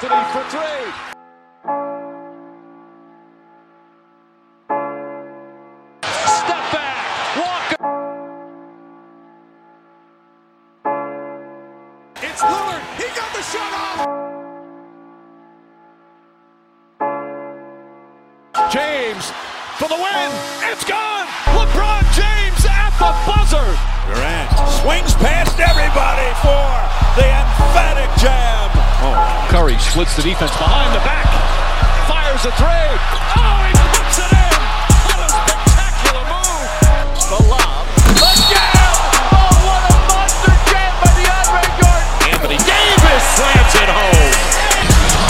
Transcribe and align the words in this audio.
Anthony 0.00 0.22
for 0.32 0.44
three. 0.48 0.92
Step 6.24 6.64
back. 6.70 7.02
Walker. 7.36 7.82
It's 12.22 12.42
Lillard. 12.42 12.82
He 12.96 13.06
got 13.16 13.30
the 13.34 13.42
shot 13.42 13.72
off. 13.74 14.06
James 18.70 19.32
for 19.78 19.88
the 19.88 19.96
win. 19.96 20.30
It's 20.70 20.84
gone. 20.84 21.26
LeBron 21.58 22.04
James 22.14 22.64
at 22.70 22.94
the 23.00 23.12
buzzer. 23.26 23.76
Durant 24.06 24.50
swings 24.78 25.14
past 25.14 25.58
everybody 25.58 26.30
for 26.38 26.70
the 27.20 27.26
emphatic 27.26 28.10
jam. 28.22 28.87
Oh. 29.00 29.14
Curry 29.50 29.78
splits 29.78 30.16
the 30.16 30.22
defense 30.22 30.50
behind 30.58 30.90
the 30.90 30.98
back. 31.06 31.30
Fires 32.10 32.42
a 32.42 32.50
three. 32.58 32.66
Oh, 32.66 33.62
he 33.62 33.72
puts 33.94 34.18
it 34.18 34.26
in. 34.26 34.58
What 35.06 35.22
a 35.22 35.28
spectacular 35.30 36.24
move. 36.26 36.66
The 37.30 37.38
lob. 37.46 37.86
Jam. 38.50 38.90
Oh, 39.30 39.54
what 39.70 39.86
a 39.86 39.94
monster 40.10 40.50
jam 40.66 40.90
by 40.98 41.14
DeAndre 41.14 41.62
Jordan. 41.78 42.10
Anthony 42.26 42.58
Davis 42.58 43.22
slams 43.38 43.74
it 43.78 43.86
home. 43.86 44.34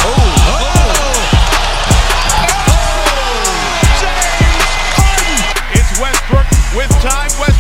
Oh. 0.01 0.17
oh, 0.49 0.65
oh. 2.73 3.53
James 4.01 4.97
Harden. 4.97 5.37
It's 5.77 5.93
Westbrook 6.01 6.49
with 6.73 6.89
time. 7.05 7.29
Westbrook 7.37 7.58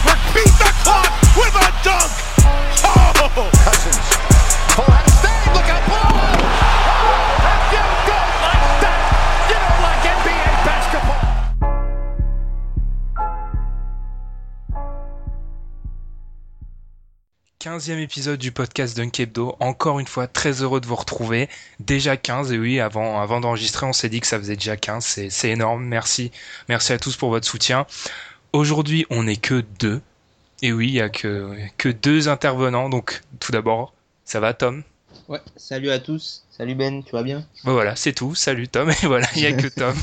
15e 17.78 18.00
épisode 18.00 18.40
du 18.40 18.50
podcast 18.50 18.96
Dunkebdo. 18.96 19.54
Encore 19.60 20.00
une 20.00 20.08
fois, 20.08 20.26
très 20.26 20.62
heureux 20.62 20.80
de 20.80 20.86
vous 20.86 20.96
retrouver. 20.96 21.48
Déjà 21.78 22.16
15, 22.16 22.50
et 22.50 22.58
oui, 22.58 22.80
avant, 22.80 23.20
avant 23.20 23.40
d'enregistrer, 23.40 23.86
on 23.86 23.92
s'est 23.92 24.08
dit 24.08 24.18
que 24.18 24.26
ça 24.26 24.36
faisait 24.36 24.56
déjà 24.56 24.76
15. 24.76 25.04
C'est, 25.30 25.48
énorme. 25.48 25.84
Merci. 25.84 26.32
Merci 26.68 26.92
à 26.92 26.98
tous 26.98 27.14
pour 27.14 27.30
votre 27.30 27.46
soutien. 27.46 27.86
Aujourd'hui, 28.52 29.06
on 29.10 29.22
n'est 29.22 29.36
que 29.36 29.62
deux. 29.78 30.00
Et 30.60 30.72
oui, 30.72 30.88
il 30.88 30.94
n'y 30.94 31.00
a 31.00 31.08
que, 31.08 31.88
deux 32.02 32.28
intervenants. 32.28 32.88
Donc, 32.88 33.22
tout 33.38 33.52
d'abord, 33.52 33.94
ça 34.24 34.40
va, 34.40 34.54
Tom? 34.54 34.82
Ouais, 35.28 35.40
salut 35.54 35.90
à 35.90 36.00
tous. 36.00 36.46
Salut 36.50 36.74
Ben, 36.74 37.04
tu 37.04 37.12
vas 37.12 37.22
bien? 37.22 37.46
Voilà, 37.62 37.94
c'est 37.94 38.12
tout. 38.12 38.34
Salut 38.34 38.66
Tom. 38.66 38.90
Et 39.04 39.06
voilà, 39.06 39.28
il 39.36 39.42
n'y 39.42 39.46
a 39.46 39.52
que 39.52 39.68
Tom. 39.68 39.94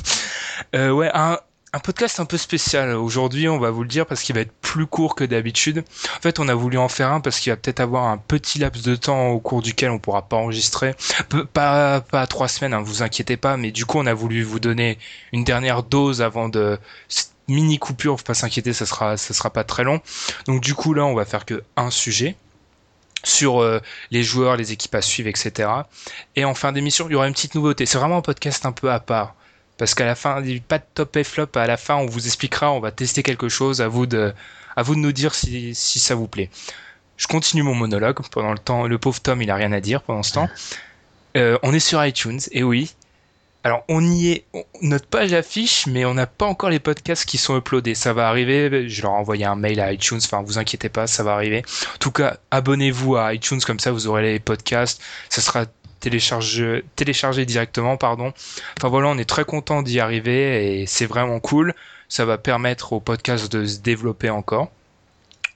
Euh, 0.75 0.91
ouais, 0.91 1.11
un, 1.13 1.39
un 1.75 1.79
podcast 1.79 2.21
un 2.21 2.25
peu 2.25 2.37
spécial. 2.37 2.95
Aujourd'hui, 2.95 3.49
on 3.49 3.59
va 3.59 3.69
vous 3.69 3.83
le 3.83 3.89
dire 3.89 4.05
parce 4.05 4.23
qu'il 4.23 4.33
va 4.33 4.39
être 4.39 4.53
plus 4.61 4.85
court 4.85 5.13
que 5.13 5.25
d'habitude. 5.25 5.83
En 6.15 6.21
fait, 6.21 6.39
on 6.39 6.47
a 6.47 6.55
voulu 6.55 6.77
en 6.77 6.87
faire 6.87 7.11
un 7.11 7.19
parce 7.19 7.37
qu'il 7.37 7.51
va 7.51 7.57
peut-être 7.57 7.81
avoir 7.81 8.05
un 8.05 8.17
petit 8.17 8.59
laps 8.59 8.81
de 8.85 8.95
temps 8.95 9.27
au 9.27 9.41
cours 9.41 9.61
duquel 9.61 9.91
on 9.91 9.99
pourra 9.99 10.21
pas 10.21 10.37
enregistrer. 10.37 10.95
Pas 11.51 12.01
trois 12.29 12.47
semaines, 12.47 12.73
hein, 12.73 12.81
vous 12.81 13.03
inquiétez 13.03 13.35
pas. 13.35 13.57
Mais 13.57 13.71
du 13.71 13.85
coup, 13.85 13.97
on 13.97 14.05
a 14.05 14.13
voulu 14.13 14.41
vous 14.41 14.61
donner 14.61 14.97
une 15.33 15.43
dernière 15.43 15.83
dose 15.83 16.21
avant 16.21 16.47
de 16.47 16.79
cette 17.09 17.31
mini 17.49 17.77
coupure. 17.77 18.17
Faut 18.17 18.23
pas 18.23 18.33
s'inquiéter, 18.35 18.71
ça 18.71 18.85
sera, 18.85 19.17
ça 19.17 19.33
sera 19.33 19.49
pas 19.49 19.65
très 19.65 19.83
long. 19.83 19.99
Donc 20.47 20.61
du 20.61 20.75
coup, 20.75 20.93
là, 20.93 21.03
on 21.03 21.13
va 21.13 21.25
faire 21.25 21.43
que 21.43 21.61
un 21.75 21.91
sujet 21.91 22.37
sur 23.25 23.61
euh, 23.61 23.81
les 24.11 24.23
joueurs, 24.23 24.55
les 24.55 24.71
équipes 24.71 24.95
à 24.95 25.01
suivre, 25.01 25.27
etc. 25.27 25.67
Et 26.37 26.45
en 26.45 26.55
fin 26.55 26.71
d'émission, 26.71 27.07
il 27.09 27.11
y 27.11 27.15
aura 27.15 27.27
une 27.27 27.33
petite 27.33 27.53
nouveauté. 27.53 27.85
C'est 27.85 27.97
vraiment 27.97 28.19
un 28.19 28.21
podcast 28.21 28.65
un 28.65 28.71
peu 28.71 28.89
à 28.89 29.01
part. 29.01 29.35
Parce 29.77 29.93
qu'à 29.93 30.05
la 30.05 30.15
fin, 30.15 30.41
pas 30.67 30.77
de 30.79 30.83
top 30.93 31.15
et 31.17 31.23
flop. 31.23 31.47
À 31.55 31.67
la 31.67 31.77
fin, 31.77 31.95
on 31.95 32.05
vous 32.05 32.25
expliquera, 32.27 32.71
on 32.71 32.79
va 32.79 32.91
tester 32.91 33.23
quelque 33.23 33.49
chose. 33.49 33.81
À 33.81 33.87
vous 33.87 34.05
de, 34.05 34.33
à 34.75 34.83
vous 34.83 34.95
de 34.95 34.99
nous 34.99 35.11
dire 35.11 35.35
si, 35.35 35.75
si 35.75 35.99
ça 35.99 36.15
vous 36.15 36.27
plaît. 36.27 36.49
Je 37.17 37.27
continue 37.27 37.63
mon 37.63 37.75
monologue. 37.75 38.19
Pendant 38.31 38.51
le 38.51 38.57
temps, 38.59 38.87
le 38.87 38.97
pauvre 38.97 39.19
Tom, 39.21 39.41
il 39.41 39.51
a 39.51 39.55
rien 39.55 39.71
à 39.71 39.81
dire 39.81 40.01
pendant 40.01 40.23
ce 40.23 40.33
temps. 40.33 40.49
Euh, 41.37 41.57
on 41.63 41.73
est 41.73 41.81
sur 41.81 42.05
iTunes, 42.05 42.39
et 42.53 42.63
oui. 42.63 42.93
Alors, 43.65 43.83
on 43.89 44.01
y 44.01 44.29
est. 44.31 44.45
on- 44.53 44.63
notre 44.81 45.05
page 45.05 45.33
affiche, 45.33 45.85
mais 45.85 46.05
on 46.05 46.13
n'a 46.13 46.27
pas 46.27 46.45
encore 46.45 46.69
les 46.69 46.79
podcasts 46.79 47.25
qui 47.25 47.37
sont 47.37 47.57
uploadés. 47.57 47.93
Ça 47.93 48.13
va 48.13 48.29
arriver. 48.29 48.87
Je 48.87 49.01
leur 49.01 49.11
ai 49.11 49.15
envoyé 49.15 49.43
un 49.43 49.57
mail 49.57 49.81
à 49.81 49.91
iTunes. 49.91 50.21
Enfin, 50.23 50.41
vous 50.43 50.59
inquiétez 50.59 50.87
pas, 50.87 51.07
ça 51.07 51.23
va 51.23 51.33
arriver. 51.33 51.63
En 51.93 51.97
tout 51.97 52.11
cas, 52.11 52.37
abonnez-vous 52.51 53.17
à 53.17 53.33
iTunes, 53.33 53.59
comme 53.59 53.81
ça 53.81 53.91
vous 53.91 54.07
aurez 54.07 54.21
les 54.21 54.39
podcasts. 54.39 55.01
Ça 55.27 55.41
sera 55.41 55.65
téléchargé 55.99 57.45
directement, 57.45 57.97
pardon. 57.97 58.33
Enfin 58.77 58.89
voilà, 58.89 59.07
on 59.07 59.17
est 59.17 59.29
très 59.29 59.45
content 59.45 59.81
d'y 59.81 59.99
arriver 59.99 60.81
et 60.81 60.85
c'est 60.85 61.05
vraiment 61.05 61.39
cool. 61.39 61.73
Ça 62.09 62.25
va 62.25 62.37
permettre 62.37 62.93
au 62.93 62.99
podcast 62.99 63.51
de 63.51 63.65
se 63.65 63.79
développer 63.79 64.29
encore. 64.29 64.71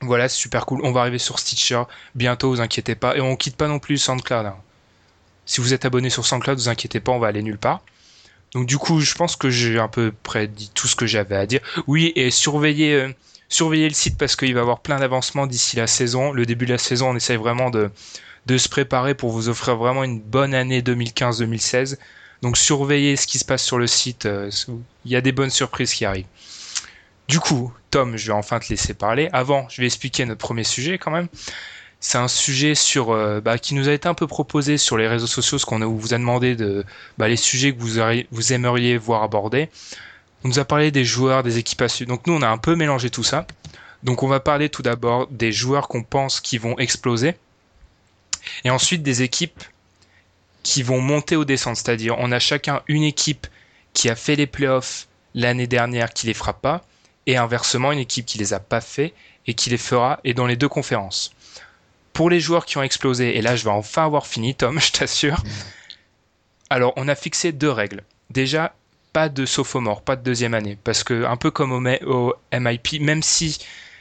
Voilà, 0.01 0.29
c'est 0.29 0.37
super 0.37 0.65
cool. 0.65 0.81
On 0.83 0.91
va 0.91 1.01
arriver 1.01 1.19
sur 1.19 1.39
Stitcher 1.39 1.83
bientôt, 2.15 2.49
vous 2.49 2.61
inquiétez 2.61 2.95
pas. 2.95 3.15
Et 3.17 3.21
on 3.21 3.35
quitte 3.35 3.55
pas 3.55 3.67
non 3.67 3.79
plus 3.79 3.97
SoundCloud. 3.97 4.45
hein. 4.45 4.55
Si 5.45 5.61
vous 5.61 5.73
êtes 5.73 5.85
abonné 5.85 6.09
sur 6.09 6.25
SoundCloud, 6.25 6.57
vous 6.57 6.69
inquiétez 6.69 6.99
pas, 6.99 7.11
on 7.11 7.19
va 7.19 7.27
aller 7.27 7.43
nulle 7.43 7.57
part. 7.57 7.81
Donc 8.53 8.65
du 8.65 8.77
coup, 8.77 8.99
je 9.01 9.13
pense 9.13 9.35
que 9.35 9.49
j'ai 9.49 9.77
à 9.77 9.87
peu 9.87 10.11
près 10.23 10.47
dit 10.47 10.71
tout 10.73 10.87
ce 10.87 10.95
que 10.95 11.05
j'avais 11.05 11.35
à 11.35 11.45
dire. 11.45 11.59
Oui, 11.87 12.13
et 12.15 12.31
surveillez, 12.31 12.93
euh, 12.93 13.13
surveillez 13.47 13.87
le 13.87 13.93
site 13.93 14.17
parce 14.17 14.35
qu'il 14.35 14.53
va 14.53 14.59
y 14.59 14.61
avoir 14.61 14.79
plein 14.79 14.99
d'avancements 14.99 15.47
d'ici 15.47 15.75
la 15.75 15.87
saison. 15.87 16.31
Le 16.31 16.45
début 16.45 16.65
de 16.65 16.71
la 16.71 16.77
saison, 16.79 17.09
on 17.09 17.15
essaye 17.15 17.37
vraiment 17.37 17.69
de, 17.69 17.91
de 18.45 18.57
se 18.57 18.69
préparer 18.69 19.15
pour 19.15 19.31
vous 19.31 19.49
offrir 19.49 19.75
vraiment 19.75 20.03
une 20.03 20.19
bonne 20.19 20.53
année 20.53 20.81
2015-2016. 20.81 21.97
Donc 22.41 22.57
surveillez 22.57 23.15
ce 23.15 23.27
qui 23.27 23.37
se 23.39 23.45
passe 23.45 23.63
sur 23.63 23.77
le 23.77 23.87
site. 23.87 24.25
euh, 24.25 24.49
Il 25.05 25.11
y 25.11 25.15
a 25.15 25.21
des 25.21 25.31
bonnes 25.31 25.49
surprises 25.49 25.93
qui 25.93 26.05
arrivent. 26.05 26.25
Du 27.27 27.39
coup, 27.39 27.71
Tom, 27.91 28.17
je 28.17 28.27
vais 28.27 28.33
enfin 28.33 28.59
te 28.59 28.69
laisser 28.69 28.93
parler. 28.93 29.29
Avant, 29.33 29.67
je 29.69 29.81
vais 29.81 29.87
expliquer 29.87 30.25
notre 30.25 30.39
premier 30.39 30.63
sujet 30.63 30.97
quand 30.97 31.11
même. 31.11 31.27
C'est 31.99 32.17
un 32.17 32.29
sujet 32.29 32.75
sur 32.75 33.11
euh, 33.11 33.41
bah, 33.41 33.57
qui 33.57 33.75
nous 33.75 33.89
a 33.89 33.91
été 33.91 34.07
un 34.07 34.13
peu 34.13 34.25
proposé 34.25 34.77
sur 34.77 34.97
les 34.97 35.07
réseaux 35.07 35.27
sociaux, 35.27 35.57
ce 35.57 35.65
qu'on 35.65 35.79
vous 35.85 36.13
a 36.13 36.17
demandé 36.17 36.55
de 36.55 36.85
bah, 37.17 37.27
les 37.27 37.35
sujets 37.35 37.73
que 37.73 37.79
vous 38.31 38.53
aimeriez 38.53 38.97
voir 38.97 39.21
abordés. 39.21 39.69
On 40.43 40.47
nous 40.47 40.59
a 40.59 40.65
parlé 40.65 40.91
des 40.91 41.03
joueurs, 41.03 41.43
des 41.43 41.57
équipes 41.57 41.81
à 41.81 41.89
suivre. 41.89 42.09
Donc 42.09 42.25
nous, 42.25 42.33
on 42.33 42.41
a 42.41 42.47
un 42.47 42.57
peu 42.57 42.75
mélangé 42.75 43.09
tout 43.09 43.23
ça. 43.23 43.45
Donc 44.03 44.23
on 44.23 44.27
va 44.27 44.39
parler 44.39 44.69
tout 44.69 44.81
d'abord 44.81 45.27
des 45.27 45.51
joueurs 45.51 45.89
qu'on 45.89 46.03
pense 46.03 46.39
qui 46.39 46.57
vont 46.57 46.77
exploser, 46.79 47.35
et 48.63 48.69
ensuite 48.69 49.03
des 49.03 49.21
équipes 49.21 49.63
qui 50.63 50.83
vont 50.83 51.01
monter 51.01 51.35
ou 51.35 51.45
descendre. 51.45 51.77
C'est-à-dire, 51.77 52.15
on 52.19 52.31
a 52.31 52.39
chacun 52.39 52.81
une 52.87 53.03
équipe 53.03 53.47
qui 53.93 54.09
a 54.09 54.15
fait 54.15 54.35
les 54.35 54.47
playoffs 54.47 55.07
l'année 55.35 55.67
dernière 55.67 56.13
qui 56.13 56.27
les 56.27 56.33
fera 56.33 56.53
pas, 56.53 56.83
et 57.25 57.37
inversement 57.37 57.91
une 57.91 57.99
équipe 57.99 58.25
qui 58.25 58.37
les 58.37 58.53
a 58.53 58.59
pas 58.59 58.81
fait 58.81 59.13
et 59.47 59.53
qui 59.53 59.69
les 59.69 59.77
fera, 59.77 60.19
et 60.23 60.33
dans 60.33 60.47
les 60.47 60.55
deux 60.55 60.69
conférences. 60.69 61.31
Pour 62.13 62.29
les 62.29 62.39
joueurs 62.39 62.65
qui 62.65 62.77
ont 62.77 62.83
explosé, 62.83 63.37
et 63.37 63.41
là 63.41 63.55
je 63.55 63.63
vais 63.63 63.69
enfin 63.69 64.05
avoir 64.05 64.27
fini, 64.27 64.55
Tom, 64.55 64.79
je 64.81 64.91
t'assure. 64.91 65.43
Alors, 66.69 66.93
on 66.97 67.07
a 67.07 67.15
fixé 67.15 67.51
deux 67.51 67.71
règles. 67.71 68.03
Déjà, 68.29 68.75
pas 69.11 69.29
de 69.29 69.45
sophomore, 69.45 70.03
pas 70.03 70.15
de 70.15 70.23
deuxième 70.23 70.53
année, 70.53 70.77
parce 70.83 71.03
que 71.03 71.25
un 71.25 71.35
peu 71.35 71.49
comme 71.49 71.71
au 71.71 72.33
MIP, 72.53 73.01
même 73.01 73.23
si 73.23 73.59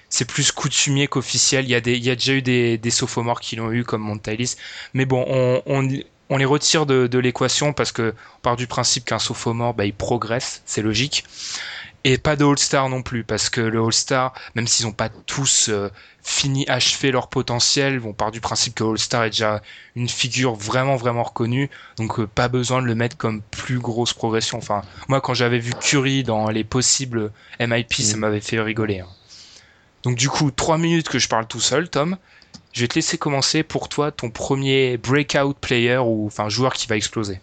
c'est 0.08 0.24
plus 0.26 0.52
coutumier 0.52 1.06
qu'officiel, 1.08 1.64
il 1.66 1.70
y 1.70 1.74
a 1.74 1.80
des, 1.80 1.96
il 1.96 2.04
y 2.04 2.10
a 2.10 2.14
déjà 2.14 2.32
eu 2.34 2.42
des, 2.42 2.78
des 2.78 2.90
sophomores 2.90 3.40
qui 3.40 3.56
l'ont 3.56 3.70
eu 3.72 3.84
comme 3.84 4.02
Montalis, 4.02 4.56
mais 4.94 5.04
bon, 5.06 5.24
on, 5.28 5.62
on, 5.66 5.88
on 6.30 6.36
les 6.36 6.44
retire 6.44 6.86
de, 6.86 7.06
de 7.06 7.18
l'équation 7.18 7.72
parce 7.72 7.92
que 7.92 8.14
on 8.38 8.40
part 8.42 8.56
du 8.56 8.66
principe 8.66 9.04
qu'un 9.04 9.18
sophomore, 9.18 9.74
bah, 9.74 9.84
il 9.86 9.94
progresse, 9.94 10.62
c'est 10.66 10.82
logique. 10.82 11.24
Et 12.04 12.16
pas 12.16 12.36
de 12.36 12.44
All-Star 12.44 12.88
non 12.88 13.02
plus, 13.02 13.24
parce 13.24 13.50
que 13.50 13.60
le 13.60 13.82
All-Star, 13.82 14.32
même 14.54 14.66
s'ils 14.68 14.86
n'ont 14.86 14.92
pas 14.92 15.08
tous 15.26 15.68
euh, 15.68 15.90
fini, 16.22 16.64
achevé 16.68 17.10
leur 17.10 17.28
potentiel, 17.28 18.00
on 18.04 18.12
part 18.12 18.30
du 18.30 18.40
principe 18.40 18.74
que 18.76 18.84
All-Star 18.84 19.24
est 19.24 19.30
déjà 19.30 19.62
une 19.96 20.08
figure 20.08 20.54
vraiment, 20.54 20.96
vraiment 20.96 21.24
reconnue, 21.24 21.70
donc 21.98 22.20
euh, 22.20 22.26
pas 22.26 22.48
besoin 22.48 22.80
de 22.82 22.86
le 22.86 22.94
mettre 22.94 23.16
comme 23.16 23.42
plus 23.42 23.80
grosse 23.80 24.14
progression. 24.14 24.58
Enfin, 24.58 24.84
moi, 25.08 25.20
quand 25.20 25.34
j'avais 25.34 25.58
vu 25.58 25.74
Curry 25.74 26.22
dans 26.22 26.48
les 26.50 26.64
possibles 26.64 27.32
MIP, 27.60 27.92
ça 27.94 28.16
m'avait 28.16 28.40
fait 28.40 28.60
rigoler. 28.60 29.00
hein. 29.00 29.08
Donc 30.02 30.16
du 30.16 30.28
coup, 30.28 30.50
trois 30.50 30.78
minutes 30.78 31.08
que 31.08 31.18
je 31.18 31.28
parle 31.28 31.46
tout 31.46 31.60
seul, 31.60 31.88
Tom, 31.88 32.16
je 32.72 32.82
vais 32.82 32.88
te 32.88 32.94
laisser 32.94 33.18
commencer 33.18 33.62
pour 33.62 33.88
toi 33.88 34.10
ton 34.10 34.30
premier 34.30 34.96
breakout 34.96 35.54
player 35.60 35.98
ou 35.98 36.26
enfin 36.26 36.48
joueur 36.48 36.74
qui 36.74 36.86
va 36.86 36.96
exploser. 36.96 37.40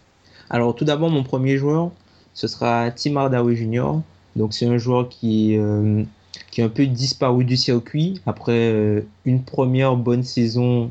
Alors 0.48 0.74
tout 0.74 0.84
d'abord, 0.84 1.10
mon 1.10 1.22
premier 1.22 1.56
joueur, 1.56 1.90
ce 2.34 2.46
sera 2.48 2.90
Tim 2.90 3.16
Hardaway 3.16 3.56
Jr. 3.56 4.00
Donc 4.36 4.54
c'est 4.54 4.66
un 4.66 4.78
joueur 4.78 5.08
qui, 5.08 5.56
euh, 5.58 6.04
qui 6.50 6.60
est 6.60 6.64
un 6.64 6.68
peu 6.68 6.86
disparu 6.86 7.44
du 7.44 7.56
circuit 7.56 8.20
après 8.26 8.72
euh, 8.72 9.00
une 9.24 9.42
première 9.42 9.96
bonne 9.96 10.22
saison, 10.22 10.90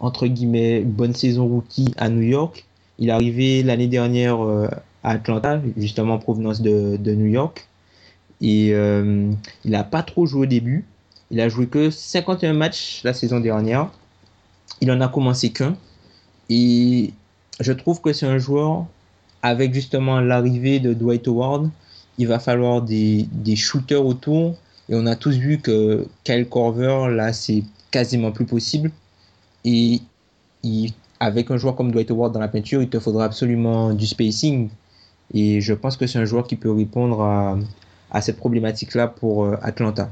entre 0.00 0.26
guillemets, 0.26 0.80
bonne 0.80 1.14
saison 1.14 1.46
rookie 1.46 1.92
à 1.96 2.08
New 2.08 2.22
York. 2.22 2.66
Il 2.98 3.08
est 3.08 3.12
arrivé 3.12 3.62
l'année 3.62 3.88
dernière 3.88 4.44
euh, 4.44 4.68
à 5.02 5.10
Atlanta, 5.12 5.60
justement 5.76 6.14
en 6.14 6.18
provenance 6.18 6.60
de 6.60 7.14
New 7.14 7.26
York. 7.26 7.66
Et 8.40 8.68
il 8.68 9.70
n'a 9.70 9.84
pas 9.84 10.02
trop 10.02 10.26
joué 10.26 10.42
au 10.42 10.46
début. 10.46 10.84
Il 11.30 11.40
a 11.40 11.48
joué 11.48 11.66
que 11.66 11.90
51 11.90 12.52
matchs 12.52 13.00
la 13.02 13.12
saison 13.12 13.40
dernière. 13.40 13.90
Il 14.80 14.90
en 14.92 15.00
a 15.00 15.08
commencé 15.08 15.50
qu'un. 15.50 15.76
Et 16.48 17.12
je 17.60 17.72
trouve 17.72 18.00
que 18.00 18.12
c'est 18.12 18.26
un 18.26 18.38
joueur, 18.38 18.86
avec 19.42 19.74
justement 19.74 20.20
l'arrivée 20.20 20.78
de 20.78 20.92
Dwight 20.92 21.26
Howard, 21.26 21.70
il 22.18 22.28
va 22.28 22.38
falloir 22.38 22.82
des, 22.82 23.28
des, 23.32 23.56
shooters 23.56 24.04
autour. 24.04 24.56
Et 24.88 24.94
on 24.94 25.06
a 25.06 25.16
tous 25.16 25.36
vu 25.36 25.58
que 25.58 26.06
Kyle 26.24 26.48
Corver, 26.48 27.08
là, 27.10 27.32
c'est 27.32 27.64
quasiment 27.90 28.30
plus 28.30 28.46
possible. 28.46 28.90
Et 29.64 30.00
avec 31.18 31.50
un 31.50 31.56
joueur 31.56 31.76
comme 31.76 31.90
Dwight 31.90 32.10
Howard 32.10 32.32
dans 32.32 32.40
la 32.40 32.48
peinture, 32.48 32.82
il 32.82 32.88
te 32.88 33.00
faudra 33.00 33.24
absolument 33.24 33.92
du 33.92 34.06
spacing. 34.06 34.68
Et 35.34 35.60
je 35.60 35.74
pense 35.74 35.96
que 35.96 36.06
c'est 36.06 36.18
un 36.18 36.24
joueur 36.24 36.46
qui 36.46 36.56
peut 36.56 36.70
répondre 36.70 37.20
à, 37.22 37.58
à 38.16 38.22
cette 38.22 38.38
problématique-là 38.38 39.08
pour 39.08 39.44
euh, 39.44 39.58
Atlanta. 39.62 40.10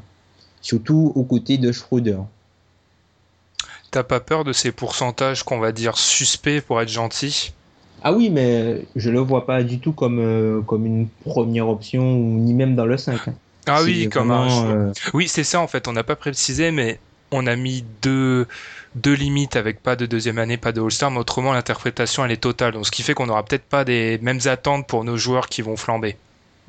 Surtout 0.61 1.13
aux 1.15 1.25
côtés 1.25 1.57
de 1.57 1.73
Schroeder. 1.73 2.19
T'as 3.91 4.03
pas 4.03 4.21
peur 4.21 4.45
de 4.45 4.53
ces 4.53 4.73
pourcentages 4.73 5.43
qu'on 5.43 5.59
va 5.59 5.73
dire 5.73 5.97
suspects 5.97 6.61
pour 6.61 6.83
être 6.83 6.91
gentil? 6.91 7.55
Ah 8.03 8.13
oui, 8.13 8.29
mais 8.29 8.83
je 8.95 9.09
le 9.09 9.21
vois 9.21 9.47
pas 9.47 9.63
du 9.63 9.79
tout 9.79 9.93
comme, 9.93 10.19
euh, 10.21 10.61
comme 10.61 10.85
une 10.85 11.09
première 11.25 11.69
option, 11.69 12.03
ni 12.05 12.53
même 12.53 12.77
dans 12.77 12.85
le 12.85 12.99
5. 12.99 13.29
Hein. 13.29 13.35
Ah 13.67 13.83
oui, 13.83 14.11
comme 14.11 14.31
un... 14.31 14.67
Euh... 14.67 14.93
Oui, 15.15 15.27
c'est 15.27 15.45
ça 15.45 15.61
en 15.61 15.67
fait, 15.67 15.89
on 15.89 15.93
n'a 15.93 16.05
pas 16.05 16.17
précisé, 16.17 16.71
mais 16.71 16.99
on 17.31 17.47
a 17.47 17.57
mis 17.57 17.87
deux, 18.03 18.47
deux 18.97 19.15
limites 19.15 19.57
avec 19.57 19.83
pas 19.83 19.97
de 19.97 20.05
deuxième 20.05 20.37
année, 20.37 20.59
pas 20.59 20.73
de 20.73 20.83
All-Star, 20.83 21.11
mais 21.11 21.21
autrement 21.21 21.55
l'interprétation 21.55 22.23
elle 22.23 22.33
est 22.33 22.37
totale. 22.37 22.75
Donc 22.75 22.85
ce 22.87 22.91
qui 22.91 23.03
fait 23.03 23.15
qu'on 23.15 23.27
n'aura 23.27 23.45
peut-être 23.45 23.65
pas 23.65 23.87
des 23.87 24.19
mêmes 24.21 24.41
attentes 24.45 24.87
pour 24.87 25.05
nos 25.05 25.17
joueurs 25.17 25.49
qui 25.49 25.63
vont 25.63 25.77
flamber. 25.77 26.19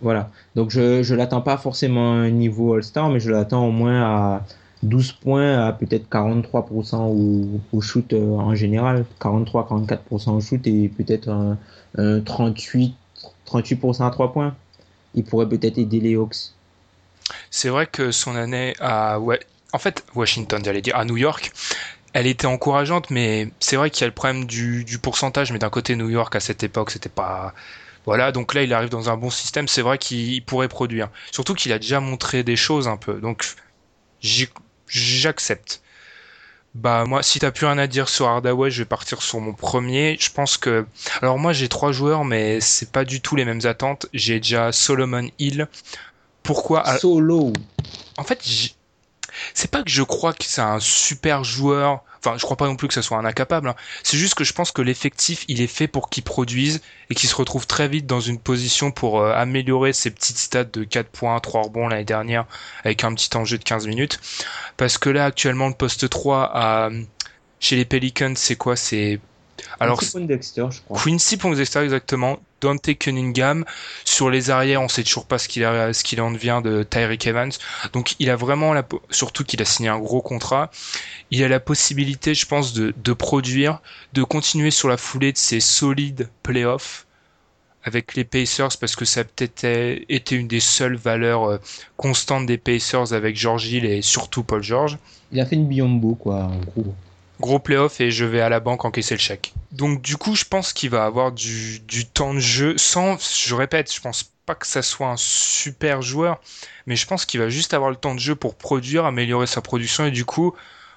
Voilà, 0.01 0.29
donc 0.55 0.71
je 0.71 1.09
ne 1.09 1.17
l'attends 1.17 1.41
pas 1.41 1.57
forcément 1.57 2.13
à 2.13 2.15
un 2.15 2.29
niveau 2.29 2.73
All-Star, 2.73 3.09
mais 3.09 3.19
je 3.19 3.31
l'attends 3.31 3.65
au 3.65 3.71
moins 3.71 4.01
à 4.03 4.45
12 4.83 5.13
points 5.13 5.65
à 5.65 5.71
peut-être 5.71 6.07
43% 6.09 6.95
au, 6.97 7.59
au, 7.71 7.81
shoot 7.81 8.11
euh, 8.13 8.35
en 8.35 8.55
général, 8.55 9.05
43-44% 9.21 10.31
au 10.31 10.41
shoot 10.41 10.67
et 10.67 10.89
peut-être 10.89 11.29
un, 11.29 11.57
un 11.97 12.19
38, 12.19 12.93
38% 13.47 14.05
à 14.05 14.09
3 14.09 14.33
points. 14.33 14.55
Il 15.15 15.23
pourrait 15.23 15.47
peut-être 15.47 15.77
aider 15.77 15.99
les 15.99 16.15
Hawks. 16.15 16.51
C'est 17.49 17.69
vrai 17.69 17.87
que 17.87 18.11
son 18.11 18.35
année 18.35 18.75
à 18.79 19.19
ouais, 19.19 19.39
en 19.73 19.79
fait 19.79 20.03
Washington, 20.13 20.61
j'allais 20.63 20.81
dire 20.81 20.97
à 20.97 21.05
New 21.05 21.17
York, 21.17 21.51
elle 22.13 22.27
était 22.27 22.47
encourageante, 22.47 23.09
mais 23.09 23.49
c'est 23.59 23.75
vrai 23.75 23.89
qu'il 23.89 24.01
y 24.01 24.03
a 24.03 24.07
le 24.07 24.13
problème 24.13 24.45
du, 24.45 24.83
du 24.83 24.99
pourcentage. 24.99 25.51
Mais 25.51 25.59
d'un 25.59 25.69
côté, 25.69 25.95
New 25.95 26.09
York 26.09 26.35
à 26.35 26.39
cette 26.39 26.63
époque, 26.63 26.91
c'était 26.91 27.09
pas 27.09 27.53
voilà, 28.05 28.31
donc 28.31 28.53
là 28.53 28.63
il 28.63 28.73
arrive 28.73 28.89
dans 28.89 29.09
un 29.09 29.17
bon 29.17 29.29
système, 29.29 29.67
c'est 29.67 29.81
vrai 29.81 29.97
qu'il 29.97 30.43
pourrait 30.43 30.67
produire. 30.67 31.09
Surtout 31.31 31.53
qu'il 31.53 31.71
a 31.71 31.79
déjà 31.79 31.99
montré 31.99 32.43
des 32.43 32.55
choses 32.55 32.87
un 32.87 32.97
peu, 32.97 33.15
donc 33.15 33.45
j'accepte. 34.87 35.81
Bah 36.75 37.05
moi, 37.05 37.23
si 37.23 37.39
t'as 37.39 37.51
plus 37.51 37.65
rien 37.65 37.77
à 37.77 37.87
dire 37.87 38.09
sur 38.09 38.27
Hardaway, 38.27 38.69
je 38.69 38.79
vais 38.79 38.85
partir 38.85 39.21
sur 39.21 39.39
mon 39.39 39.53
premier. 39.53 40.17
Je 40.19 40.29
pense 40.29 40.57
que, 40.57 40.85
alors 41.21 41.39
moi 41.39 41.53
j'ai 41.53 41.69
trois 41.69 41.93
joueurs, 41.93 42.25
mais 42.25 42.59
c'est 42.59 42.91
pas 42.91 43.05
du 43.05 43.21
tout 43.21 43.37
les 43.37 43.45
mêmes 43.45 43.65
attentes. 43.65 44.07
J'ai 44.13 44.41
déjà 44.41 44.73
Solomon 44.73 45.29
Hill. 45.39 45.69
Pourquoi 46.43 46.97
Solo. 46.97 47.53
En 48.17 48.23
fait, 48.23 48.41
c'est 49.53 49.71
pas 49.71 49.83
que 49.83 49.89
je 49.89 50.03
crois 50.03 50.33
que 50.33 50.43
c'est 50.43 50.61
un 50.61 50.81
super 50.81 51.45
joueur. 51.45 52.03
Enfin, 52.25 52.37
je 52.37 52.43
crois 52.43 52.57
pas 52.57 52.65
non 52.65 52.75
plus 52.75 52.87
que 52.87 52.93
ce 52.93 53.01
soit 53.01 53.17
un 53.17 53.25
incapable. 53.25 53.69
Hein. 53.69 53.75
C'est 54.03 54.17
juste 54.17 54.33
que 54.33 54.43
je 54.43 54.53
pense 54.53 54.71
que 54.71 54.81
l'effectif, 54.81 55.45
il 55.47 55.61
est 55.61 55.67
fait 55.67 55.87
pour 55.87 56.09
qu'il 56.09 56.23
produise 56.23 56.81
et 57.09 57.15
qu'il 57.15 57.29
se 57.29 57.35
retrouve 57.35 57.67
très 57.67 57.87
vite 57.87 58.07
dans 58.07 58.19
une 58.19 58.39
position 58.39 58.91
pour 58.91 59.21
euh, 59.21 59.33
améliorer 59.33 59.93
ses 59.93 60.09
petites 60.09 60.37
stats 60.37 60.63
de 60.63 60.83
4 60.83 61.07
points, 61.09 61.39
3 61.39 61.63
rebonds 61.63 61.87
l'année 61.87 62.03
dernière 62.03 62.45
avec 62.83 63.03
un 63.03 63.13
petit 63.13 63.35
enjeu 63.37 63.57
de 63.59 63.63
15 63.63 63.85
minutes. 63.87 64.19
Parce 64.77 64.97
que 64.97 65.09
là, 65.09 65.25
actuellement, 65.25 65.67
le 65.67 65.75
poste 65.75 66.09
3 66.09 66.51
à, 66.53 66.89
chez 67.59 67.75
les 67.75 67.85
Pelicans, 67.85 68.35
c'est 68.35 68.55
quoi? 68.55 68.75
C'est 68.75 69.19
alors, 69.79 69.99
Quincy 69.99 70.13
Pondexter, 70.13 70.65
je 70.71 70.81
crois. 70.81 71.01
Quincy 71.01 71.37
Pondexter, 71.37 71.79
exactement. 71.79 72.39
Dante 72.61 72.97
Cunningham. 72.97 73.65
Sur 74.05 74.29
les 74.29 74.49
arrières, 74.49 74.81
on 74.81 74.87
sait 74.87 75.03
toujours 75.03 75.25
pas 75.25 75.37
ce 75.37 75.47
qu'il 75.47 75.63
a, 75.63 75.93
ce 75.93 76.03
qu'il 76.03 76.21
en 76.21 76.31
devient 76.31 76.61
de 76.63 76.83
Tyreek 76.83 77.27
Evans. 77.27 77.51
Donc, 77.93 78.15
il 78.19 78.29
a 78.29 78.35
vraiment 78.35 78.73
la, 78.73 78.83
surtout 79.09 79.43
qu'il 79.43 79.61
a 79.61 79.65
signé 79.65 79.89
un 79.89 79.99
gros 79.99 80.21
contrat. 80.21 80.71
Il 81.31 81.43
a 81.43 81.47
la 81.47 81.59
possibilité, 81.59 82.33
je 82.33 82.45
pense, 82.45 82.73
de, 82.73 82.93
de 83.03 83.13
produire, 83.13 83.81
de 84.13 84.23
continuer 84.23 84.71
sur 84.71 84.87
la 84.87 84.97
foulée 84.97 85.31
de 85.31 85.37
ses 85.37 85.59
solides 85.59 86.29
playoffs 86.43 87.05
avec 87.83 88.15
les 88.15 88.23
Pacers 88.23 88.77
parce 88.79 88.95
que 88.95 89.05
ça 89.05 89.19
a 89.19 89.23
peut-être 89.23 89.63
été 90.09 90.35
une 90.35 90.47
des 90.47 90.59
seules 90.59 90.95
valeurs 90.95 91.43
euh, 91.43 91.57
constantes 91.97 92.47
des 92.47 92.57
Pacers 92.57 93.13
avec 93.13 93.37
George 93.37 93.67
Hill 93.67 93.85
et 93.85 94.01
surtout 94.01 94.43
Paul 94.43 94.63
George. 94.63 94.97
Il 95.31 95.39
a 95.39 95.45
fait 95.45 95.55
une 95.55 95.67
biombo, 95.67 96.15
quoi, 96.15 96.45
en 96.45 96.57
gros 96.57 96.95
gros 97.39 97.59
playoff 97.59 97.99
et 98.01 98.11
je 98.11 98.25
vais 98.25 98.41
à 98.41 98.49
la 98.49 98.59
banque 98.59 98.85
encaisser 98.85 99.15
le 99.15 99.19
chèque. 99.19 99.53
Donc 99.71 100.01
du 100.01 100.17
coup, 100.17 100.35
je 100.35 100.45
pense 100.45 100.73
qu'il 100.73 100.89
va 100.89 101.05
avoir 101.05 101.31
du, 101.31 101.81
temps 102.13 102.33
de 102.33 102.39
jeu 102.39 102.77
sans, 102.77 103.17
je 103.19 103.55
répète, 103.55 103.93
je 103.93 104.01
pense 104.01 104.31
pas 104.45 104.55
que 104.55 104.67
ça 104.67 104.81
soit 104.81 105.07
un 105.07 105.17
super 105.17 106.01
joueur, 106.01 106.39
mais 106.85 106.95
je 106.95 107.05
pense 107.07 107.25
qu'il 107.25 107.39
va 107.39 107.49
juste 107.49 107.73
avoir 107.73 107.89
le 107.89 107.95
temps 107.95 108.15
de 108.15 108.19
jeu 108.19 108.35
pour 108.35 108.55
produire, 108.55 109.05
améliorer 109.05 109.47
sa 109.47 109.61
production 109.61 110.05
et 110.05 110.11
du 110.11 110.25
coup, 110.25 110.53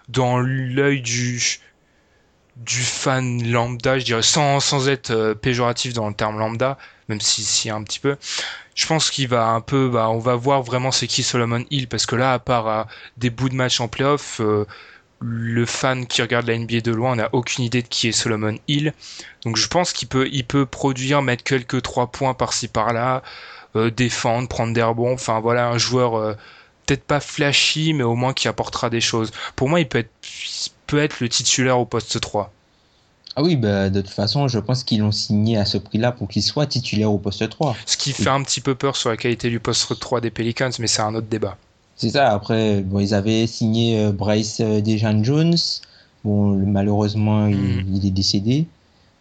dans 0.09 0.39
l'œil 0.39 1.01
du 1.03 1.61
du 2.57 2.81
fan 2.81 3.49
lambda, 3.49 3.99
je 3.99 4.05
dirais 4.05 4.23
sans, 4.23 4.59
sans 4.59 4.89
être 4.89 5.11
euh, 5.13 5.35
péjoratif 5.35 5.93
dans 5.93 6.09
le 6.09 6.15
terme 6.15 6.39
lambda, 6.39 6.77
même 7.09 7.21
si 7.21 7.45
si 7.45 7.71
un 7.71 7.83
petit 7.85 8.01
peu. 8.01 8.17
Je 8.75 8.87
pense 8.87 9.11
qu'il 9.11 9.29
va 9.29 9.49
un 9.49 9.61
peu, 9.61 9.89
bah, 9.89 10.09
on 10.11 10.19
va 10.19 10.35
voir 10.35 10.63
vraiment 10.63 10.91
c'est 10.91 11.07
qui 11.07 11.23
Solomon 11.23 11.65
Hill 11.71 11.89
parce 11.89 12.07
que 12.07 12.17
là, 12.17 12.33
à 12.33 12.39
part 12.39 12.69
euh, 12.69 12.83
des 13.17 13.31
bouts 13.31 13.49
de 13.49 13.55
match 13.55 13.81
en 13.81 13.89
playoff, 13.89 14.41
euh, 14.41 14.67
le 15.21 15.67
fan 15.67 16.07
qui 16.07 16.23
regarde 16.23 16.47
la 16.47 16.57
NBA 16.57 16.81
de 16.81 16.93
loin 16.93 17.17
n'a 17.17 17.29
aucune 17.33 17.65
idée 17.65 17.83
de 17.83 17.89
qui 17.89 18.09
est 18.09 18.13
Solomon 18.13 18.57
Hill. 18.69 18.93
Donc 19.45 19.57
je 19.57 19.67
pense 19.69 19.93
qu'il 19.93 20.09
peut, 20.09 20.29
il 20.31 20.45
peut 20.45 20.67
produire, 20.67 21.23
mettre 21.23 21.45
quelques 21.45 21.83
trois 21.83 22.09
points 22.09 22.35
par-ci 22.35 22.69
par-là, 22.69 23.23
euh, 23.77 23.91
défendre, 23.91 24.49
prendre 24.49 24.73
des 24.73 24.83
rebonds. 24.83 25.15
Enfin 25.15 25.41
voilà, 25.41 25.69
un 25.69 25.79
joueur 25.79 26.15
euh, 26.15 26.35
peut-être 26.87 27.05
pas 27.05 27.21
flashy, 27.21 27.93
mais 27.95 28.05
au 28.05 28.15
moins 28.15 28.33
qui 28.33 28.49
apportera 28.49 28.91
des 28.91 29.01
choses. 29.01 29.33
Pour 29.57 29.69
moi, 29.69 29.81
il 29.81 29.89
peut 29.89 29.99
être, 29.99 30.11
peut 30.87 30.99
être 30.99 31.21
le 31.21 31.29
titulaire 31.29 31.79
au 31.79 31.85
poste 31.85 32.21
3. 32.21 32.53
Ah 33.37 33.43
oui, 33.43 33.57
bah, 33.57 33.89
de 33.89 34.01
toute 34.01 34.11
façon, 34.11 34.49
je 34.49 34.59
pense 34.59 34.83
qu'ils 34.83 35.01
l'ont 35.01 35.13
signé 35.13 35.59
à 35.59 35.65
ce 35.65 35.79
prix-là 35.79 36.11
pour 36.13 36.27
qu'il 36.29 36.43
soit 36.43 36.67
titulaire 36.67 37.13
au 37.13 37.19
poste 37.19 37.49
3. 37.49 37.77
Ce 37.87 37.97
qui 37.97 38.13
fait 38.13 38.31
un 38.31 38.43
petit 38.43 38.61
peu 38.61 38.75
peur 38.75 38.97
sur 38.97 39.11
la 39.11 39.17
qualité 39.17 39.51
du 39.51 39.61
poste 39.61 39.99
3 39.99 40.21
des 40.21 40.31
Pelicans, 40.31 40.71
mais 40.79 40.89
c'est 40.89 41.03
un 41.03 41.15
autre 41.15 41.29
débat. 41.29 41.57
C'est 41.99 42.11
ça. 42.11 42.31
Après, 42.33 42.81
bon, 42.81 43.01
ils 43.01 43.13
avaient 43.13 43.47
signé 43.47 43.99
euh, 44.01 44.13
Bryce 44.13 44.61
euh, 44.61 44.81
Dejan 44.81 45.23
Jones. 45.23 45.57
Bon, 46.25 46.55
malheureusement, 46.57 47.47
il, 47.49 47.57
Hmm. 47.57 47.95
il 47.95 48.07
est 48.07 48.11
décédé. 48.11 48.67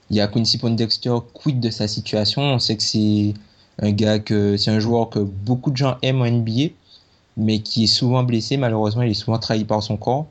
Il 0.09 0.15
y 0.15 0.21
a 0.21 0.27
Quincy 0.27 0.57
Pondexter, 0.57 1.15
quid 1.33 1.59
de 1.59 1.69
sa 1.69 1.87
situation? 1.87 2.41
On 2.43 2.59
sait 2.59 2.77
que 2.77 2.83
c'est 2.83 3.33
un 3.81 3.91
gars 3.91 4.19
que 4.19 4.55
c'est 4.55 4.71
un 4.71 4.79
joueur 4.79 5.09
que 5.09 5.19
beaucoup 5.19 5.69
de 5.71 5.75
gens 5.77 5.97
aiment 6.01 6.21
en 6.21 6.25
NBA, 6.31 6.69
mais 7.35 7.59
qui 7.59 7.83
est 7.83 7.87
souvent 7.87 8.23
blessé. 8.23 8.55
Malheureusement, 8.57 9.01
il 9.01 9.11
est 9.11 9.13
souvent 9.15 9.37
trahi 9.37 9.65
par 9.65 9.83
son 9.83 9.97
corps. 9.97 10.27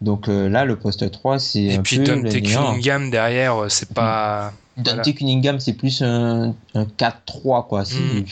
Donc 0.00 0.28
euh, 0.28 0.48
là, 0.48 0.64
le 0.64 0.76
poste 0.76 1.10
3, 1.10 1.38
c'est 1.38 1.62
Et 1.62 1.76
un 1.76 1.82
puis 1.82 1.98
peu 1.98 2.04
Dante. 2.04 2.30
Cunningham 2.32 3.10
derrière, 3.10 3.66
c'est 3.68 3.92
pas. 3.92 4.52
Dante 4.78 4.94
Voilà. 4.94 5.12
Cunningham, 5.12 5.60
c'est 5.60 5.74
plus 5.74 6.00
un, 6.02 6.54
un 6.74 6.84
4-3, 6.84 7.66
quoi. 7.66 7.82
Mm. 7.82 8.24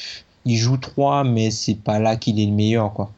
Il 0.47 0.57
joue 0.57 0.79
3, 0.79 1.25
mais 1.25 1.51
c'est 1.51 1.75
pas 1.75 1.99
là 1.99 2.17
qu'il 2.17 2.41
est 2.41 2.47
le 2.47 2.53
meilleur, 2.53 2.93
quoi. 2.95 3.13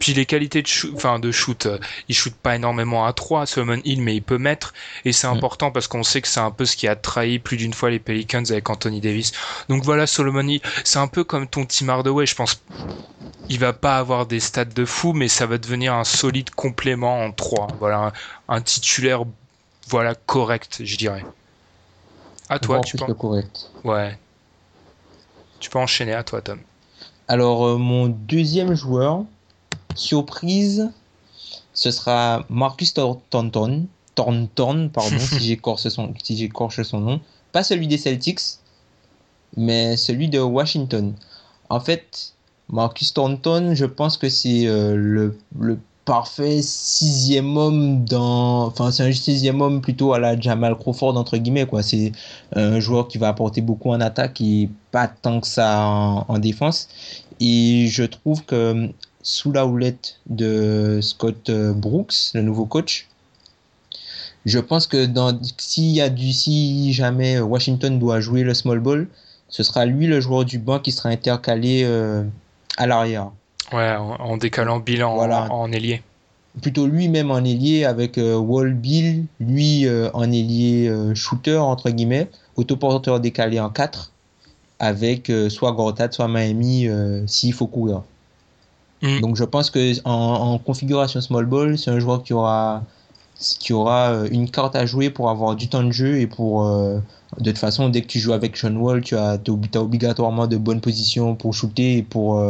Puis 0.00 0.12
les 0.14 0.26
qualités 0.26 0.60
de 0.62 0.66
shoot, 0.66 0.92
enfin 0.94 1.18
de 1.18 1.32
shoot, 1.32 1.66
euh, 1.66 1.78
il 2.08 2.14
shoot 2.14 2.34
pas 2.34 2.54
énormément 2.56 3.06
à 3.06 3.12
3, 3.12 3.46
Solomon 3.46 3.80
Hill, 3.84 4.02
mais 4.02 4.14
il 4.16 4.22
peut 4.22 4.38
mettre. 4.38 4.74
Et 5.04 5.12
c'est 5.12 5.26
Mm. 5.26 5.30
important 5.36 5.70
parce 5.70 5.88
qu'on 5.88 6.02
sait 6.02 6.20
que 6.20 6.28
c'est 6.28 6.40
un 6.40 6.50
peu 6.50 6.64
ce 6.66 6.76
qui 6.76 6.86
a 6.88 6.94
trahi 6.96 7.38
plus 7.38 7.56
d'une 7.56 7.72
fois 7.72 7.90
les 7.90 7.98
Pelicans 7.98 8.44
avec 8.50 8.68
Anthony 8.70 9.00
Davis. 9.00 9.32
Donc 9.68 9.84
voilà, 9.84 10.06
Solomon 10.06 10.46
Hill, 10.46 10.60
c'est 10.84 10.98
un 10.98 11.08
peu 11.08 11.24
comme 11.24 11.46
ton 11.48 11.64
Tim 11.64 11.88
Hardaway, 11.88 12.26
je 12.26 12.34
pense. 12.34 12.62
Il 13.48 13.58
va 13.58 13.72
pas 13.72 13.96
avoir 13.98 14.26
des 14.26 14.40
stats 14.40 14.66
de 14.66 14.84
fou, 14.84 15.14
mais 15.14 15.28
ça 15.28 15.46
va 15.46 15.56
devenir 15.58 15.94
un 15.94 16.04
solide 16.04 16.50
complément 16.50 17.24
en 17.24 17.32
3. 17.32 17.66
Voilà, 17.80 18.12
un, 18.48 18.56
un 18.56 18.60
titulaire, 18.60 19.22
voilà, 19.88 20.14
correct, 20.14 20.82
je 20.84 20.96
dirais. 20.96 21.24
À 22.50 22.58
toi, 22.58 22.80
tu 22.80 22.98
peux, 22.98 23.14
correct. 23.14 23.70
ouais. 23.84 24.18
Tu 25.60 25.70
peux 25.70 25.78
enchaîner 25.78 26.14
à 26.14 26.22
toi, 26.24 26.40
Tom. 26.42 26.60
Alors, 27.26 27.66
euh, 27.66 27.76
mon 27.78 28.06
deuxième 28.08 28.74
joueur, 28.74 29.24
surprise, 29.94 30.90
ce 31.74 31.90
sera 31.90 32.44
Marcus 32.48 32.94
Thornton, 32.94 33.86
Thornton, 34.14 34.90
pardon, 34.92 35.18
si 35.18 35.40
j'écorche 35.40 35.88
son, 35.88 36.14
si 36.22 36.50
son 36.84 37.00
nom. 37.00 37.20
Pas 37.52 37.62
celui 37.62 37.86
des 37.86 37.98
Celtics, 37.98 38.58
mais 39.56 39.96
celui 39.96 40.28
de 40.28 40.40
Washington. 40.40 41.14
En 41.70 41.80
fait, 41.80 42.34
Marcus 42.68 43.14
Thornton, 43.14 43.74
je 43.74 43.86
pense 43.86 44.16
que 44.16 44.28
c'est 44.28 44.66
euh, 44.66 44.94
le, 44.96 45.38
le 45.58 45.78
parfait 46.08 46.62
sixième 46.62 47.58
homme 47.58 48.06
dans. 48.06 48.66
Enfin, 48.68 48.90
c'est 48.90 49.02
un 49.02 49.12
sixième 49.12 49.60
homme 49.60 49.82
plutôt 49.82 50.14
à 50.14 50.18
la 50.18 50.40
Jamal 50.40 50.74
Crawford, 50.74 51.14
entre 51.18 51.36
guillemets, 51.36 51.66
quoi. 51.66 51.82
C'est 51.82 52.12
un 52.56 52.80
joueur 52.80 53.08
qui 53.08 53.18
va 53.18 53.28
apporter 53.28 53.60
beaucoup 53.60 53.90
en 53.90 54.00
attaque 54.00 54.40
et 54.40 54.70
pas 54.90 55.06
tant 55.06 55.38
que 55.40 55.46
ça 55.46 55.78
en, 55.80 56.38
défense. 56.38 56.88
Et 57.40 57.88
je 57.88 58.04
trouve 58.04 58.42
que 58.46 58.88
sous 59.22 59.52
la 59.52 59.66
houlette 59.66 60.20
de 60.26 61.00
Scott 61.02 61.50
Brooks, 61.50 62.32
le 62.34 62.42
nouveau 62.42 62.66
coach, 62.66 63.08
je 64.44 64.58
pense 64.58 64.86
que 64.86 65.06
dans, 65.06 65.38
s'il 65.58 65.90
y 65.90 66.00
a 66.00 66.08
du, 66.08 66.32
si 66.32 66.92
jamais 66.92 67.38
Washington 67.40 67.98
doit 67.98 68.20
jouer 68.20 68.42
le 68.42 68.54
small 68.54 68.80
ball, 68.80 69.08
ce 69.48 69.62
sera 69.62 69.84
lui 69.86 70.06
le 70.06 70.20
joueur 70.20 70.44
du 70.44 70.58
banc 70.58 70.78
qui 70.78 70.92
sera 70.92 71.08
intercalé 71.08 71.82
euh, 71.84 72.22
à 72.76 72.86
l'arrière. 72.86 73.30
Ouais, 73.72 73.94
en, 73.96 74.36
décalant 74.38 74.78
bilan 74.78 75.14
voilà. 75.14 75.52
en, 75.52 75.70
ailier. 75.72 76.02
Plutôt 76.62 76.86
lui-même 76.86 77.30
en 77.30 77.44
ailier 77.44 77.84
avec 77.84 78.16
euh, 78.16 78.36
Wall 78.36 78.72
Bill, 78.72 79.26
lui 79.40 79.86
euh, 79.86 80.08
en 80.14 80.30
ailier 80.30 80.88
euh, 80.88 81.14
shooter, 81.14 81.58
entre 81.58 81.90
guillemets, 81.90 82.30
autoporteur 82.56 83.20
décalé 83.20 83.60
en 83.60 83.68
4, 83.68 84.12
avec 84.78 85.30
soit 85.48 85.72
Gortat, 85.72 86.12
soit 86.12 86.28
Miami 86.28 86.86
s'il 87.26 87.52
faut 87.52 87.66
courir. 87.66 88.02
Mm. 89.02 89.20
Donc 89.20 89.36
je 89.36 89.44
pense 89.44 89.70
que 89.70 89.94
en, 90.04 90.58
configuration 90.58 91.20
small 91.20 91.46
ball, 91.46 91.78
c'est 91.78 91.90
un 91.90 92.00
joueur 92.00 92.22
qui 92.22 92.32
aura, 92.32 92.82
qui 93.58 93.72
aura 93.72 94.24
une 94.30 94.50
carte 94.50 94.76
à 94.76 94.86
jouer 94.86 95.10
pour 95.10 95.30
avoir 95.30 95.56
du 95.56 95.68
temps 95.68 95.84
de 95.84 95.92
jeu 95.92 96.20
et 96.20 96.26
pour 96.26 96.64
de 97.38 97.50
toute 97.50 97.58
façon, 97.58 97.88
dès 97.88 98.02
que 98.02 98.06
tu 98.06 98.18
joues 98.18 98.32
avec 98.32 98.56
Sean 98.56 98.74
Wall, 98.74 99.02
tu 99.02 99.16
as, 99.16 99.32
as, 99.32 99.78
obligatoirement 99.78 100.46
de 100.46 100.56
bonnes 100.56 100.80
positions 100.80 101.36
pour 101.36 101.54
shooter 101.54 101.98
et 101.98 102.02
pour, 102.02 102.42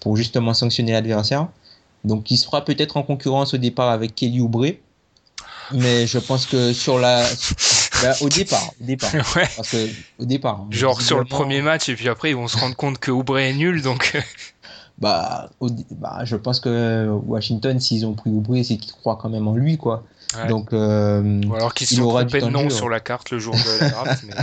pour 0.00 0.16
justement 0.16 0.54
sanctionner 0.54 0.92
l'adversaire. 0.92 1.48
Donc 2.04 2.30
il 2.30 2.36
se 2.36 2.44
fera 2.44 2.64
peut-être 2.64 2.96
en 2.96 3.02
concurrence 3.02 3.54
au 3.54 3.58
départ 3.58 3.90
avec 3.90 4.14
Kelly 4.14 4.40
Oubre. 4.40 4.66
Mais 5.72 6.06
je 6.06 6.18
pense 6.18 6.46
que 6.46 6.72
sur 6.72 6.98
la. 6.98 7.26
Bah, 8.02 8.14
au 8.20 8.28
départ. 8.28 8.70
Au 8.80 8.84
départ. 8.84 9.12
Ouais. 9.36 9.48
Parce 9.56 9.70
que, 9.70 9.88
au 10.18 10.24
départ. 10.24 10.60
Hein, 10.60 10.66
Genre 10.70 11.00
sur 11.00 11.18
le 11.18 11.24
premier 11.24 11.62
match, 11.62 11.88
et 11.88 11.94
puis 11.94 12.08
après, 12.08 12.30
ils 12.30 12.36
vont 12.36 12.48
se 12.48 12.58
rendre 12.58 12.76
compte 12.76 12.98
que 12.98 13.10
Oubre 13.10 13.38
est 13.38 13.52
nul, 13.52 13.80
donc. 13.82 14.20
Bah, 15.02 15.50
bah, 15.90 16.20
je 16.22 16.36
pense 16.36 16.60
que 16.60 17.08
Washington, 17.26 17.80
s'ils 17.80 18.06
ont 18.06 18.12
pris 18.12 18.30
Oubre, 18.30 18.54
c'est 18.62 18.76
qu'ils 18.76 18.92
croient 18.92 19.18
quand 19.20 19.28
même 19.28 19.48
en 19.48 19.54
lui, 19.56 19.76
quoi. 19.76 20.04
Donc, 20.48 20.72
euh, 20.72 21.42
Ou 21.44 21.54
alors 21.54 21.74
qu'ils 21.74 21.88
sont 21.88 22.08
trompés 22.08 22.40
de 22.40 22.46
nom 22.46 22.70
sur 22.70 22.88
la 22.88 23.00
carte 23.00 23.32
le 23.32 23.40
jour 23.40 23.52
de 23.52 23.80
la 23.80 23.90
draft. 23.90 24.24
mais... 24.28 24.34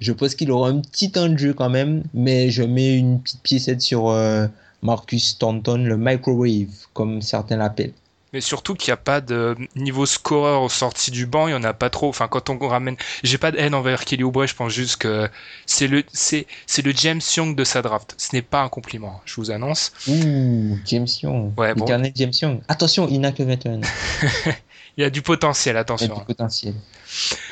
Je 0.00 0.12
pense 0.12 0.34
qu'il 0.34 0.50
aura 0.50 0.70
un 0.70 0.80
petit 0.80 1.12
temps 1.12 1.28
de 1.28 1.36
jeu 1.36 1.52
quand 1.52 1.68
même, 1.68 2.02
mais 2.14 2.50
je 2.50 2.62
mets 2.62 2.96
une 2.96 3.20
petite 3.20 3.42
piécette 3.42 3.82
sur 3.82 4.08
euh, 4.08 4.46
Marcus 4.82 5.36
Thornton, 5.36 5.84
le 5.84 5.98
microwave, 5.98 6.86
comme 6.94 7.20
certains 7.20 7.56
l'appellent. 7.56 7.92
Mais 8.32 8.40
surtout 8.40 8.74
qu'il 8.74 8.90
n'y 8.90 8.94
a 8.94 8.96
pas 8.96 9.20
de 9.20 9.56
niveau 9.74 10.06
scoreur 10.06 10.62
au 10.62 10.68
sorti 10.68 11.10
du 11.10 11.26
banc, 11.26 11.48
il 11.48 11.50
n'y 11.50 11.56
en 11.56 11.64
a 11.64 11.72
pas 11.72 11.90
trop. 11.90 12.08
Enfin, 12.08 12.28
quand 12.28 12.48
on 12.48 12.58
ramène, 12.68 12.96
j'ai 13.24 13.38
pas 13.38 13.50
de 13.50 13.58
haine 13.58 13.74
envers 13.74 14.04
Kelly 14.04 14.22
Oubre, 14.22 14.46
je 14.46 14.54
pense 14.54 14.72
juste 14.72 14.96
que 14.96 15.28
c'est 15.66 15.88
le, 15.88 16.04
c'est, 16.12 16.46
c'est 16.66 16.82
le 16.82 16.92
James 16.92 17.20
Young 17.36 17.56
de 17.56 17.64
sa 17.64 17.82
draft. 17.82 18.14
Ce 18.18 18.34
n'est 18.34 18.42
pas 18.42 18.62
un 18.62 18.68
compliment, 18.68 19.20
je 19.24 19.34
vous 19.36 19.50
annonce. 19.50 19.92
Ouh, 20.06 20.78
James 20.86 21.08
Young. 21.22 21.52
Ouais, 21.58 21.74
bon. 21.74 21.86
James 21.86 22.32
Young. 22.40 22.60
Attention, 22.68 23.08
il 23.08 23.20
n'a 23.20 23.32
que 23.32 23.42
21 23.42 23.78
ans. 23.78 23.80
il 24.96 25.02
y 25.02 25.04
a 25.04 25.10
du 25.10 25.22
potentiel, 25.22 25.76
attention. 25.76 26.06
Il 26.06 26.10
y 26.10 26.12
a 26.12 26.18
du 26.18 26.24
potentiel. 26.26 26.74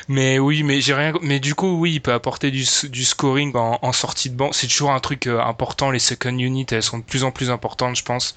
Mais 0.07 0.39
oui, 0.39 0.63
mais 0.63 0.81
j'ai 0.81 0.93
rien. 0.93 1.13
Mais 1.21 1.39
du 1.39 1.55
coup, 1.55 1.79
oui, 1.79 1.93
il 1.95 2.01
peut 2.01 2.13
apporter 2.13 2.51
du, 2.51 2.65
du 2.89 3.05
scoring 3.05 3.53
en, 3.55 3.91
sortie 3.91 4.29
de 4.29 4.35
banc. 4.35 4.51
C'est 4.53 4.67
toujours 4.67 4.91
un 4.91 4.99
truc 4.99 5.27
euh, 5.27 5.41
important. 5.41 5.91
Les 5.91 5.99
second 5.99 6.37
units, 6.37 6.67
elles 6.71 6.83
sont 6.83 6.99
de 6.99 7.03
plus 7.03 7.23
en 7.23 7.31
plus 7.31 7.51
importantes, 7.51 7.95
je 7.95 8.03
pense. 8.03 8.35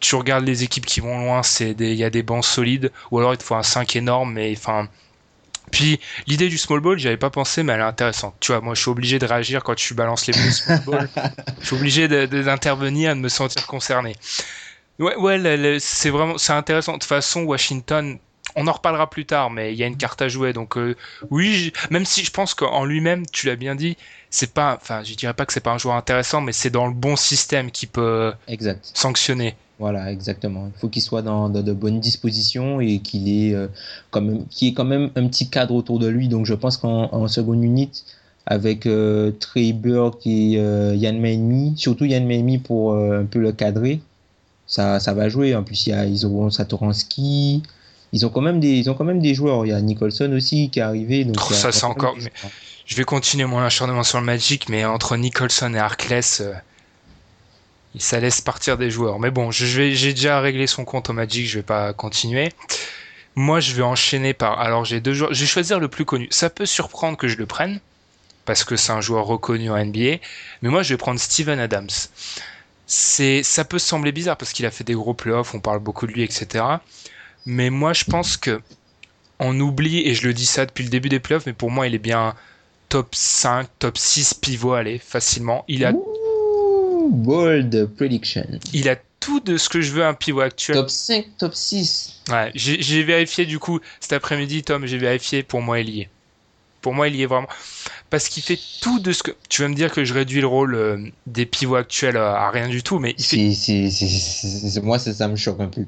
Tu 0.00 0.14
regardes 0.14 0.44
les 0.44 0.62
équipes 0.62 0.86
qui 0.86 1.00
vont 1.00 1.18
loin, 1.18 1.42
c'est 1.42 1.70
il 1.70 1.94
y 1.94 2.04
a 2.04 2.10
des 2.10 2.22
bancs 2.22 2.44
solides, 2.44 2.92
ou 3.10 3.18
alors 3.18 3.34
il 3.34 3.38
te 3.38 3.42
faut 3.42 3.54
un 3.54 3.62
5 3.62 3.96
énorme. 3.96 4.34
Mais 4.34 4.52
enfin, 4.56 4.88
puis 5.70 6.00
l'idée 6.26 6.48
du 6.48 6.58
small 6.58 6.80
ball, 6.80 6.98
j'y 6.98 7.08
avais 7.08 7.16
pas 7.16 7.30
pensé, 7.30 7.62
mais 7.62 7.72
elle 7.72 7.80
est 7.80 7.84
intéressante. 7.84 8.34
Tu 8.40 8.52
vois, 8.52 8.60
moi 8.60 8.74
je 8.74 8.80
suis 8.80 8.90
obligé 8.90 9.18
de 9.18 9.26
réagir 9.26 9.62
quand 9.62 9.74
tu 9.74 9.94
balances 9.94 10.26
les 10.26 10.38
mots 10.38 10.50
small 10.50 10.84
ball. 10.84 11.10
je 11.60 11.66
suis 11.66 11.76
obligé 11.76 12.08
d'intervenir, 12.08 13.10
de, 13.10 13.16
de, 13.16 13.22
me 13.22 13.28
sentir 13.28 13.66
concerné. 13.66 14.14
Ouais, 14.98 15.16
ouais, 15.16 15.78
c'est 15.80 16.10
vraiment, 16.10 16.38
c'est 16.38 16.52
intéressant. 16.52 16.92
De 16.92 16.98
toute 16.98 17.08
façon, 17.08 17.42
Washington, 17.42 18.18
on 18.54 18.66
en 18.66 18.72
reparlera 18.72 19.10
plus 19.10 19.26
tard, 19.26 19.50
mais 19.50 19.72
il 19.72 19.78
y 19.78 19.84
a 19.84 19.86
une 19.86 19.98
carte 19.98 20.22
à 20.22 20.28
jouer. 20.28 20.52
Donc 20.52 20.76
euh, 20.78 20.96
oui, 21.30 21.72
même 21.90 22.06
si 22.06 22.24
je 22.24 22.30
pense 22.30 22.54
qu'en 22.54 22.84
lui-même, 22.84 23.26
tu 23.26 23.46
l'as 23.46 23.56
bien 23.56 23.74
dit, 23.74 23.96
c'est 24.36 24.52
pas, 24.52 24.78
enfin, 24.80 25.02
je 25.02 25.14
dirais 25.14 25.32
pas 25.32 25.46
que 25.46 25.52
c'est 25.52 25.60
pas 25.60 25.72
un 25.72 25.78
joueur 25.78 25.96
intéressant, 25.96 26.42
mais 26.42 26.52
c'est 26.52 26.68
dans 26.68 26.86
le 26.86 26.92
bon 26.92 27.16
système 27.16 27.70
qui 27.70 27.86
peut 27.86 28.32
exact. 28.48 28.90
sanctionner. 28.92 29.54
Voilà, 29.78 30.12
exactement. 30.12 30.70
Il 30.74 30.78
faut 30.78 30.88
qu'il 30.90 31.00
soit 31.00 31.22
dans, 31.22 31.48
de 31.48 31.72
bonnes 31.72 32.00
dispositions 32.00 32.80
et 32.80 32.98
qu'il 32.98 33.28
ait 33.28 33.54
euh, 33.54 33.68
quand 34.10 34.20
même, 34.20 34.44
ait 34.60 34.72
quand 34.74 34.84
même 34.84 35.10
un 35.16 35.26
petit 35.26 35.48
cadre 35.48 35.74
autour 35.74 35.98
de 35.98 36.06
lui. 36.06 36.28
Donc 36.28 36.44
je 36.44 36.52
pense 36.52 36.76
qu'en 36.76 37.28
seconde 37.28 37.64
unité, 37.64 38.00
avec 38.44 38.84
euh, 38.84 39.32
Trey 39.40 39.72
Burke 39.72 40.26
et 40.26 40.58
euh, 40.58 40.94
Yann 40.94 41.18
Maimi, 41.18 41.72
surtout 41.78 42.04
Yann 42.04 42.26
Maimi 42.26 42.58
pour 42.58 42.94
un 42.94 43.24
peu 43.24 43.38
le 43.38 43.52
cadrer, 43.52 44.00
ça, 44.66 45.00
ça 45.00 45.14
va 45.14 45.30
jouer. 45.30 45.54
En 45.54 45.62
plus, 45.62 45.86
il 45.86 45.90
y 45.90 45.92
a, 45.94 46.04
ils 46.04 46.26
auront 46.26 46.50
Satoransky, 46.50 47.62
ils 48.12 48.26
ont 48.26 48.28
quand 48.28 48.42
même 48.42 48.60
des, 48.60 48.76
ils 48.76 48.90
ont 48.90 48.94
quand 48.94 49.04
même 49.04 49.20
des 49.20 49.34
joueurs. 49.34 49.64
Il 49.64 49.70
y 49.70 49.72
a 49.72 49.80
Nicholson 49.80 50.30
aussi 50.32 50.68
qui 50.68 50.78
est 50.78 50.82
arrivé. 50.82 51.24
Donc 51.24 51.36
oh, 51.38 51.54
ça, 51.54 51.72
c'est 51.72 51.84
encore. 51.84 52.16
Je 52.86 52.94
vais 52.94 53.04
continuer 53.04 53.44
mon 53.44 53.58
acharnement 53.58 54.04
sur 54.04 54.18
le 54.18 54.24
Magic, 54.24 54.68
mais 54.68 54.84
entre 54.84 55.16
Nicholson 55.16 55.74
et 55.74 55.78
Arkless, 55.78 56.40
euh, 56.40 56.52
ça 57.98 58.20
laisse 58.20 58.40
partir 58.40 58.78
des 58.78 58.90
joueurs. 58.90 59.18
Mais 59.18 59.30
bon, 59.30 59.50
j'ai 59.50 59.90
déjà 60.12 60.40
réglé 60.40 60.66
son 60.66 60.84
compte 60.84 61.10
au 61.10 61.12
Magic, 61.12 61.46
je 61.48 61.58
vais 61.58 61.64
pas 61.64 61.92
continuer. 61.92 62.52
Moi, 63.34 63.60
je 63.60 63.74
vais 63.74 63.82
enchaîner 63.82 64.34
par. 64.34 64.60
Alors, 64.60 64.84
j'ai 64.84 65.00
deux 65.00 65.14
joueurs. 65.14 65.34
Je 65.34 65.40
vais 65.40 65.46
choisir 65.46 65.78
le 65.80 65.88
plus 65.88 66.04
connu. 66.04 66.28
Ça 66.30 66.48
peut 66.48 66.64
surprendre 66.64 67.18
que 67.18 67.28
je 67.28 67.36
le 67.36 67.46
prenne 67.46 67.80
parce 68.46 68.64
que 68.64 68.76
c'est 68.76 68.92
un 68.92 69.00
joueur 69.00 69.26
reconnu 69.26 69.70
en 69.70 69.84
NBA, 69.84 70.18
mais 70.62 70.68
moi, 70.68 70.82
je 70.82 70.94
vais 70.94 70.96
prendre 70.96 71.18
Steven 71.20 71.58
Adams. 71.58 71.90
C'est, 72.86 73.42
ça 73.42 73.64
peut 73.64 73.80
sembler 73.80 74.12
bizarre 74.12 74.36
parce 74.36 74.52
qu'il 74.52 74.64
a 74.64 74.70
fait 74.70 74.84
des 74.84 74.94
gros 74.94 75.12
playoffs, 75.12 75.54
on 75.54 75.60
parle 75.60 75.80
beaucoup 75.80 76.06
de 76.06 76.12
lui, 76.12 76.22
etc. 76.22 76.64
Mais 77.44 77.68
moi, 77.68 77.92
je 77.92 78.04
pense 78.04 78.36
que 78.36 78.62
on 79.40 79.58
oublie, 79.58 80.06
et 80.06 80.14
je 80.14 80.26
le 80.26 80.32
dis 80.32 80.46
ça 80.46 80.64
depuis 80.64 80.84
le 80.84 80.90
début 80.90 81.08
des 81.08 81.18
playoffs, 81.20 81.44
mais 81.44 81.52
pour 81.52 81.70
moi, 81.70 81.88
il 81.88 81.94
est 81.94 81.98
bien 81.98 82.34
top 82.88 83.14
5, 83.14 83.68
top 83.78 83.98
6 83.98 84.34
pivot, 84.34 84.74
allez, 84.74 84.98
facilement. 84.98 85.64
Il 85.68 85.84
a. 85.84 85.92
bold 87.10 87.86
prediction. 87.96 88.46
Il 88.72 88.88
a 88.88 88.96
tout 89.20 89.40
de 89.40 89.56
ce 89.56 89.68
que 89.68 89.80
je 89.80 89.92
veux 89.92 90.04
un 90.04 90.14
pivot 90.14 90.40
actuel. 90.40 90.76
Top 90.76 90.90
5, 90.90 91.26
top 91.38 91.54
6. 91.54 92.22
Ouais, 92.30 92.50
j'ai 92.54 93.02
vérifié 93.02 93.46
du 93.46 93.58
coup 93.58 93.80
cet 94.00 94.12
après-midi, 94.12 94.62
Tom, 94.62 94.86
j'ai 94.86 94.98
vérifié, 94.98 95.42
pour 95.42 95.62
moi, 95.62 95.80
il 95.80 95.90
y 95.90 96.00
est. 96.02 96.08
Pour 96.80 96.94
moi, 96.94 97.08
il 97.08 97.16
y 97.16 97.22
est 97.22 97.26
vraiment. 97.26 97.48
Parce 98.10 98.28
qu'il 98.28 98.44
fait 98.44 98.58
tout 98.80 99.00
de 99.00 99.12
ce 99.12 99.24
que. 99.24 99.32
Tu 99.48 99.62
vas 99.62 99.68
me 99.68 99.74
dire 99.74 99.90
que 99.90 100.04
je 100.04 100.14
réduis 100.14 100.40
le 100.40 100.46
rôle 100.46 100.74
euh, 100.76 100.98
des 101.26 101.44
pivots 101.44 101.74
actuels 101.74 102.16
à, 102.16 102.48
rien 102.50 102.68
du 102.68 102.84
tout, 102.84 103.00
mais 103.00 103.14
il 103.18 103.24
si, 103.24 103.52
fait. 103.52 103.90
Si, 103.90 103.90
si, 103.90 104.80
moi, 104.80 105.00
ça, 105.00 105.12
ça 105.12 105.26
me 105.26 105.34
choque 105.34 105.58
un 105.58 105.66
peu 105.66 105.84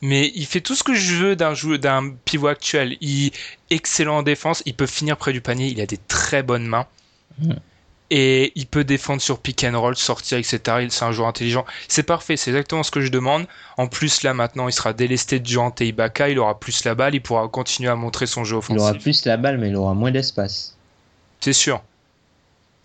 mais 0.00 0.30
il 0.34 0.46
fait 0.46 0.60
tout 0.60 0.74
ce 0.74 0.84
que 0.84 0.94
je 0.94 1.14
veux 1.16 1.36
d'un 1.36 1.54
joueur, 1.54 1.78
d'un 1.78 2.10
pivot 2.24 2.48
actuel. 2.48 2.96
Il 3.00 3.26
est 3.26 3.32
excellent 3.70 4.18
en 4.18 4.22
défense, 4.22 4.62
il 4.66 4.74
peut 4.74 4.86
finir 4.86 5.16
près 5.16 5.32
du 5.32 5.40
panier, 5.40 5.68
il 5.68 5.80
a 5.80 5.86
des 5.86 5.96
très 5.96 6.42
bonnes 6.42 6.66
mains. 6.66 6.86
Hmm. 7.40 7.54
Et 8.10 8.52
il 8.54 8.66
peut 8.66 8.84
défendre 8.84 9.20
sur 9.20 9.38
pick 9.38 9.64
and 9.64 9.78
roll, 9.78 9.94
sortir, 9.94 10.38
etc. 10.38 10.86
C'est 10.88 11.04
un 11.04 11.12
joueur 11.12 11.28
intelligent. 11.28 11.66
C'est 11.88 12.04
parfait, 12.04 12.38
c'est 12.38 12.50
exactement 12.50 12.82
ce 12.82 12.90
que 12.90 13.02
je 13.02 13.10
demande. 13.10 13.46
En 13.76 13.86
plus, 13.86 14.22
là, 14.22 14.32
maintenant, 14.32 14.66
il 14.66 14.72
sera 14.72 14.94
délesté 14.94 15.40
de 15.40 15.46
Jante 15.46 15.82
et 15.82 15.88
Ibaka, 15.88 16.30
il 16.30 16.38
aura 16.38 16.58
plus 16.58 16.84
la 16.84 16.94
balle, 16.94 17.14
il 17.14 17.20
pourra 17.20 17.48
continuer 17.48 17.90
à 17.90 17.96
montrer 17.96 18.26
son 18.26 18.44
jeu 18.44 18.56
offensif. 18.56 18.76
Il 18.76 18.80
aura 18.80 18.94
plus 18.94 19.26
la 19.26 19.36
balle, 19.36 19.58
mais 19.58 19.68
il 19.68 19.76
aura 19.76 19.92
moins 19.92 20.10
d'espace. 20.10 20.76
C'est 21.40 21.52
sûr. 21.52 21.82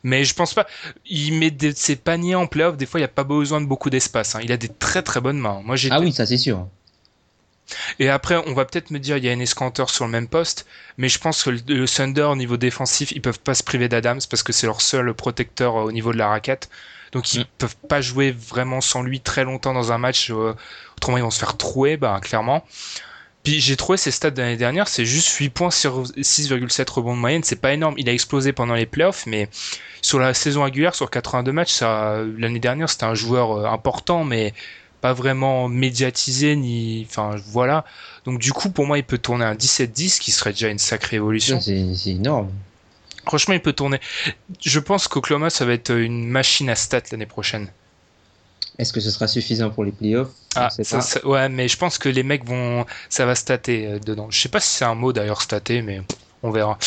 Mais 0.03 0.25
je 0.25 0.33
pense 0.33 0.53
pas. 0.53 0.67
Il 1.05 1.35
met 1.35 1.55
ses 1.73 1.95
paniers 1.95 2.35
en 2.35 2.45
playoff, 2.45 2.75
des 2.75 2.85
fois, 2.85 2.99
il 2.99 3.03
n'y 3.03 3.05
a 3.05 3.09
pas 3.09 3.23
besoin 3.23 3.61
de 3.61 3.65
beaucoup 3.65 3.89
d'espace. 3.89 4.35
Hein. 4.35 4.41
Il 4.43 4.51
a 4.51 4.57
des 4.57 4.67
très 4.67 5.01
très 5.01 5.21
bonnes 5.21 5.39
mains. 5.39 5.61
Moi, 5.63 5.77
ah 5.89 6.01
oui, 6.01 6.11
ça 6.11 6.25
c'est 6.25 6.37
sûr. 6.37 6.67
Et 7.99 8.09
après, 8.09 8.35
on 8.47 8.53
va 8.53 8.65
peut-être 8.65 8.91
me 8.91 8.99
dire 8.99 9.17
il 9.17 9.23
y 9.23 9.29
a 9.29 9.31
un 9.31 9.39
escanteur 9.39 9.89
sur 9.89 10.05
le 10.05 10.11
même 10.11 10.27
poste, 10.27 10.65
mais 10.97 11.09
je 11.09 11.19
pense 11.19 11.43
que 11.43 11.49
le, 11.49 11.87
Thunder 11.87 12.23
au 12.23 12.35
niveau 12.35 12.57
défensif, 12.57 13.11
ils 13.11 13.21
peuvent 13.21 13.39
pas 13.39 13.53
se 13.53 13.63
priver 13.63 13.87
d'Adams 13.89 14.21
parce 14.29 14.43
que 14.43 14.53
c'est 14.53 14.67
leur 14.67 14.81
seul 14.81 15.13
protecteur 15.13 15.77
euh, 15.77 15.83
au 15.83 15.91
niveau 15.91 16.13
de 16.13 16.17
la 16.17 16.27
raquette. 16.27 16.69
Donc 17.11 17.33
ils 17.33 17.41
mm. 17.41 17.45
peuvent 17.57 17.77
pas 17.87 18.01
jouer 18.01 18.31
vraiment 18.31 18.81
sans 18.81 19.01
lui 19.01 19.19
très 19.19 19.43
longtemps 19.43 19.73
dans 19.73 19.91
un 19.91 19.97
match. 19.97 20.29
Euh, 20.31 20.53
autrement, 20.97 21.17
ils 21.17 21.23
vont 21.23 21.31
se 21.31 21.39
faire 21.39 21.57
trouer, 21.57 21.97
bah 21.97 22.19
clairement. 22.21 22.65
Puis 23.43 23.59
j'ai 23.59 23.75
trouvé 23.75 23.97
ses 23.97 24.11
stats 24.11 24.31
de 24.31 24.41
l'année 24.41 24.55
dernière, 24.55 24.87
c'est 24.87 25.05
juste 25.05 25.29
8 25.29 25.49
points 25.49 25.71
sur 25.71 26.03
6,7 26.03 26.89
rebonds 26.89 27.13
de 27.13 27.19
moyenne, 27.19 27.43
c'est 27.43 27.59
pas 27.59 27.73
énorme. 27.73 27.95
Il 27.97 28.07
a 28.07 28.13
explosé 28.13 28.53
pendant 28.53 28.73
les 28.73 28.85
playoffs, 28.85 29.25
mais 29.25 29.49
sur 30.01 30.17
la 30.17 30.33
saison 30.33 30.63
régulière, 30.63 30.95
sur 30.95 31.09
82 31.09 31.51
matchs, 31.51 31.81
l'année 31.81 32.59
dernière, 32.59 32.89
c'était 32.89 33.03
un 33.03 33.15
joueur 33.15 33.51
euh, 33.51 33.65
important, 33.65 34.23
mais 34.23 34.53
pas 35.03 35.11
vraiment 35.11 35.67
médiatisé 35.67 36.55
ni, 36.55 37.05
enfin 37.09 37.35
voilà. 37.47 37.83
Donc 38.23 38.39
du 38.39 38.53
coup, 38.53 38.69
pour 38.69 38.87
moi, 38.87 38.97
il 38.97 39.03
peut 39.03 39.17
tourner 39.17 39.43
un 39.43 39.53
17-10, 39.53 40.17
qui 40.17 40.31
serait 40.31 40.53
déjà 40.53 40.69
une 40.69 40.79
sacrée 40.79 41.17
évolution. 41.17 41.59
C'est 41.59 41.75
énorme. 42.07 42.49
Franchement, 43.25 43.53
il 43.53 43.59
peut 43.59 43.73
tourner. 43.73 43.99
Je 44.63 44.79
pense 44.79 45.09
qu'Oklahoma, 45.09 45.49
ça 45.49 45.65
va 45.65 45.73
être 45.73 45.91
une 45.91 46.29
machine 46.29 46.69
à 46.69 46.75
stats 46.75 47.01
l'année 47.11 47.25
prochaine. 47.25 47.67
Est-ce 48.79 48.93
que 48.93 49.01
ce 49.01 49.11
sera 49.11 49.27
suffisant 49.27 49.69
pour 49.71 49.83
les 49.83 49.91
playoffs? 49.91 50.31
Ah, 50.55 50.69
ça, 50.69 51.01
ça- 51.01 51.27
ouais, 51.27 51.49
mais 51.49 51.67
je 51.67 51.75
pense 51.75 51.97
que 51.97 52.07
les 52.07 52.23
mecs 52.23 52.45
vont, 52.45 52.85
ça 53.09 53.25
va 53.25 53.35
stater 53.35 53.85
euh, 53.87 53.99
dedans. 53.99 54.27
Je 54.31 54.39
sais 54.39 54.47
pas 54.49 54.61
si 54.61 54.69
c'est 54.69 54.85
un 54.85 54.95
mot 54.95 55.11
d'ailleurs 55.11 55.41
stater, 55.41 55.81
mais 55.81 56.01
on 56.43 56.49
verra. 56.49 56.77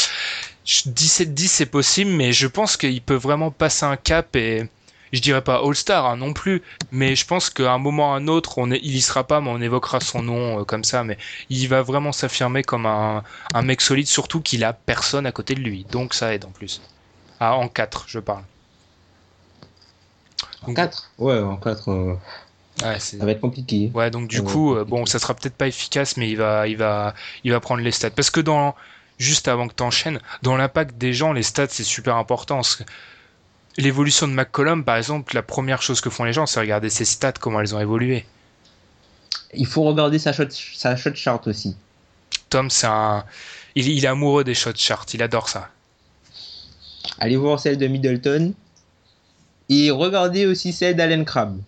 Je- 0.64 0.88
17-10 0.88 1.48
c'est 1.52 1.66
possible, 1.66 2.12
mais 2.12 2.32
je 2.32 2.46
pense 2.46 2.78
qu'il 2.78 3.02
peut 3.02 3.14
vraiment 3.14 3.50
passer 3.50 3.84
un 3.84 3.98
cap 3.98 4.34
et 4.36 4.64
je 5.12 5.20
dirais 5.20 5.42
pas 5.42 5.60
All-Star 5.64 6.06
hein, 6.06 6.16
non 6.16 6.32
plus, 6.32 6.62
mais 6.90 7.16
je 7.16 7.26
pense 7.26 7.50
qu'à 7.50 7.72
un 7.72 7.78
moment 7.78 8.10
ou 8.10 8.14
à 8.14 8.16
un 8.16 8.28
autre, 8.28 8.58
on 8.58 8.70
est, 8.70 8.80
il 8.82 8.94
y 8.94 9.00
sera 9.00 9.24
pas, 9.24 9.40
mais 9.40 9.50
on 9.50 9.60
évoquera 9.60 10.00
son 10.00 10.22
nom 10.22 10.60
euh, 10.60 10.64
comme 10.64 10.84
ça, 10.84 11.04
mais 11.04 11.18
il 11.50 11.66
va 11.68 11.82
vraiment 11.82 12.12
s'affirmer 12.12 12.62
comme 12.62 12.86
un, 12.86 13.22
un 13.54 13.62
mec 13.62 13.80
solide, 13.80 14.06
surtout 14.06 14.40
qu'il 14.40 14.64
a 14.64 14.72
personne 14.72 15.26
à 15.26 15.32
côté 15.32 15.54
de 15.54 15.60
lui, 15.60 15.84
donc 15.90 16.14
ça 16.14 16.34
aide 16.34 16.44
en 16.44 16.50
plus. 16.50 16.80
Ah, 17.40 17.54
en 17.56 17.68
4, 17.68 18.04
je 18.08 18.18
parle. 18.18 18.42
En 20.62 20.74
4 20.74 21.10
Ouais, 21.18 21.38
en 21.38 21.56
4, 21.56 21.90
Ouais, 22.82 22.98
c'est- 22.98 23.18
ça 23.18 23.24
va 23.24 23.30
être 23.32 23.40
compliqué. 23.40 23.90
Ouais, 23.94 24.10
donc 24.10 24.28
du 24.28 24.42
coup, 24.42 24.74
euh, 24.76 24.84
bon, 24.84 25.06
ça 25.06 25.18
sera 25.18 25.32
peut-être 25.34 25.56
pas 25.56 25.66
efficace, 25.66 26.16
mais 26.18 26.28
il 26.30 26.36
va, 26.36 26.68
il 26.68 26.76
va, 26.76 27.14
il 27.42 27.52
va 27.52 27.60
prendre 27.60 27.82
les 27.82 27.90
stats. 27.90 28.10
Parce 28.10 28.28
que 28.30 28.40
dans, 28.40 28.74
juste 29.18 29.48
avant 29.48 29.66
que 29.66 29.72
t'enchaînes, 29.74 30.20
dans 30.42 30.56
l'impact 30.56 30.96
des 30.98 31.14
gens, 31.14 31.32
les 31.32 31.42
stats 31.42 31.68
c'est 31.70 31.84
super 31.84 32.16
important. 32.16 32.60
L'évolution 33.78 34.26
de 34.26 34.32
McCollum, 34.32 34.84
par 34.84 34.96
exemple, 34.96 35.34
la 35.34 35.42
première 35.42 35.82
chose 35.82 36.00
que 36.00 36.08
font 36.10 36.24
les 36.24 36.32
gens, 36.32 36.46
c'est 36.46 36.60
regarder 36.60 36.88
ses 36.90 37.04
stats, 37.04 37.32
comment 37.32 37.60
elles 37.60 37.74
ont 37.74 37.80
évolué. 37.80 38.24
Il 39.54 39.66
faut 39.66 39.82
regarder 39.82 40.18
sa 40.18 40.32
shot, 40.32 40.48
sa 40.50 40.96
shot 40.96 41.14
chart 41.14 41.46
aussi. 41.46 41.76
Tom, 42.48 42.70
c'est 42.70 42.86
un, 42.86 43.24
il, 43.74 43.88
il 43.88 44.04
est 44.04 44.08
amoureux 44.08 44.44
des 44.44 44.54
shot 44.54 44.72
charts, 44.76 45.06
il 45.12 45.22
adore 45.22 45.48
ça. 45.48 45.70
Allez 47.18 47.36
voir 47.36 47.60
celle 47.60 47.78
de 47.78 47.86
Middleton. 47.86 48.54
Et 49.68 49.90
regardez 49.90 50.46
aussi 50.46 50.72
celle 50.72 50.96
d'Allen 50.96 51.24
Crabbe. 51.24 51.60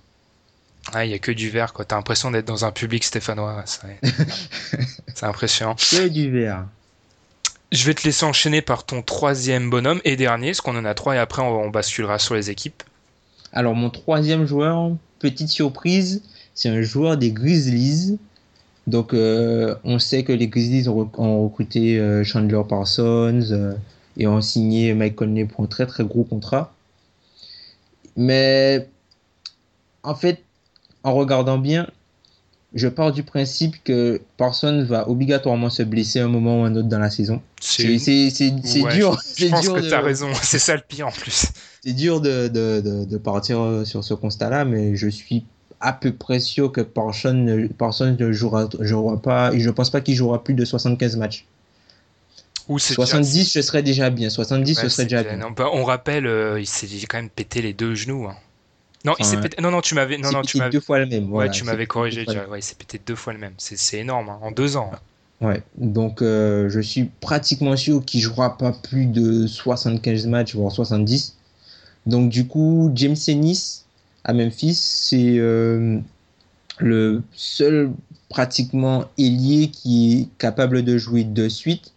Ah, 0.93 1.05
il 1.05 1.11
y 1.11 1.15
a 1.15 1.19
que 1.19 1.33
du 1.33 1.51
vert, 1.51 1.73
quoi. 1.73 1.85
T'as 1.85 1.97
l'impression 1.97 2.31
d'être 2.31 2.47
dans 2.47 2.65
un 2.65 2.73
public 2.73 3.05
stéphanois. 3.05 3.63
C'est 3.67 4.01
c'est 5.15 5.27
impressionnant. 5.27 5.75
Que 5.75 6.09
du 6.09 6.31
vert. 6.31 6.65
Je 7.71 7.85
vais 7.85 7.93
te 7.93 8.05
laisser 8.05 8.25
enchaîner 8.25 8.63
par 8.63 8.85
ton 8.85 9.03
troisième 9.03 9.69
bonhomme 9.69 10.01
et 10.05 10.17
dernier, 10.17 10.49
parce 10.49 10.63
qu'on 10.63 10.77
en 10.77 10.87
a 10.87 10.95
trois, 10.95 11.17
et 11.17 11.19
après 11.19 11.43
on, 11.43 11.69
basculera 11.69 12.19
sur 12.19 12.35
les 12.35 12.49
équipes. 12.51 12.83
Alors, 13.53 13.75
mon 13.75 13.91
troisième 13.91 14.47
joueur, 14.47 14.93
petite 15.19 15.49
surprise, 15.49 16.23
c'est 16.55 16.71
un 16.71 16.81
joueur 16.81 17.19
des 17.19 17.31
Grizzlies. 17.31 18.19
Donc, 18.87 19.13
euh, 19.13 19.75
on 19.85 19.99
sait 19.99 20.25
que 20.25 20.33
les 20.33 20.49
Grizzlies 20.49 20.89
ont 20.89 21.45
recruté 21.45 21.99
euh, 21.99 22.25
Chandler 22.25 22.63
Parsons 22.67 23.43
euh, 23.51 23.75
et 24.17 24.27
ont 24.27 24.41
signé 24.41 24.95
Mike 24.95 25.17
Conley 25.17 25.45
pour 25.45 25.65
un 25.65 25.67
très 25.67 25.85
très 25.87 26.05
gros 26.05 26.25
contrat. 26.25 26.73
Mais, 28.17 28.89
en 30.03 30.15
fait, 30.15 30.43
en 31.05 31.13
regardant 31.13 31.59
bien, 31.59 31.87
je 32.75 32.89
pars 32.89 33.13
du 33.13 33.23
principe 33.23 33.83
que 33.83 34.21
Parsons 34.37 34.85
va 34.85 35.09
obligatoirement 35.09 35.71
se 35.71 35.83
blesser 35.83 36.21
un 36.21 36.29
moment 36.29 36.61
ou 36.61 36.65
un 36.65 36.75
autre 36.77 36.89
dans 36.89 36.99
la 36.99 37.11
saison. 37.11 37.41
C'est 37.61 37.85
Ouais, 38.83 38.95
dur. 38.95 39.19
Je 39.37 39.47
pense 39.51 39.63
dur 39.63 39.75
que 39.75 39.81
de- 39.81 39.91
t'as 39.91 40.01
raison, 40.01 40.29
c'est 40.43 40.59
ça 40.59 40.75
le 40.77 40.83
pire 40.87 41.07
en 41.09 41.11
plus. 41.13 41.47
c'est 41.83 41.93
dur 41.93 42.21
de, 42.21 42.49
de, 42.49 43.05
de, 43.05 43.19
partir 43.19 43.61
euh, 43.61 43.85
sur 43.85 44.05
ce 44.05 44.15
constat-là, 44.15 44.65
mais 44.65 44.97
je 44.97 45.09
suis 45.09 45.45
à 45.81 45.93
peu 45.93 46.13
près 46.13 46.41
sûr 46.41 46.73
que 46.73 46.81
Parsons 46.81 47.33
ne, 47.35 47.67
Parsons 47.69 48.17
ne 48.19 48.33
jouera, 48.33 48.69
jouera 48.81 49.17
pas, 49.21 49.53
et 49.55 49.61
je 49.61 49.71
pense 49.71 49.91
pas 49.91 50.01
qu'il 50.01 50.15
jouera 50.15 50.43
plus 50.45 50.55
de 50.55 50.65
75 50.65 51.17
matchs. 51.17 51.47
Ou 52.69 52.79
c'est 52.79 52.95
70, 52.95 53.47
ce 53.51 53.63
serait 53.63 53.83
déjà 53.83 54.11
bien. 54.11 54.29
70, 54.29 54.77
Ouais, 54.77 54.83
ce 54.83 54.89
serait 54.91 55.05
déjà 55.05 55.23
bien. 55.23 55.37
bien. 55.37 55.47
Non, 55.49 55.51
bah, 55.53 55.71
on 55.73 55.85
rappelle, 55.85 56.27
euh, 56.27 56.61
il 56.61 56.67
s'est 56.67 56.87
quand 57.09 57.17
même 57.19 57.31
pété 57.31 57.63
les 57.63 57.73
deux 57.73 57.95
genoux. 57.95 58.27
hein. 58.29 58.37
Non, 59.05 59.15
il 59.19 59.25
s'est 59.25 59.41
pété. 59.41 59.63
Non, 59.63 59.71
non, 59.71 59.81
tu 59.81 59.95
m'avais. 59.95 60.19
Non, 60.19 60.33
non, 60.33 60.43
tu 60.43 60.59
m'avais. 60.59 60.71
deux 60.71 60.81
fois 60.81 60.99
le 60.99 61.07
même. 61.07 61.33
Ouais, 61.33 61.51
tu 61.51 61.65
m'avais 61.65 61.87
corrigé 61.87 62.25
déjà. 62.25 62.47
Ouais, 62.49 62.59
il 62.59 62.63
s'est 62.63 62.75
pété 62.75 63.01
deux 63.05 63.15
fois 63.15 63.33
le 63.33 63.39
même. 63.39 63.55
C'est 63.59 63.79
c'est 63.79 63.99
énorme, 63.99 64.29
hein, 64.29 64.39
en 64.43 64.51
deux 64.51 64.77
ans. 64.77 64.91
hein. 64.93 64.99
Ouais, 65.41 65.63
donc 65.77 66.21
euh, 66.21 66.69
je 66.69 66.81
suis 66.81 67.05
pratiquement 67.21 67.77
sûr 67.77 68.05
qu'il 68.05 68.21
jouera 68.21 68.59
pas 68.59 68.73
plus 68.73 69.07
de 69.07 69.47
75 69.47 70.27
matchs, 70.27 70.57
voire 70.57 70.73
70. 70.73 71.37
Donc 72.07 72.29
du 72.29 72.49
coup, 72.49 72.91
James 72.97 73.15
Ennis 73.29 73.85
à 74.25 74.33
Memphis, 74.33 74.75
c'est 74.75 75.39
euh, 75.39 76.01
le 76.79 77.23
seul 77.33 77.93
pratiquement 78.29 79.05
ailier 79.17 79.69
qui 79.69 80.21
est 80.23 80.39
capable 80.39 80.83
de 80.83 80.99
jouer 80.99 81.23
de 81.25 81.49
suite. 81.49 81.93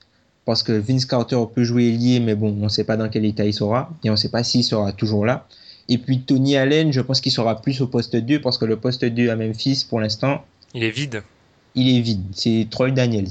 Parce 0.45 0.63
que 0.63 0.71
Vince 0.73 1.05
Carter 1.05 1.39
peut 1.53 1.63
jouer 1.63 1.87
ailier, 1.89 2.19
mais 2.19 2.35
bon, 2.35 2.49
on 2.59 2.63
ne 2.65 2.69
sait 2.69 2.83
pas 2.83 2.97
dans 2.97 3.09
quel 3.09 3.25
état 3.25 3.45
il 3.45 3.53
sera. 3.53 3.91
Et 4.03 4.09
on 4.09 4.13
ne 4.13 4.17
sait 4.17 4.29
pas 4.29 4.43
s'il 4.43 4.63
sera 4.63 4.91
toujours 4.91 5.25
là. 5.25 5.47
Et 5.93 5.97
puis 5.97 6.21
Tony 6.21 6.55
Allen, 6.55 6.93
je 6.93 7.01
pense 7.01 7.19
qu'il 7.19 7.31
sera 7.33 7.61
plus 7.61 7.81
au 7.81 7.87
poste 7.87 8.15
2, 8.15 8.39
parce 8.39 8.57
que 8.57 8.63
le 8.65 8.77
poste 8.77 9.03
2 9.03 9.29
à 9.29 9.35
Memphis, 9.35 9.85
pour 9.89 9.99
l'instant, 9.99 10.45
Il 10.73 10.83
est 10.83 10.89
vide. 10.91 11.21
il 11.75 11.97
est 11.97 12.01
vide. 12.01 12.23
C'est 12.33 12.67
Troy 12.71 12.91
Daniels. 12.91 13.27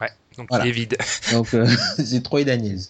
Ouais, 0.00 0.08
donc 0.36 0.46
Voilà. 0.50 0.66
il 0.66 0.70
est 0.70 0.72
vide. 0.72 0.96
Donc, 1.32 1.54
euh, 1.54 1.66
c'est 2.04 2.22
Troy 2.22 2.42
Daniels. 2.44 2.80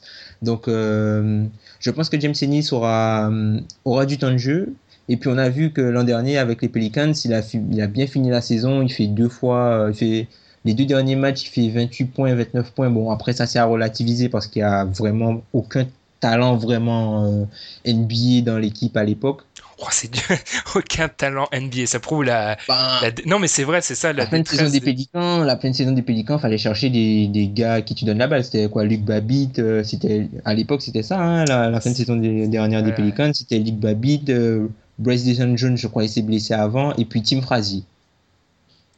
Donc, 0.42 0.66
euh, 0.68 1.44
je 1.78 1.90
pense 1.90 2.08
que 2.08 2.18
James 2.18 2.34
Ennis 2.40 2.70
aura, 2.72 3.28
euh, 3.30 3.60
aura 3.84 4.06
du 4.06 4.16
temps 4.18 4.30
de 4.32 4.38
jeu. 4.38 4.72
Et 5.08 5.16
puis, 5.18 5.28
on 5.30 5.36
a 5.38 5.48
vu 5.50 5.70
que 5.72 5.80
l'an 5.82 6.02
dernier, 6.04 6.38
avec 6.38 6.62
les 6.62 6.68
Pelicans, 6.70 7.12
il 7.24 7.34
a, 7.34 7.42
il 7.70 7.80
a 7.82 7.86
bien 7.86 8.06
fini 8.06 8.30
la 8.30 8.40
saison. 8.40 8.80
Il 8.82 8.90
fait 8.90 9.06
deux 9.08 9.28
fois, 9.28 9.88
il 9.90 9.94
fait 9.94 10.26
les 10.64 10.74
deux 10.74 10.86
derniers 10.86 11.16
matchs, 11.16 11.44
il 11.44 11.50
fait 11.50 11.68
28 11.68 12.04
points, 12.06 12.34
29 12.34 12.72
points. 12.72 12.90
Bon, 12.90 13.10
après, 13.10 13.32
ça, 13.34 13.46
c'est 13.46 13.58
à 13.58 13.66
relativiser 13.66 14.28
parce 14.30 14.46
qu'il 14.48 14.62
n'y 14.62 14.68
a 14.68 14.84
vraiment 14.84 15.42
aucun 15.52 15.86
talent 16.20 16.56
vraiment 16.56 17.24
euh, 17.24 17.44
NBA 17.86 18.42
dans 18.44 18.58
l'équipe 18.58 18.96
à 18.96 19.04
l'époque. 19.04 19.42
Oh, 19.78 19.86
c'est 19.90 20.10
dur. 20.10 20.22
Aucun 20.74 21.08
talent 21.08 21.48
NBA. 21.52 21.84
Ça 21.86 22.00
prouve 22.00 22.24
la. 22.24 22.56
Ben, 22.66 22.74
la 23.02 23.10
dé- 23.10 23.24
Non, 23.26 23.38
mais 23.38 23.46
c'est 23.48 23.64
vrai, 23.64 23.82
c'est 23.82 23.94
ça. 23.94 24.12
La, 24.14 24.22
la 24.24 24.26
pleine 24.26 24.44
saison 24.46 24.70
des 24.70 24.80
Pélicans, 24.80 25.44
la 25.44 25.56
pleine 25.56 25.74
saison 25.74 25.92
des 25.92 26.00
Pélicans, 26.00 26.38
fallait 26.38 26.56
chercher 26.56 26.88
des, 26.88 27.28
des 27.28 27.48
gars 27.48 27.82
qui 27.82 27.94
tu 27.94 28.06
donnes 28.06 28.16
la 28.18 28.26
balle. 28.26 28.42
C'était 28.42 28.68
quoi, 28.70 28.84
Luc 28.84 29.02
Babbitt, 29.02 29.58
euh, 29.58 29.84
c'était 29.84 30.28
à 30.46 30.54
l'époque 30.54 30.80
c'était 30.80 31.02
ça, 31.02 31.20
hein, 31.20 31.44
la, 31.44 31.68
la 31.68 31.80
fin 31.82 31.90
de 31.90 31.96
saison 31.96 32.16
des, 32.16 32.48
dernière 32.48 32.82
des. 32.82 32.92
Pélicans, 32.92 33.30
c'était 33.34 33.58
Luc 33.58 33.74
Babbitt, 33.74 34.30
euh, 34.30 34.66
Bryce 34.98 35.24
Deshaun 35.24 35.56
Jones, 35.58 35.76
je 35.76 35.86
crois, 35.88 36.04
il 36.04 36.08
s'est 36.08 36.22
blessé 36.22 36.54
avant, 36.54 36.94
et 36.94 37.04
puis 37.04 37.22
Tim 37.22 37.42
Frazier. 37.42 37.82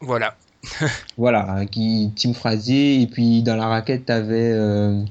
Voilà. 0.01 0.35
Voilà, 1.17 1.65
qui 1.71 2.13
Tim 2.15 2.35
Frazier, 2.35 3.01
et 3.03 3.07
puis 3.09 3.43
dans 3.43 3.57
la 3.57 3.67
raquette 3.67 4.07
t'avais 4.07 4.53
euh, 4.53 5.03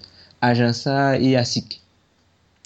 Aginsa 0.42 1.18
et 1.20 1.36
Asik. 1.36 1.82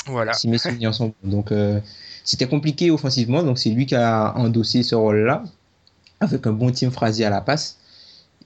Voilà. 0.07 0.33
si 0.33 0.47
mes 0.47 0.57
souvenirs 0.57 0.93
sont 0.93 1.13
bons. 1.23 1.29
Donc 1.31 1.51
euh, 1.51 1.79
c'était 2.23 2.47
compliqué 2.47 2.91
offensivement, 2.91 3.43
donc 3.43 3.57
c'est 3.59 3.69
lui 3.69 3.85
qui 3.85 3.95
a 3.95 4.33
endossé 4.37 4.83
ce 4.83 4.95
rôle-là, 4.95 5.43
avec 6.19 6.45
un 6.47 6.53
bon 6.53 6.71
Tim 6.71 6.91
Frazier 6.91 7.25
à 7.25 7.29
la 7.29 7.41
passe. 7.41 7.77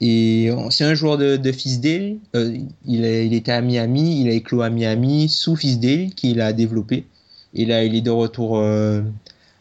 Et 0.02 0.50
c'est 0.72 0.84
un 0.84 0.94
joueur 0.94 1.18
de, 1.18 1.38
de 1.38 1.52
Fisdale, 1.54 2.18
euh, 2.36 2.58
il, 2.86 3.06
il 3.06 3.34
était 3.34 3.54
à 3.54 3.62
Miami, 3.62 4.22
il 4.22 4.28
a 4.30 4.34
éclos 4.34 4.62
à 4.62 4.70
Miami 4.70 5.30
sous 5.30 5.56
Fisdale, 5.56 6.10
qu'il 6.16 6.42
a 6.42 6.52
développé. 6.52 7.06
Et 7.54 7.66
là, 7.66 7.84
il 7.86 7.96
est 7.96 8.02
de 8.02 8.12
retour 8.12 8.58
euh, 8.58 9.02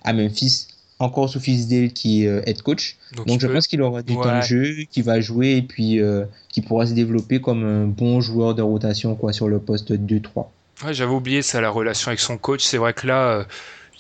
à 0.03 0.13
Memphis, 0.13 0.67
encore 0.99 1.29
sous 1.29 1.39
Fisdale 1.39 1.93
qui 1.93 2.25
est 2.25 2.49
head 2.49 2.63
coach. 2.63 2.97
Donc, 3.27 3.41
je 3.41 3.47
peut- 3.47 3.53
pense 3.55 3.69
qu'il 3.69 3.81
aura 3.83 4.03
du 4.03 4.15
Ouais. 4.15 4.23
temps 4.25 4.37
de 4.39 4.43
jeu, 4.43 4.75
qu'il 4.91 5.05
va 5.05 5.21
jouer 5.21 5.53
et 5.59 5.63
puis 5.63 6.01
qu'il 6.49 6.65
pourra 6.65 6.87
se 6.87 6.95
développer 6.95 7.41
comme 7.41 7.63
un 7.65 7.87
bon 7.87 8.21
joueur 8.21 8.57
de 8.57 8.63
rotation 8.63 9.15
quoi, 9.15 9.33
sur 9.33 9.49
le 9.49 9.61
poste 9.61 9.93
2-3. 9.93 10.47
Ouais, 10.85 10.95
j'avais 10.95 11.13
oublié 11.13 11.43
ça, 11.43 11.61
la 11.61 11.71
relation 11.71 12.09
avec 12.09 12.21
son 12.21 12.37
coach. 12.39 12.63
C'est 12.63 12.79
vrai 12.79 12.93
que 12.93 13.07
là, 13.07 13.29
euh, 13.29 13.45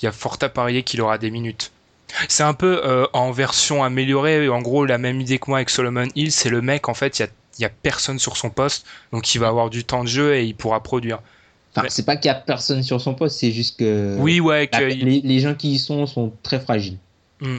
il 0.01 0.05
y 0.05 0.09
a 0.09 0.13
fort 0.13 0.37
à 0.43 0.49
parier 0.49 0.83
qu'il 0.83 1.01
aura 1.01 1.19
des 1.19 1.31
minutes. 1.31 1.73
C'est 2.29 2.43
un 2.43 2.55
peu 2.55 2.81
euh, 2.85 3.07
en 3.13 3.31
version 3.33 3.83
améliorée. 3.83 4.49
En 4.49 4.61
gros, 4.63 4.85
la 4.85 4.99
même 4.99 5.21
idée 5.21 5.39
que 5.39 5.47
moi 5.49 5.59
avec 5.59 5.71
Solomon 5.71 6.07
Hill, 6.15 6.31
c'est 6.31 6.51
le 6.51 6.61
mec, 6.61 6.89
en 6.89 6.95
fait, 6.95 7.19
il 7.19 7.63
y 7.63 7.65
a, 7.65 7.69
personne 7.69 8.19
sur 8.19 8.37
son 8.37 8.51
poste, 8.51 8.87
donc 9.13 9.35
il 9.35 9.39
va 9.39 9.49
avoir 9.49 9.71
du 9.71 9.85
temps 9.85 10.03
de 10.05 10.09
jeu 10.09 10.35
et 10.37 10.45
il 10.45 10.55
pourra 10.55 10.83
produire. 10.83 11.21
Enfin, 11.73 11.83
Ouais. 11.83 11.91
c'est 11.91 12.05
pas 12.05 12.17
qu'il 12.17 12.29
y 12.29 12.31
a 12.31 12.35
personne 12.37 12.83
sur 12.85 13.01
son 13.01 13.15
poste, 13.15 13.39
c'est 13.41 13.51
juste 13.51 13.79
que 13.79 14.17
oui, 14.19 14.39
ouais, 14.39 14.69
la- 14.73 14.79
que- 14.79 14.85
les, 14.85 15.21
les 15.23 15.39
gens 15.41 15.55
qui 15.55 15.73
y 15.73 15.79
sont 15.79 16.07
sont 16.07 16.33
très 16.43 16.61
fragiles 16.61 16.99
Mm. 17.41 17.59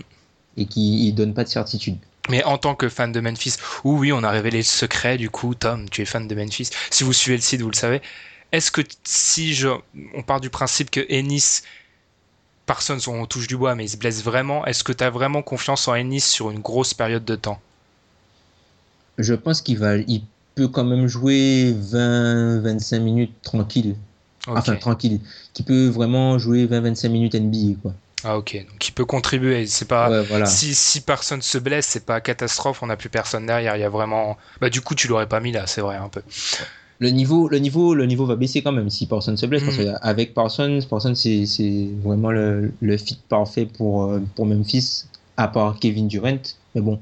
et 0.57 0.65
qui 0.67 1.07
ils 1.07 1.11
donnent 1.13 1.33
pas 1.33 1.43
de 1.43 1.49
certitude. 1.49 1.97
mais 2.29 2.41
en 2.45 2.57
tant 2.57 2.75
que 2.75 2.87
fan 2.87 3.11
de 3.11 3.19
Memphis, 3.19 3.55
ou 3.83 3.97
oui, 3.99 4.13
on 4.13 4.23
a 4.23 4.29
révélé 4.31 4.59
le 4.59 4.63
secret, 4.63 5.17
du 5.17 5.29
coup, 5.29 5.53
Tom, 5.53 5.89
tu 5.89 6.01
es 6.01 6.05
fan 6.05 6.27
de 6.29 6.35
Memphis. 6.35 6.69
Si 6.91 7.03
vous 7.03 7.11
suivez 7.13 7.35
le 7.35 7.41
site, 7.43 7.61
vous 7.61 7.69
le 7.69 7.75
savez. 7.75 8.01
Est-ce 8.55 8.71
que 8.71 8.79
si 9.03 9.53
je, 9.53 9.67
on 10.13 10.23
part 10.23 10.39
du 10.39 10.49
principe 10.49 10.89
que 10.89 11.05
Ennis, 11.09 11.63
Parsons, 12.65 12.99
on 13.09 13.25
touche 13.25 13.47
du 13.47 13.57
bois, 13.57 13.75
mais 13.75 13.83
il 13.83 13.89
se 13.89 13.97
blesse 13.97 14.23
vraiment, 14.23 14.65
est-ce 14.65 14.85
que 14.85 14.93
tu 14.93 15.03
as 15.03 15.09
vraiment 15.09 15.41
confiance 15.41 15.89
en 15.89 15.93
Ennis 15.93 16.21
sur 16.21 16.51
une 16.51 16.59
grosse 16.59 16.93
période 16.93 17.25
de 17.25 17.35
temps? 17.35 17.59
Je 19.17 19.33
pense 19.33 19.61
qu'il 19.61 19.77
va, 19.77 19.97
il 19.97 20.23
peut 20.55 20.69
quand 20.69 20.85
même 20.85 21.07
jouer 21.07 21.75
20-25 21.77 22.99
minutes 22.99 23.33
tranquille. 23.41 23.97
Enfin 24.47 24.77
tranquille, 24.77 25.19
qui 25.53 25.63
peut 25.63 25.87
vraiment 25.89 26.39
jouer 26.39 26.65
20-25 26.65 27.09
minutes 27.09 27.35
NBA 27.35 27.81
quoi. 27.81 27.93
Ah 28.23 28.37
ok, 28.37 28.65
donc 28.71 28.87
il 28.87 28.93
peut 28.93 29.03
contribuer. 29.03 29.67
C'est 29.67 29.87
pas 29.89 30.09
Ouais, 30.09 30.23
voilà. 30.23 30.45
si, 30.45 30.73
si 30.73 31.01
personne 31.01 31.41
se 31.41 31.57
blesse, 31.57 31.87
c'est 31.87 32.05
pas 32.05 32.21
catastrophe. 32.21 32.81
On 32.83 32.87
n'a 32.87 32.95
plus 32.95 33.09
personne 33.09 33.45
derrière. 33.47 33.75
Il 33.75 33.81
y 33.81 33.83
a 33.83 33.89
vraiment. 33.89 34.37
Bah 34.61 34.69
du 34.69 34.79
coup, 34.79 34.95
tu 34.95 35.09
l'aurais 35.09 35.27
pas 35.27 35.41
mis 35.41 35.51
là, 35.51 35.67
c'est 35.67 35.81
vrai 35.81 35.97
un 35.97 36.07
peu. 36.07 36.21
Le 36.99 37.09
niveau, 37.09 37.47
le 37.49 37.59
niveau, 37.59 37.93
le 37.93 38.05
niveau 38.05 38.25
va 38.25 38.35
baisser 38.35 38.61
quand 38.63 38.71
même 38.71 38.89
si 38.89 39.05
Parsons 39.07 39.35
se 39.37 39.45
blesse. 39.45 39.63
Parce 39.63 39.77
Mm. 39.77 39.83
qu'avec 40.01 40.33
Parsons, 40.33 40.79
Parsons 40.89 41.15
c'est 41.15 41.45
c'est 41.45 41.89
vraiment 42.03 42.31
le, 42.31 42.73
le 42.81 42.97
fit 42.97 43.19
parfait 43.29 43.65
pour, 43.65 44.03
euh, 44.05 44.21
pour 44.35 44.45
Memphis, 44.45 45.05
à 45.37 45.47
part 45.47 45.79
Kevin 45.79 46.07
Durant. 46.07 46.39
Mais 46.73 46.81
bon, 46.81 47.01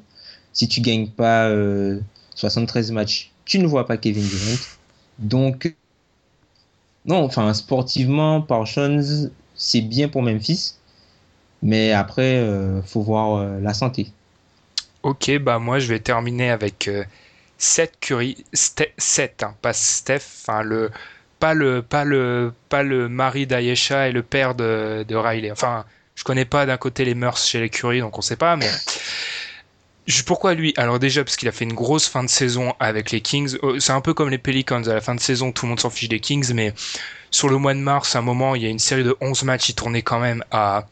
si 0.53 0.67
tu 0.67 0.82
gagnes 0.82 1.10
pas 1.10 1.47
euh, 1.49 1.99
73 2.36 2.91
matchs, 2.91 3.32
tu 3.45 3.60
ne 3.60 3.67
vois 3.67 3.86
pas 3.88 3.97
Kevin 3.97 4.27
Durant. 4.27 4.58
Donc, 5.19 5.75
non, 7.06 7.23
enfin, 7.23 7.53
sportivement, 7.53 8.41
Parsons, 8.41 9.29
c'est 9.56 9.82
bien 9.82 10.10
pour 10.10 10.21
Memphis. 10.21 10.75
Mais 11.62 11.91
après, 11.93 12.38
euh, 12.38 12.82
faut 12.84 13.01
voir 13.01 13.36
euh, 13.38 13.60
la 13.60 13.73
santé. 13.73 14.12
Ok, 15.03 15.38
bah 15.39 15.60
moi 15.60 15.79
je 15.79 15.88
vais 15.88 15.99
terminer 15.99 16.49
avec 16.49 16.88
euh, 16.88 17.03
Seth 17.63 17.97
Curry, 18.02 18.43
Seth, 18.52 19.41
hein, 19.41 19.56
pas 19.62 19.71
Steph, 19.71 20.17
enfin 20.41 20.63
le 20.63 20.91
pas 21.39 21.54
le 21.54 21.82
pas 21.82 22.04
le 22.04 22.54
pas 22.67 22.84
le 22.84 23.08
mari 23.08 23.47
d'Ayesha 23.47 24.10
et 24.10 24.12
le 24.12 24.21
père 24.21 24.54
de, 24.54 25.06
Riley. 25.15 25.49
Enfin, 25.49 25.86
je 26.15 26.26
connais 26.26 26.43
pas 26.43 26.65
d'un 26.65 26.76
côté 26.76 27.06
les 27.06 27.15
mœurs 27.15 27.47
chez 27.47 27.62
les 27.62 27.69
Curry, 27.69 28.02
donc 28.02 28.17
on 28.17 28.21
sait 28.21 28.36
pas, 28.36 28.58
mais 28.58 28.69
pourquoi 30.26 30.56
lui? 30.56 30.73
Alors 30.76 30.99
déjà 30.99 31.23
parce 31.23 31.38
qu'il 31.38 31.47
a 31.47 31.54
fait 31.54 31.63
une 31.63 31.73
grosse 31.73 32.10
fin 32.10 32.26
de 32.26 32.30
saison 32.30 32.76
avec 32.82 33.12
les 33.12 33.21
Kings. 33.21 33.56
Euh, 33.63 33.80
C'est 33.80 33.93
un 33.93 34.02
peu 34.02 34.13
comme 34.13 34.30
les 34.30 34.38
Pelicans 34.38 34.84
à 34.84 34.93
la 34.93 35.02
fin 35.02 35.15
de 35.15 35.21
saison, 35.21 35.54
tout 35.54 35.65
le 35.65 35.69
monde 35.69 35.80
s'en 35.80 35.89
fiche 35.89 36.10
des 36.10 36.19
Kings, 36.19 36.54
mais 36.54 36.73
sur 37.32 37.47
le 37.47 37.58
mois 37.58 37.73
de 37.73 37.80
mars, 37.80 38.17
à 38.17 38.19
un 38.19 38.23
moment, 38.23 38.56
il 38.56 38.63
y 38.63 38.65
a 38.65 38.69
une 38.69 38.78
série 38.78 39.06
de 39.06 39.15
11 39.21 39.43
matchs, 39.43 39.69
il 39.69 39.76
tournait 39.76 40.02
quand 40.02 40.19
même 40.19 40.43
à 40.52 40.86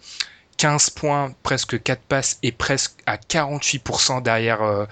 15 0.56 0.92
points, 0.92 1.34
presque 1.44 1.84
4 1.84 2.02
passes 2.02 2.40
et 2.44 2.54
presque 2.54 2.94
à 3.06 3.18
48% 3.18 4.22
derrière, 4.22 4.62
euh, 4.62 4.86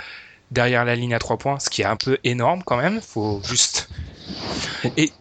derrière 0.52 0.86
la 0.86 0.96
ligne 0.96 1.14
à 1.14 1.20
3 1.20 1.38
points, 1.38 1.60
ce 1.60 1.70
qui 1.70 1.82
est 1.82 1.86
un 1.86 1.98
peu 1.98 2.18
énorme 2.24 2.64
quand 2.64 2.78
même. 2.78 3.02
Faut 3.02 3.42
juste. 3.44 3.90
Et 4.98 5.12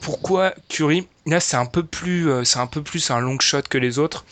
pourquoi 0.00 0.54
Curry? 0.68 1.08
Là, 1.26 1.40
c'est 1.40 1.56
un 1.56 1.66
peu 1.66 1.84
plus, 1.84 2.30
euh, 2.30 2.44
c'est 2.44 2.58
un 2.58 2.66
peu 2.66 2.82
plus 2.82 3.10
un 3.10 3.20
long 3.20 3.38
shot 3.40 3.62
que 3.70 3.78
les 3.78 3.98
autres. 3.98 4.26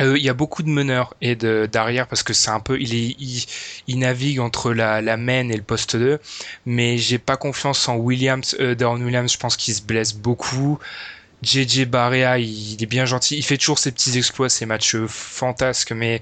Euh, 0.00 0.16
Il 0.18 0.24
y 0.24 0.28
a 0.28 0.34
beaucoup 0.34 0.62
de 0.62 0.68
meneurs 0.68 1.14
et 1.20 1.34
d'arrière 1.36 2.06
parce 2.08 2.22
que 2.22 2.32
c'est 2.32 2.50
un 2.50 2.60
peu, 2.60 2.78
il 2.80 3.46
navigue 3.98 4.40
entre 4.40 4.72
la, 4.72 5.02
la 5.02 5.16
main 5.16 5.48
et 5.48 5.56
le 5.56 5.62
poste 5.62 5.96
2, 5.96 6.20
mais 6.66 6.98
j'ai 6.98 7.18
pas 7.18 7.36
confiance 7.36 7.88
en 7.88 7.96
Williams, 7.96 8.56
euh, 8.60 8.74
Darren 8.76 9.02
Williams. 9.02 9.32
Je 9.32 9.38
pense 9.38 9.56
qu'il 9.56 9.74
se 9.74 9.82
blesse 9.82 10.14
beaucoup. 10.14 10.78
JJ 11.42 11.86
Barea, 11.86 12.38
il, 12.38 12.74
il 12.74 12.82
est 12.82 12.86
bien 12.86 13.04
gentil. 13.06 13.36
Il 13.38 13.44
fait 13.44 13.58
toujours 13.58 13.78
ses 13.78 13.92
petits 13.92 14.16
exploits, 14.18 14.48
ses 14.50 14.66
matchs 14.66 14.96
fantasques, 15.08 15.92
mais 15.92 16.20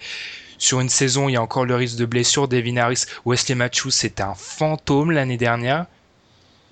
sur 0.58 0.80
une 0.80 0.88
saison, 0.88 1.28
il 1.28 1.32
y 1.32 1.36
a 1.36 1.42
encore 1.42 1.64
le 1.64 1.74
risque 1.74 1.96
de 1.96 2.06
blessure. 2.06 2.48
Devin 2.48 2.76
Harris, 2.76 3.04
Wesley 3.24 3.54
Matthews, 3.54 3.90
c'était 3.90 4.22
un 4.22 4.34
fantôme 4.34 5.10
l'année 5.10 5.36
dernière. 5.36 5.86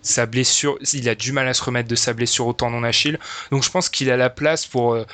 Sa 0.03 0.27
blessure, 0.27 0.79
il 0.93 1.09
a 1.09 1.15
du 1.15 1.33
mal 1.33 1.49
à 1.49 1.55
se 1.55 1.63
remettre 1.63 1.89
de 1.89 1.95
sa 1.95 2.13
blessure 2.13 2.47
au 2.47 2.53
tendon 2.53 2.83
d'Achille. 2.83 3.19
Donc 3.51 3.63
je 3.63 3.71
pense 3.71 3.89
qu'il 3.89 4.11
a 4.11 4.17
la 4.17 4.31
place 4.31 4.67
pour 4.67 4.95
euh, 4.95 5.05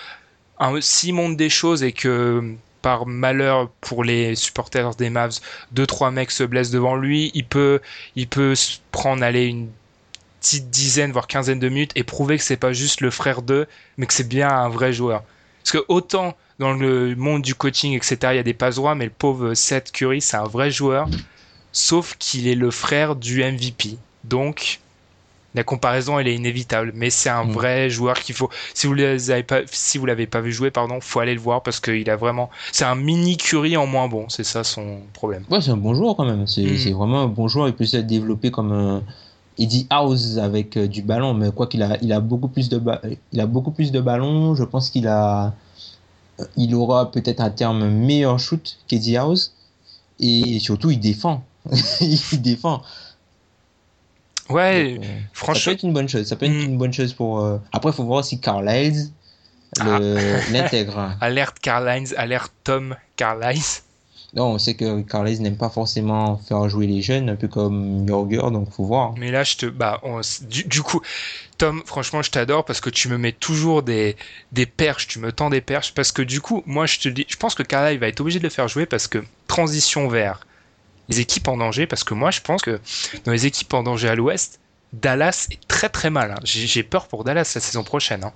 un, 0.59 0.79
monte 1.13 1.37
des 1.37 1.51
choses 1.51 1.83
et 1.83 1.93
que 1.93 2.55
par 2.83 3.07
malheur 3.07 3.71
pour 3.81 4.05
les 4.05 4.35
supporters 4.35 4.95
des 4.95 5.11
Mavs, 5.11 5.39
deux 5.73 5.87
trois 5.87 6.11
mecs 6.11 6.31
se 6.31 6.45
blessent 6.45 6.71
devant 6.71 6.97
lui, 6.97 7.31
il 7.35 7.45
peut, 7.45 7.81
il 8.17 8.27
peut 8.27 8.55
prendre 8.91 9.23
aller 9.23 9.47
une 9.47 9.69
petite 10.41 10.71
dizaine 10.71 11.13
voire 11.13 11.27
quinzaine 11.27 11.59
de 11.59 11.69
minutes 11.69 11.93
et 11.95 12.03
prouver 12.03 12.39
que 12.39 12.45
c'est 12.45 12.57
pas 12.57 12.73
juste 12.73 13.01
le 13.03 13.11
frère 13.11 13.43
d'eux, 13.43 13.67
mais 13.97 14.07
que 14.07 14.15
c'est 14.15 14.29
bien 14.29 14.49
un 14.49 14.69
vrai 14.69 14.93
joueur. 14.93 15.23
Parce 15.63 15.73
que 15.73 15.85
autant 15.89 16.35
dans 16.59 16.73
le 16.73 17.15
monde 17.17 17.43
du 17.43 17.55
coaching 17.55 17.95
etc, 17.97 18.17
il 18.33 18.37
y 18.37 18.39
a 18.39 18.43
des 18.43 18.55
passe 18.55 18.77
droits, 18.77 18.95
mais 18.95 19.05
le 19.07 19.11
pauvre 19.11 19.55
Seth 19.55 19.93
Curry 19.93 20.21
c'est 20.21 20.37
un 20.37 20.45
vrai 20.45 20.71
joueur, 20.71 21.09
sauf 21.73 22.17
qu'il 22.19 22.49
est 22.49 22.55
le 22.55 22.71
frère 22.71 23.17
du 23.17 23.43
MVP. 23.43 23.99
Donc 24.25 24.81
la 25.55 25.65
comparaison 25.65 26.19
elle 26.19 26.29
est 26.29 26.35
inévitable, 26.35 26.93
mais 26.95 27.11
c'est 27.11 27.29
un 27.29 27.45
Mm. 27.45 27.51
vrai 27.53 27.91
joueur 27.91 28.21
qu'il 28.21 28.35
faut. 28.35 28.51
Si 28.75 28.87
vous 28.87 28.95
les 28.95 29.31
avez 29.31 29.43
pas, 29.43 29.61
si 29.67 29.99
vous 29.99 30.07
l'avez 30.07 30.27
pas 30.27 30.41
vu 30.41 30.53
jouer, 30.53 30.71
pardon, 30.71 31.01
faut 31.01 31.19
aller 31.21 31.35
le 31.35 31.41
voir 31.41 31.63
parce 31.63 31.81
qu'il 31.81 32.09
a 32.09 32.17
vraiment. 32.17 32.51
C'est 32.73 32.85
un 32.85 32.95
mini 32.95 33.37
Curry 33.37 33.77
en 33.77 33.87
moins 33.87 34.07
bon, 34.09 34.29
c'est 34.29 34.45
ça 34.45 34.63
son 34.63 35.01
problème. 35.13 35.45
Ouais, 35.51 35.61
c'est 35.61 35.71
un 35.73 35.77
bon 35.77 35.95
joueur 35.95 36.15
quand 36.17 36.25
même. 36.25 36.47
C'est 36.47 36.63
Mm. 36.63 36.93
vraiment 36.95 37.23
un 37.23 37.27
bon 37.29 37.49
joueur. 37.49 37.67
Il 37.69 37.75
peut 37.75 37.85
se 37.87 37.97
développer 37.97 38.51
comme 38.51 38.71
un 38.73 39.03
Eddie 39.59 39.87
House 39.91 40.39
avec 40.39 40.77
euh, 40.77 40.89
du 40.89 41.03
ballon, 41.03 41.35
mais 41.35 41.51
quoi 41.53 41.67
qu'il 41.67 41.83
a, 41.83 41.99
il 42.03 42.13
a 42.13 42.21
beaucoup 42.21 42.49
plus 42.49 42.69
de 42.69 42.79
ba- 42.79 43.01
il 43.33 43.41
a 43.41 43.47
beaucoup 43.47 43.71
plus 43.73 43.93
de 43.93 44.01
ballons. 44.01 44.55
Je 44.55 44.65
pense 44.65 44.89
qu'il 44.91 45.07
a, 45.09 45.53
il 46.57 46.75
aura 46.75 47.11
peut-être 47.11 47.41
à 47.41 47.51
terme 47.51 47.89
meilleur 47.91 48.39
shoot 48.39 48.79
qu'Eddie 48.89 49.17
House 49.17 49.53
et 50.19 50.59
surtout 50.61 50.91
il 50.91 51.01
défend. 51.01 51.45
il 52.01 52.41
défend. 52.41 52.83
Ouais, 54.49 54.95
Donc, 54.95 55.05
euh, 55.05 55.07
ça 55.07 55.13
peut 55.13 55.21
franchement, 55.33 55.73
être 55.73 55.83
une 55.85 55.93
bonne 55.93 56.09
chose. 56.09 56.27
Ça 56.27 56.37
peut 56.37 56.47
être 56.47 56.53
Mm. 56.53 56.71
une 56.71 56.79
bonne 56.79 56.93
chose 56.93 57.13
pour. 57.13 57.41
euh, 57.41 57.59
Après, 57.73 57.91
il 57.91 57.95
faut 57.95 58.05
voir 58.05 58.25
si 58.25 58.41
Carlisle 58.41 59.11
Ah. 59.79 59.99
l'intègre. 60.51 61.13
alerte 61.21 61.59
Carlines, 61.61 62.09
alerte 62.17 62.53
Tom 62.65 62.97
Carlines. 63.17 63.61
Non, 64.35 64.47
on 64.53 64.59
sait 64.59 64.75
que 64.75 65.03
Carlisle 65.03 65.43
n'aime 65.43 65.57
pas 65.57 65.71
forcément 65.71 66.37
faire 66.37 66.69
jouer 66.69 66.87
les 66.87 67.03
jeunes, 67.03 67.29
un 67.31 67.37
peu 67.37 67.49
comme 67.49 68.07
Jorger, 68.07 68.37
donc 68.53 68.71
faut 68.71 68.85
voir. 68.85 69.15
Mais 69.17 69.31
là, 69.33 69.43
je 69.43 69.57
te, 69.57 69.67
bah, 69.67 69.99
on- 70.05 70.21
du, 70.43 70.83
coup, 70.83 71.01
Tom, 71.59 71.83
franchement, 71.85 72.23
je 72.23 72.31
t'adore 72.31 72.65
parce 72.65 72.81
que 72.81 72.91
tu 72.91 73.09
me 73.09 73.19
mets 73.19 73.33
toujours 73.33 73.83
des, 73.83 74.17
des 74.53 74.67
perches, 74.67 75.09
tu 75.09 75.19
me 75.19 75.33
tends 75.33 75.51
des 75.51 75.61
perches 75.61 75.95
parce 75.95 76.13
que 76.13 76.23
du 76.23 76.41
coup, 76.41 76.63
moi, 76.67 76.87
je 76.87 77.01
te 77.01 77.09
dis, 77.09 77.27
je 77.29 77.37
pense 77.37 77.55
que 77.57 77.65
Carlisle 77.65 77.99
va 78.01 78.07
être 78.09 78.21
obligé 78.21 78.39
de 78.39 78.45
le 78.45 78.51
faire 78.51 78.69
jouer 78.69 78.87
parce 78.87 79.09
que 79.09 79.25
transition 79.49 80.07
vers 80.09 80.47
les 81.09 81.19
équipes 81.21 81.49
en 81.49 81.57
danger, 81.57 81.87
parce 81.89 82.05
que 82.05 82.15
moi, 82.15 82.31
je 82.31 82.41
pense 82.41 82.63
que 82.63 82.81
dans 83.25 83.33
les 83.33 83.47
équipes 83.47 83.75
en 83.75 83.83
danger 83.83 84.09
à 84.09 84.15
l'ouest, 84.15 84.61
Dallas 84.93 85.49
est 85.51 85.61
très 85.69 85.89
très 85.89 86.11
mal. 86.11 86.31
hein. 86.33 86.41
J'ai 86.45 86.67
j'ai 86.69 86.83
peur 86.85 87.09
pour 87.09 87.25
Dallas 87.25 87.53
la 87.55 87.61
saison 87.61 87.83
prochaine. 87.83 88.23
hein. 88.25 88.33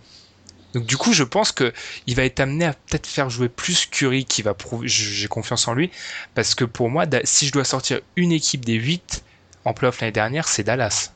Donc 0.74 0.84
du 0.86 0.96
coup, 0.96 1.12
je 1.12 1.22
pense 1.22 1.52
que 1.52 1.72
il 2.06 2.16
va 2.16 2.24
être 2.24 2.40
amené 2.40 2.66
à 2.66 2.72
peut-être 2.72 3.06
faire 3.06 3.30
jouer 3.30 3.48
plus 3.48 3.86
Curry, 3.86 4.24
qui 4.24 4.42
va 4.42 4.54
prouver. 4.54 4.88
J'ai 4.88 5.28
confiance 5.28 5.68
en 5.68 5.74
lui, 5.74 5.90
parce 6.34 6.54
que 6.54 6.64
pour 6.64 6.90
moi, 6.90 7.04
si 7.24 7.46
je 7.46 7.52
dois 7.52 7.64
sortir 7.64 8.00
une 8.16 8.32
équipe 8.32 8.64
des 8.64 8.74
8 8.74 9.22
en 9.64 9.72
playoff 9.72 10.00
l'année 10.00 10.12
dernière, 10.12 10.48
c'est 10.48 10.64
Dallas. 10.64 11.12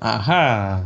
Ah 0.00 0.24
ah 0.28 0.82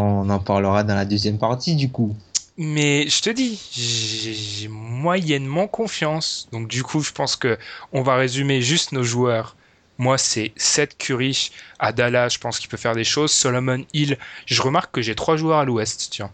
On 0.00 0.28
en 0.30 0.38
parlera 0.38 0.84
dans 0.84 0.94
la 0.94 1.04
deuxième 1.04 1.38
partie 1.38 1.74
du 1.74 1.90
coup. 1.90 2.14
Mais 2.58 3.08
je 3.08 3.22
te 3.22 3.30
dis, 3.30 3.60
j'ai 3.72 4.34
j'ai 4.34 4.68
moyennement 4.68 5.66
confiance. 5.66 6.48
Donc 6.52 6.68
du 6.68 6.82
coup, 6.82 7.00
je 7.00 7.12
pense 7.12 7.34
que 7.34 7.58
on 7.92 8.02
va 8.02 8.14
résumer 8.16 8.62
juste 8.62 8.92
nos 8.92 9.02
joueurs. 9.02 9.56
Moi, 9.98 10.18
c'est 10.18 10.52
Seth 10.56 10.96
Curry 10.98 11.50
à 11.78 11.92
Dallas, 11.92 12.30
je 12.30 12.38
pense 12.38 12.58
qu'il 12.58 12.68
peut 12.68 12.76
faire 12.76 12.94
des 12.94 13.04
choses. 13.04 13.30
Solomon 13.30 13.84
Hill, 13.92 14.18
je 14.46 14.60
remarque 14.62 14.92
que 14.92 15.02
j'ai 15.02 15.14
trois 15.14 15.36
joueurs 15.36 15.58
à 15.58 15.64
l'ouest, 15.64 16.08
tiens. 16.10 16.30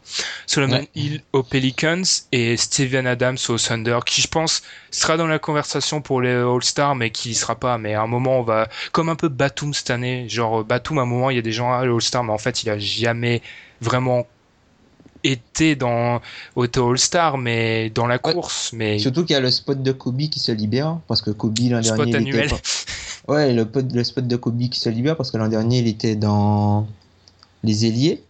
Solomon 0.47 0.77
Ouais. 0.79 0.89
Hill 0.95 1.23
aux 1.33 1.43
Pelicans 1.43 2.03
et 2.33 2.57
Steven 2.57 3.07
Adams 3.07 3.37
au 3.49 3.59
Thunder, 3.59 3.99
qui 4.07 4.23
je 4.23 4.29
pense 4.29 4.63
sera 4.91 5.17
dans 5.17 5.27
la 5.27 5.39
conversation 5.39 6.01
pour 6.01 6.23
les 6.23 6.33
All-Stars, 6.33 6.95
mais 6.95 7.11
qui 7.11 7.31
y 7.31 7.35
sera 7.35 7.57
pas. 7.57 7.77
Mais 7.79 7.95
à 7.95 8.03
un 8.03 8.07
moment, 8.07 8.39
on 8.39 8.43
va, 8.43 8.69
comme 8.93 9.09
un 9.09 9.17
peu 9.17 9.29
Batum 9.29 9.75
cette 9.75 9.91
année, 9.91 10.29
genre 10.29 10.65
Batum, 10.65 10.99
à 10.99 11.03
un 11.03 11.07
moment, 11.07 11.29
il 11.31 11.37
y 11.37 11.41
a 11.41 11.43
des 11.43 11.53
gens 11.53 11.73
à 11.73 11.85
l'All-Star, 11.85 12.25
mais 12.25 12.33
en 12.33 12.39
fait, 12.39 12.63
il 12.63 12.71
a 12.71 12.79
jamais 12.79 13.43
vraiment 13.81 14.27
été 15.25 15.75
dans 15.75 16.23
au 16.55 16.63
All-Star, 16.65 17.39
mais 17.39 17.91
dans 17.91 18.07
la 18.07 18.15
Ouais. 18.25 18.33
course, 18.33 18.73
mais 18.73 18.99
Surtout 19.01 19.25
qu'il 19.25 19.35
y 19.35 19.37
a 19.37 19.41
le 19.41 19.51
spot 19.51 19.83
de 19.83 19.93
Kobe 19.93 20.29
qui 20.31 20.39
se 20.39 20.53
libère, 20.53 21.01
parce 21.09 21.23
que 21.23 21.31
Kobe 21.31 21.59
l'an 21.69 21.83
spot 21.83 22.09
dernier. 22.09 22.31
il 22.31 22.35
annuel. 22.37 22.47
était... 22.47 22.57
Ouais, 23.29 23.53
le, 23.53 23.67
pot- 23.67 23.93
le 23.93 24.05
spot 24.05 24.27
de 24.27 24.37
Kobe 24.37 24.59
qui 24.69 24.81
se 24.81 24.89
libère, 24.89 25.17
parce 25.17 25.31
que 25.31 25.37
l'an 25.37 25.49
dernier 25.49 25.81
il 25.81 25.87
était 25.89 26.17
dans 26.17 26.87
les 27.63 27.85
ailiers. 27.87 28.23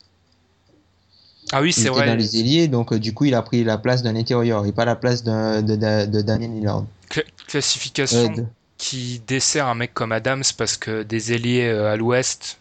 Ah 1.52 1.62
oui, 1.62 1.68
Il 1.70 1.72
c'est 1.72 1.82
était 1.82 1.90
vrai. 1.90 2.06
dans 2.06 2.16
les 2.16 2.36
ailiers, 2.38 2.68
donc 2.68 2.92
euh, 2.92 2.98
du 2.98 3.14
coup 3.14 3.24
il 3.24 3.34
a 3.34 3.42
pris 3.42 3.64
la 3.64 3.78
place 3.78 4.02
d'un 4.02 4.16
intérieur 4.16 4.66
et 4.66 4.72
pas 4.72 4.84
la 4.84 4.96
place 4.96 5.22
d'un- 5.22 5.62
de, 5.62 5.76
de, 5.76 6.06
de 6.06 6.20
Daniel 6.20 6.52
Lillard. 6.52 6.84
Cla- 7.10 7.24
classification 7.46 8.34
qui 8.76 9.22
dessert 9.26 9.66
un 9.66 9.74
mec 9.74 9.94
comme 9.94 10.12
Adams 10.12 10.42
parce 10.56 10.76
que 10.76 11.02
des 11.02 11.32
ailiers 11.32 11.66
euh, 11.68 11.92
à 11.92 11.96
l'ouest, 11.96 12.58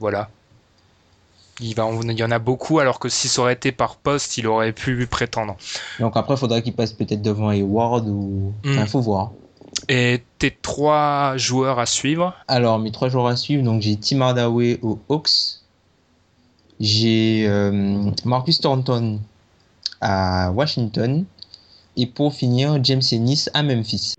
voilà. 0.00 0.28
Il, 1.60 1.74
va, 1.76 1.88
il 2.02 2.18
y 2.18 2.24
en 2.24 2.30
a 2.32 2.38
beaucoup, 2.40 2.80
alors 2.80 2.98
que 2.98 3.08
si 3.08 3.28
ça 3.28 3.42
aurait 3.42 3.52
été 3.54 3.70
par 3.70 3.96
poste, 3.96 4.38
il 4.38 4.46
aurait 4.48 4.72
pu 4.72 5.06
prétendre. 5.06 5.56
Donc 6.00 6.16
après 6.16 6.34
il 6.34 6.38
faudra 6.38 6.60
qu'il 6.60 6.74
passe 6.74 6.92
peut-être 6.92 7.22
devant 7.22 7.48
Hayward 7.48 8.08
ou. 8.08 8.52
Mm. 8.64 8.72
Enfin, 8.72 8.86
faut 8.86 9.00
voir. 9.00 9.30
Et 9.88 10.22
tes 10.38 10.56
trois 10.62 11.36
joueurs 11.36 11.78
à 11.78 11.86
suivre 11.86 12.34
Alors, 12.48 12.78
mes 12.78 12.92
trois 12.92 13.08
joueurs 13.08 13.26
à 13.26 13.36
suivre, 13.36 13.62
donc 13.62 13.82
j'ai 13.82 13.96
Tim 13.96 14.20
Hardaway 14.20 14.78
aux 14.82 14.98
Hawks, 15.08 15.60
j'ai 16.80 17.44
euh, 17.46 18.10
Marcus 18.24 18.60
Thornton 18.60 19.20
à 20.00 20.50
Washington, 20.52 21.24
et 21.96 22.06
pour 22.06 22.34
finir, 22.34 22.78
James 22.82 23.02
Ennis 23.12 23.48
à 23.54 23.62
Memphis. 23.62 24.14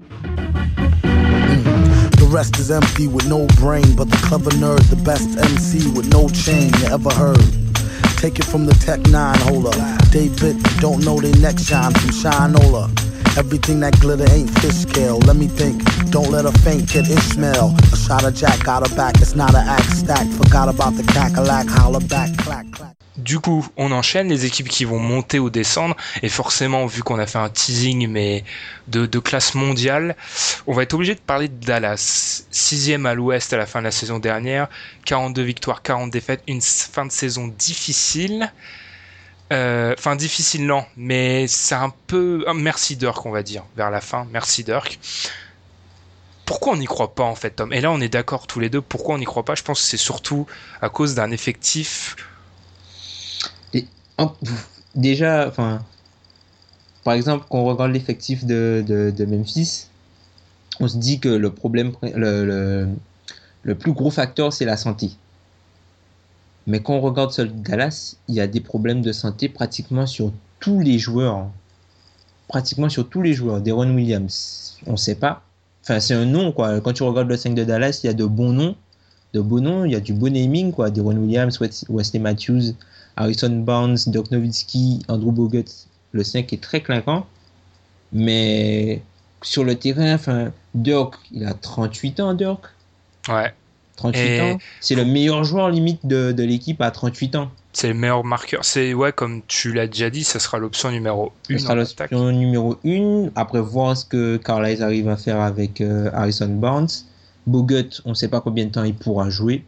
The 2.17 2.27
rest 2.31 2.57
is 2.59 2.71
empty 2.71 3.07
with 3.07 3.27
no 3.27 3.45
brain, 3.59 3.95
but 3.95 4.09
the 4.09 4.17
clever 4.17 4.51
nerd, 4.51 4.81
the 4.89 4.95
best 5.03 5.37
MC 5.37 5.87
with 5.95 6.11
no 6.11 6.29
chain 6.29 6.71
you 6.79 6.87
ever 6.87 7.13
heard? 7.13 7.65
Take 8.17 8.39
it 8.39 8.45
from 8.45 8.65
the 8.65 8.73
Tech 8.85 8.99
9 9.07 9.37
holder. 9.39 9.71
David 10.11 10.57
don't 10.79 11.03
know 11.03 11.19
they 11.19 11.31
next 11.39 11.65
shine 11.65 11.91
from 11.93 12.09
Shinola. 12.11 13.04
Everything 13.37 13.81
that 13.81 13.99
glitter 13.99 14.25
ain't 14.31 14.49
fish 14.59 14.87
scale. 14.87 15.19
Let 15.19 15.35
me 15.35 15.47
think. 15.47 15.83
Don't 16.09 16.31
let 16.31 16.45
a 16.45 16.53
faint 16.59 16.87
kid 16.87 17.05
Ishmael. 17.09 17.75
A 17.91 17.97
shot 17.97 18.23
of 18.23 18.33
Jack 18.33 18.63
got 18.63 18.87
her 18.87 18.95
back. 18.95 19.15
It's 19.19 19.35
not 19.35 19.53
an 19.53 19.67
act 19.67 19.91
stack. 19.91 20.25
Forgot 20.27 20.69
about 20.69 20.95
the 20.95 21.03
cackalack. 21.03 21.67
Holler 21.67 21.99
back. 22.07 22.35
Clack, 22.37 22.71
clack. 22.71 22.95
Du 23.17 23.39
coup, 23.39 23.67
on 23.75 23.91
enchaîne 23.91 24.29
les 24.29 24.45
équipes 24.45 24.69
qui 24.69 24.85
vont 24.85 24.99
monter 24.99 25.39
ou 25.39 25.49
descendre. 25.49 25.97
Et 26.23 26.29
forcément, 26.29 26.85
vu 26.85 27.03
qu'on 27.03 27.19
a 27.19 27.25
fait 27.25 27.37
un 27.37 27.49
teasing 27.49 28.07
mais 28.07 28.45
de, 28.87 29.05
de 29.05 29.19
classe 29.19 29.53
mondiale, 29.53 30.15
on 30.65 30.73
va 30.73 30.83
être 30.83 30.93
obligé 30.93 31.13
de 31.13 31.19
parler 31.19 31.49
de 31.49 31.65
Dallas. 31.65 32.45
Sixième 32.51 33.05
à 33.05 33.15
l'ouest 33.15 33.51
à 33.51 33.57
la 33.57 33.65
fin 33.65 33.79
de 33.79 33.85
la 33.85 33.91
saison 33.91 34.19
dernière. 34.19 34.69
42 35.05 35.41
victoires, 35.41 35.81
40 35.81 36.09
défaites. 36.09 36.41
Une 36.47 36.61
fin 36.61 37.05
de 37.05 37.11
saison 37.11 37.47
difficile. 37.47 38.49
Euh, 39.53 39.84
Enfin, 40.05 40.15
difficile, 40.15 40.67
non. 40.67 40.85
Mais 40.97 41.47
c'est 41.47 41.73
un 41.73 41.91
peu... 42.05 42.43
un 42.47 42.53
merci 42.53 42.95
Dirk, 42.95 43.25
on 43.25 43.31
va 43.31 43.41
dire, 43.41 43.63
vers 43.75 43.89
la 43.89 44.01
fin. 44.01 44.27
Merci 44.31 44.63
Dirk. 44.63 44.99
Pourquoi 46.45 46.73
on 46.73 46.77
n'y 46.77 46.85
croit 46.85 47.15
pas, 47.15 47.23
en 47.23 47.33
fait, 47.33 47.49
Tom? 47.49 47.73
Et 47.73 47.81
là, 47.81 47.91
on 47.91 47.99
est 47.99 48.07
d'accord 48.09 48.45
tous 48.45 48.59
les 48.59 48.69
deux. 48.69 48.81
Pourquoi 48.81 49.15
on 49.15 49.17
n'y 49.17 49.25
croit 49.25 49.43
pas? 49.43 49.55
Je 49.55 49.63
pense 49.63 49.81
que 49.81 49.87
c'est 49.87 49.97
surtout 49.97 50.45
à 50.79 50.89
cause 50.89 51.15
d'un 51.15 51.31
effectif 51.31 52.15
En- 54.19 54.35
Déjà, 54.93 55.47
enfin, 55.47 55.83
par 57.03 57.15
exemple, 57.15 57.47
quand 57.49 57.57
on 57.57 57.65
regarde 57.65 57.91
l'effectif 57.91 58.45
de, 58.45 59.11
Memphis, 59.27 59.87
on 60.79 60.87
se 60.87 60.97
dit 60.97 61.19
que 61.19 61.29
le 61.29 61.51
problème, 61.51 61.93
le, 62.03 62.87
le 63.63 63.75
plus 63.75 63.93
gros 63.93 64.11
facteur, 64.11 64.53
c'est 64.53 64.65
la 64.65 64.77
santé. 64.77 65.17
Mais 66.67 66.79
quand 66.81 66.93
on 66.95 67.01
regarde 67.01 67.31
celui 67.31 67.53
de 67.53 67.59
Dallas, 67.63 68.15
il 68.27 68.35
y 68.35 68.41
a 68.41 68.47
des 68.47 68.59
problèmes 68.61 69.01
de 69.01 69.11
santé 69.11 69.49
pratiquement 69.49 70.05
sur 70.07 70.31
tous 70.59 70.79
les 70.79 70.97
joueurs. 70.97 71.47
Pratiquement 72.47 72.89
sur 72.89 73.07
tous 73.07 73.21
les 73.21 73.33
joueurs. 73.33 73.61
Deron 73.61 73.93
Williams, 73.93 74.77
on 74.87 74.93
ne 74.93 74.97
sait 74.97 75.15
pas. 75.15 75.43
Enfin, 75.83 75.99
c'est 75.99 76.13
un 76.15 76.25
nom, 76.25 76.51
quoi. 76.51 76.79
Quand 76.81 76.93
tu 76.93 77.03
regardes 77.03 77.29
le 77.29 77.37
5 77.37 77.53
de 77.53 77.63
Dallas, 77.63 77.99
il 78.03 78.07
y 78.07 78.09
a 78.09 78.13
de 78.13 78.25
bons 78.25 78.51
noms. 78.53 78.75
De 79.33 79.41
beaux 79.41 79.59
noms, 79.59 79.85
il 79.85 79.91
y 79.91 79.95
a 79.95 79.99
du 79.99 80.13
beau 80.13 80.29
naming, 80.29 80.71
quoi. 80.71 80.89
Deron 80.89 81.17
Williams, 81.17 81.59
Wes- 81.59 81.85
Wesley 81.89 82.19
Matthews, 82.19 82.73
Harrison 83.15 83.49
Barnes, 83.63 83.97
Dirk 84.07 84.31
Nowitzki, 84.31 85.01
Andrew 85.07 85.31
Bogut. 85.31 85.65
Le 86.13 86.23
5 86.23 86.51
est 86.53 86.61
très 86.63 86.81
clinquant. 86.81 87.25
Mais 88.11 89.01
sur 89.41 89.63
le 89.63 89.75
terrain, 89.75 90.15
enfin, 90.15 90.51
Dirk, 90.73 91.15
il 91.31 91.45
a 91.45 91.53
38 91.53 92.19
ans, 92.21 92.33
Dirk. 92.33 92.63
Ouais, 93.27 93.53
38 93.95 94.19
Et- 94.21 94.41
ans. 94.41 94.57
C'est 94.81 94.95
le 94.95 95.05
meilleur 95.05 95.43
joueur 95.43 95.69
limite 95.69 96.05
de, 96.05 96.31
de 96.31 96.43
l'équipe 96.43 96.81
à 96.81 96.91
38 96.91 97.35
ans. 97.35 97.49
c'est 97.73 97.87
le 97.87 97.93
meilleur 97.93 98.23
marqueur. 98.23 98.63
C'est 98.65 98.93
ouais, 98.93 99.11
comme 99.11 99.41
tu 99.47 99.73
l'as 99.73 99.87
déjà 99.87 100.09
dit, 100.09 100.23
ça 100.23 100.39
sera 100.39 100.57
l'option 100.59 100.91
numéro 100.91 101.31
Ce 101.47 101.53
1 101.53 101.57
sera 101.59 101.73
en 101.73 101.79
attaque. 101.79 102.11
l'option 102.11 102.31
numéro 102.31 102.77
1. 102.85 103.29
Après, 103.35 103.59
voir 103.61 103.95
ce 103.97 104.05
que 104.05 104.37
Carlisle 104.37 104.83
arrive 104.83 105.07
à 105.09 105.17
faire 105.17 105.39
avec 105.41 105.81
euh, 105.81 106.09
Harrison 106.13 106.47
Barnes. 106.47 106.87
Bogut, 107.47 108.01
on 108.05 108.09
ne 108.09 108.15
sait 108.15 108.27
pas 108.27 108.41
combien 108.41 108.65
de 108.65 108.71
temps 108.71 108.83
il 108.83 108.95
pourra 108.95 109.29
jouer. 109.29 109.63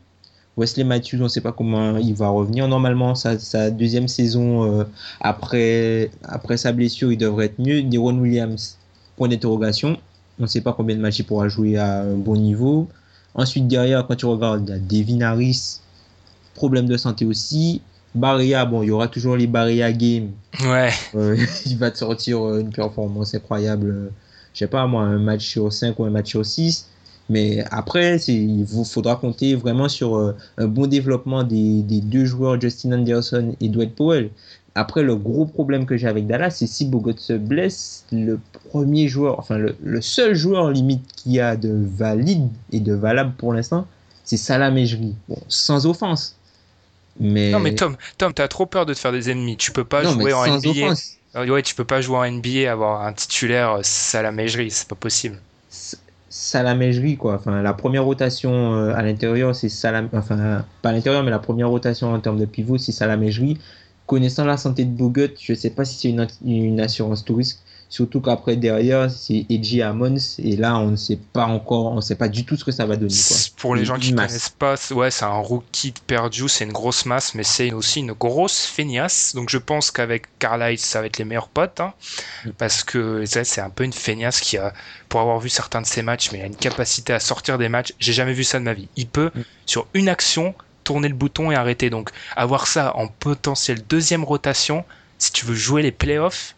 Wesley 0.57 0.83
Matthews, 0.83 1.17
on 1.19 1.23
ne 1.25 1.27
sait 1.27 1.41
pas 1.41 1.51
comment 1.51 1.97
il 1.97 2.15
va 2.15 2.29
revenir. 2.29 2.67
Normalement, 2.67 3.13
sa, 3.13 3.37
sa 3.37 3.69
deuxième 3.69 4.07
saison 4.07 4.79
euh, 4.79 4.83
après, 5.21 6.09
après 6.23 6.57
sa 6.57 6.71
blessure, 6.71 7.11
il 7.11 7.17
devrait 7.17 7.45
être 7.45 7.59
mieux. 7.59 7.83
Deron 7.83 8.17
Williams, 8.17 8.77
point 9.17 9.27
d'interrogation. 9.27 9.97
On 10.39 10.43
ne 10.43 10.47
sait 10.47 10.61
pas 10.61 10.73
combien 10.73 10.95
de 10.95 11.01
matchs 11.01 11.19
il 11.19 11.25
pourra 11.25 11.47
jouer 11.47 11.77
à 11.77 12.01
un 12.01 12.15
bon 12.15 12.35
niveau. 12.35 12.87
Ensuite, 13.37 13.67
derrière, 13.67 14.05
quand 14.07 14.15
tu 14.15 14.25
regardes, 14.25 14.67
il 14.67 14.71
y 14.71 14.75
a 14.75 14.79
Devin 15.03 15.21
Harris, 15.21 15.79
problème 16.55 16.87
de 16.87 16.97
santé 16.97 17.25
aussi. 17.25 17.81
Barria, 18.15 18.65
bon, 18.65 18.81
il 18.83 18.87
y 18.87 18.91
aura 18.91 19.07
toujours 19.07 19.37
les 19.37 19.47
Barria 19.47 19.91
Games. 19.93 20.31
Ouais, 20.63 20.89
Euh, 21.15 21.37
il 21.67 21.77
va 21.77 21.91
te 21.91 21.97
sortir 21.99 22.43
euh, 22.43 22.61
une 22.61 22.71
performance 22.71 23.35
incroyable. 23.35 23.89
euh, 23.89 24.09
Je 24.53 24.59
sais 24.59 24.67
pas 24.67 24.87
moi, 24.87 25.03
un 25.03 25.19
match 25.19 25.45
sur 25.45 25.71
5 25.71 25.99
ou 25.99 26.05
un 26.05 26.09
match 26.09 26.29
sur 26.29 26.43
6. 26.45 26.87
Mais 27.29 27.63
après, 27.71 28.17
il 28.29 28.63
vous 28.63 28.85
faudra 28.85 29.17
compter 29.17 29.53
vraiment 29.55 29.89
sur 29.89 30.33
un 30.57 30.67
bon 30.67 30.87
développement 30.87 31.43
des, 31.43 31.81
des 31.83 31.99
deux 31.99 32.23
joueurs, 32.23 32.59
Justin 32.59 32.93
Anderson 32.93 33.53
et 33.59 33.67
Dwight 33.67 33.93
Powell. 33.95 34.29
Après, 34.77 35.01
le 35.01 35.15
gros 35.15 35.45
problème 35.45 35.87
que 35.87 35.97
j'ai 35.97 36.07
avec 36.07 36.27
Dallas, 36.27 36.51
c'est 36.51 36.67
si 36.67 36.85
Bogut 36.85 37.17
se 37.17 37.33
blesse, 37.33 38.05
le 38.11 38.39
premier 38.69 39.07
joueur, 39.07 39.39
enfin 39.39 39.57
le, 39.57 39.75
le 39.83 40.01
seul 40.01 40.35
joueur 40.35 40.69
limite 40.69 41.03
qui 41.15 41.39
a 41.39 41.55
de 41.55 41.71
valide 41.73 42.47
et 42.71 42.79
de 42.79 42.93
valable 42.93 43.33
pour 43.37 43.53
l'instant, 43.53 43.87
c'est 44.23 44.37
Salah 44.37 44.69
Mejri. 44.69 45.15
Bon, 45.27 45.39
sans 45.47 45.87
offense. 45.87 46.35
Mais... 47.19 47.49
non 47.49 47.59
mais 47.59 47.73
Tom, 47.73 47.97
Tom, 48.19 48.31
t'as 48.33 48.47
trop 48.47 48.67
peur 48.67 48.85
de 48.85 48.93
te 48.93 48.99
faire 48.99 49.11
des 49.11 49.31
ennemis. 49.31 49.57
Tu 49.57 49.71
peux 49.71 49.83
pas 49.83 50.03
non, 50.03 50.11
jouer 50.11 50.33
en 50.33 50.45
NBA. 50.45 50.69
offense. 50.69 51.13
Euh, 51.35 51.47
Ouais, 51.47 51.63
tu 51.63 51.73
peux 51.73 51.85
pas 51.85 52.01
jouer 52.01 52.17
en 52.17 52.31
NBA 52.31 52.71
avoir 52.71 53.03
un 53.03 53.13
titulaire 53.13 53.77
euh, 53.77 53.79
salamégerie, 53.81 54.69
c'est 54.69 54.87
pas 54.87 54.95
possible. 54.95 55.39
Salamégerie 56.29 57.17
quoi. 57.17 57.33
Enfin, 57.35 57.63
la 57.63 57.73
première 57.73 58.03
rotation 58.03 58.75
euh, 58.75 58.93
à 58.95 59.01
l'intérieur, 59.01 59.55
c'est 59.55 59.69
Salam. 59.69 60.07
Enfin, 60.13 60.63
pas 60.83 60.89
à 60.89 60.91
l'intérieur, 60.91 61.23
mais 61.23 61.31
la 61.31 61.39
première 61.39 61.69
rotation 61.69 62.13
en 62.13 62.19
termes 62.19 62.39
de 62.39 62.45
pivot, 62.45 62.77
c'est 62.77 62.91
Salamégerie. 62.91 63.57
Connaissant 64.07 64.45
la 64.45 64.57
santé 64.57 64.85
de 64.85 64.89
Bogut, 64.91 65.33
je 65.39 65.53
sais 65.53 65.69
pas 65.69 65.85
si 65.85 65.95
c'est 65.99 66.09
une, 66.09 66.27
une 66.45 66.79
assurance 66.79 67.23
tout 67.23 67.35
risque. 67.35 67.59
Surtout 67.89 68.19
qu'après 68.19 68.57
derrière, 68.57 69.09
c'est 69.09 69.45
Edgy 69.49 69.81
Amons 69.81 70.17
et 70.39 70.57
là, 70.57 70.77
on 70.77 70.87
ne 70.91 70.95
sait 70.97 71.15
pas 71.31 71.45
encore, 71.45 71.85
on 71.93 71.95
ne 71.95 72.01
sait 72.01 72.15
pas 72.15 72.27
du 72.27 72.43
tout 72.43 72.57
ce 72.57 72.65
que 72.65 72.71
ça 72.73 72.85
va 72.85 72.97
donner 72.97 73.13
quoi. 73.27 73.37
Pour 73.55 73.75
les 73.77 73.85
gens 73.85 73.97
qui 73.97 74.11
masse. 74.13 74.27
connaissent 74.27 74.49
pas, 74.49 74.75
c'est- 74.75 74.93
ouais, 74.93 75.09
c'est 75.09 75.23
un 75.23 75.37
rookie 75.37 75.93
de 75.93 75.99
perdu, 76.05 76.49
c'est 76.49 76.65
une 76.65 76.73
grosse 76.73 77.05
masse, 77.05 77.33
mais 77.33 77.43
c'est 77.43 77.71
aussi 77.71 78.01
une 78.01 78.11
grosse 78.11 78.65
feignasse. 78.65 79.33
Donc 79.35 79.49
je 79.49 79.57
pense 79.57 79.91
qu'avec 79.91 80.37
Carlisle, 80.37 80.77
ça 80.79 80.99
va 80.99 81.05
être 81.07 81.17
les 81.17 81.23
meilleurs 81.23 81.47
potes, 81.47 81.79
hein, 81.79 81.93
Mm. 82.45 82.49
parce 82.57 82.83
que 82.83 83.23
c'est 83.25 83.61
un 83.61 83.69
peu 83.69 83.85
une 83.85 83.93
feignasse 83.93 84.41
qui 84.41 84.57
a, 84.57 84.73
pour 85.07 85.21
avoir 85.21 85.39
vu 85.39 85.47
certains 85.47 85.79
de 85.81 85.85
ses 85.87 86.01
matchs, 86.01 86.31
mais 86.33 86.39
il 86.39 86.41
a 86.41 86.47
une 86.47 86.57
capacité 86.57 87.13
à 87.13 87.21
sortir 87.21 87.57
des 87.57 87.69
matchs. 87.69 87.93
J'ai 87.99 88.11
jamais 88.11 88.33
vu 88.33 88.43
ça 88.43 88.59
de 88.59 88.65
ma 88.65 88.73
vie. 88.73 88.89
Il 88.97 89.07
peut 89.07 89.31
Mm. 89.33 89.41
sur 89.65 89.87
une 89.93 90.09
action 90.09 90.53
tourner 90.87 91.09
le 91.09 91.15
bouton 91.15 91.51
et 91.51 91.55
arrêter. 91.55 91.89
Donc 91.89 92.09
avoir 92.35 92.65
ça 92.65 92.95
en 92.95 93.07
potentiel 93.09 93.77
deuxième 93.89 94.23
rotation, 94.23 94.85
si 95.17 95.31
tu 95.33 95.45
veux 95.45 95.53
jouer 95.55 95.81
les 95.81 95.91
playoffs, 95.91 96.55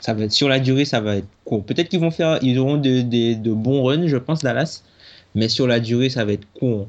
Ça 0.00 0.12
va 0.14 0.24
être 0.24 0.32
sur 0.32 0.48
la 0.48 0.60
durée, 0.60 0.84
ça 0.86 1.00
va 1.00 1.16
être 1.16 1.26
court. 1.44 1.64
Peut-être 1.64 1.88
qu'ils 1.90 2.00
vont 2.00 2.10
faire, 2.10 2.38
ils 2.42 2.58
auront 2.58 2.76
de, 2.78 3.02
de- 3.02 3.34
de 3.34 3.52
bons 3.52 3.82
runs, 3.84 4.06
je 4.06 4.16
pense, 4.18 4.40
Dallas, 4.42 4.82
mais 5.34 5.48
sur 5.48 5.66
la 5.66 5.78
durée, 5.80 6.08
ça 6.10 6.24
va 6.24 6.32
être 6.32 6.46
court. 6.58 6.88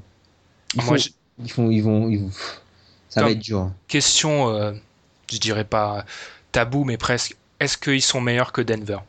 Ils 0.75 0.83
Moi, 0.83 0.97
font- 0.97 0.97
je- 0.97 1.09
ils 1.43 1.51
font, 1.51 1.69
ils 1.71 1.81
vont, 1.83 2.09
ils 2.09 2.19
vont- 2.19 2.31
ça 3.09 3.21
va 3.23 3.31
être 3.31 3.39
dur. 3.39 3.71
question, 3.87 4.49
euh, 4.49 4.71
je 5.31 5.37
dirais 5.39 5.63
pas 5.65 6.05
tabou, 6.51 6.83
mais 6.85 6.97
presque. 6.97 7.35
Est-ce 7.59 7.77
qu'ils 7.77 8.01
sont 8.01 8.19
meilleurs 8.21 8.51
que 8.51 8.61
Denver? 8.61 8.99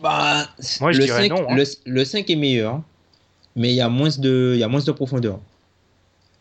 Bah, 0.00 0.48
Moi, 0.80 0.92
je 0.92 0.98
le 0.98 1.04
dirais 1.04 1.28
5, 1.28 1.30
non, 1.30 1.46
hein. 1.50 1.54
Le, 1.56 1.64
le 1.86 2.04
5 2.04 2.28
est 2.30 2.36
meilleur, 2.36 2.82
mais 3.56 3.70
il 3.72 3.76
y 3.76 3.80
a 3.80 3.88
moins 3.88 4.10
de, 4.18 4.52
il 4.54 4.60
y 4.60 4.64
a 4.64 4.68
moins 4.68 4.82
de 4.82 4.92
profondeur. 4.92 5.40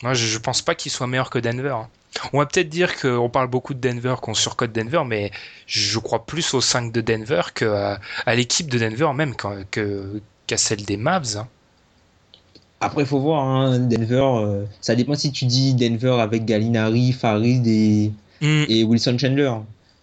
Moi, 0.03 0.13
je, 0.13 0.25
je 0.27 0.37
pense 0.39 0.61
pas 0.61 0.75
qu'ils 0.75 0.91
soient 0.91 1.07
meilleurs 1.07 1.29
que 1.29 1.39
Denver. 1.39 1.75
On 2.33 2.39
va 2.39 2.45
peut-être 2.45 2.69
dire 2.69 2.99
qu'on 2.99 3.29
parle 3.29 3.49
beaucoup 3.49 3.73
de 3.73 3.79
Denver, 3.79 4.15
qu'on 4.21 4.33
surcote 4.33 4.71
Denver, 4.71 5.03
mais 5.05 5.31
je 5.67 5.99
crois 5.99 6.25
plus 6.25 6.53
au 6.53 6.61
5 6.61 6.91
de 6.93 7.01
Denver 7.01 7.41
que 7.53 7.65
à, 7.65 7.99
à 8.25 8.35
l'équipe 8.35 8.69
de 8.69 8.79
Denver, 8.79 9.11
même 9.13 9.35
qu'à 9.35 9.63
que, 9.71 10.21
qu'à 10.47 10.57
celle 10.57 10.85
des 10.85 10.97
Mavs. 10.97 11.37
hein. 11.37 11.47
Après, 12.81 13.03
il 13.03 13.07
faut 13.07 13.19
voir, 13.19 13.43
hein, 13.43 13.79
Denver, 13.79 14.21
euh, 14.45 14.65
ça 14.81 14.95
dépend 14.95 15.15
si 15.15 15.31
tu 15.31 15.45
dis 15.45 15.73
Denver 15.73 16.17
avec 16.19 16.45
Gallinari, 16.45 17.13
Farid 17.13 17.65
et, 17.67 18.11
Hmm, 18.41 18.65
et 18.67 18.83
Wilson 18.83 19.17
Chandler. 19.17 19.51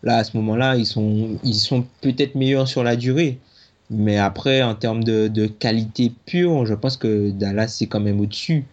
Là, 0.03 0.17
à 0.19 0.25
ce 0.25 0.37
moment-là, 0.39 0.77
ils 0.77 0.87
sont, 0.87 1.39
ils 1.45 1.55
sont 1.55 1.87
peut-être 2.01 2.35
meilleurs 2.35 2.67
sur 2.69 2.83
la 2.83 2.97
durée. 2.97 3.39
Mais 3.93 4.19
après, 4.19 4.63
en 4.63 4.75
termes 4.75 5.05
de, 5.05 5.29
de 5.29 5.47
qualité 5.47 6.13
pure, 6.27 6.67
je 6.67 6.75
pense 6.75 6.97
que 6.97 7.31
Dallas, 7.31 7.69
c'est 7.69 7.87
quand 7.87 8.01
même 8.01 8.21
au-dessus. 8.21 8.65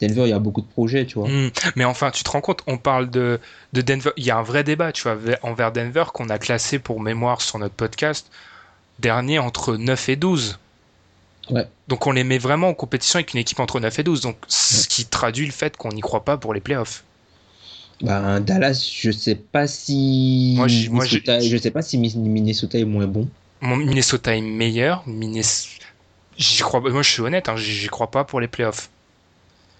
Denver, 0.00 0.22
il 0.26 0.28
y 0.30 0.32
a 0.32 0.38
beaucoup 0.38 0.60
de 0.60 0.66
projets, 0.66 1.06
tu 1.06 1.18
vois. 1.18 1.28
hmm. 1.28 1.50
Mais 1.76 1.84
enfin, 1.84 2.10
tu 2.10 2.22
te 2.22 2.30
rends 2.30 2.40
compte, 2.40 2.62
on 2.66 2.78
parle 2.78 3.10
de, 3.10 3.40
de 3.72 3.80
Denver. 3.80 4.10
Il 4.16 4.24
y 4.24 4.30
a 4.30 4.36
un 4.38 4.42
vrai 4.42 4.62
débat, 4.64 4.92
tu 4.92 5.02
vois, 5.02 5.16
ve- 5.16 5.36
envers 5.42 5.72
Denver 5.72 6.04
qu'on 6.12 6.28
a 6.28 6.38
classé 6.38 6.78
pour 6.78 7.00
mémoire 7.00 7.40
sur 7.42 7.58
notre 7.58 7.74
podcast 7.74 8.30
dernier 9.00 9.38
entre 9.38 9.76
9 9.76 10.08
et 10.08 10.16
12. 10.16 10.58
Ouais. 11.50 11.66
Donc 11.88 12.06
on 12.06 12.12
les 12.12 12.24
met 12.24 12.38
vraiment 12.38 12.68
en 12.68 12.74
compétition 12.74 13.16
avec 13.18 13.32
une 13.32 13.40
équipe 13.40 13.58
entre 13.60 13.80
9 13.80 13.98
et 13.98 14.02
12. 14.02 14.20
Donc 14.20 14.36
ce 14.48 14.86
qui 14.86 15.04
traduit 15.06 15.46
le 15.46 15.52
fait 15.52 15.76
qu'on 15.76 15.90
n'y 15.90 16.00
croit 16.00 16.24
pas 16.24 16.36
pour 16.36 16.54
les 16.54 16.60
playoffs. 16.60 17.04
Ben, 18.02 18.38
Dallas, 18.40 18.88
je 19.00 19.10
sais 19.10 19.34
pas 19.34 19.66
si 19.66 20.54
Moi, 20.56 20.68
j'ai- 20.68 20.88
je 21.48 21.56
sais 21.56 21.70
pas 21.72 21.82
si 21.82 21.98
Minnesota 21.98 22.78
est 22.78 22.84
moins 22.84 23.06
bon. 23.08 23.28
Mon 23.60 23.76
Minnesota 23.76 24.36
est 24.36 24.40
meilleur. 24.40 25.02
Minnes- 25.06 25.42
J'y 26.36 26.62
crois. 26.62 26.80
Moi, 26.80 27.02
je 27.02 27.10
suis 27.10 27.22
honnête, 27.22 27.48
hein, 27.48 27.56
j'y 27.56 27.88
crois 27.88 28.10
pas 28.10 28.24
pour 28.24 28.40
les 28.40 28.46
playoffs. 28.48 28.90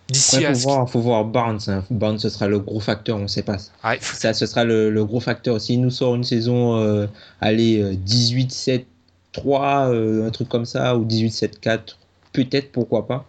D'ici 0.09 0.45
à 0.45 0.49
faut 0.49 0.59
ce 0.59 0.63
voir, 0.65 0.91
faut 0.91 1.01
voir 1.01 1.25
Barnes. 1.25 1.61
hein. 1.69 1.85
Barnes, 1.91 2.19
ce 2.19 2.29
sera 2.31 2.49
le 2.49 2.59
gros 2.59 2.81
facteur, 2.81 3.19
on 3.19 3.29
sait 3.29 3.43
pas. 3.43 3.59
Ah, 3.83 3.95
il 3.95 4.01
faut- 4.01 4.17
Ça, 4.17 4.33
ce 4.35 4.47
sera 4.47 4.65
le, 4.65 4.91
le 4.91 5.05
gros 5.05 5.21
facteur. 5.21 5.61
S'il 5.61 5.81
nous 5.83 5.91
sort 5.91 6.15
une 6.15 6.25
saison, 6.25 6.77
euh, 6.79 7.07
allez, 7.41 7.81
euh, 7.83 7.95
18-7-3, 7.95 9.89
euh, 9.91 10.27
un 10.27 10.31
truc 10.31 10.49
comme 10.49 10.65
ça, 10.65 10.97
ou 10.97 11.05
18-7-4, 11.05 11.99
peut-être, 12.33 12.73
pourquoi 12.73 13.07
pas. 13.07 13.27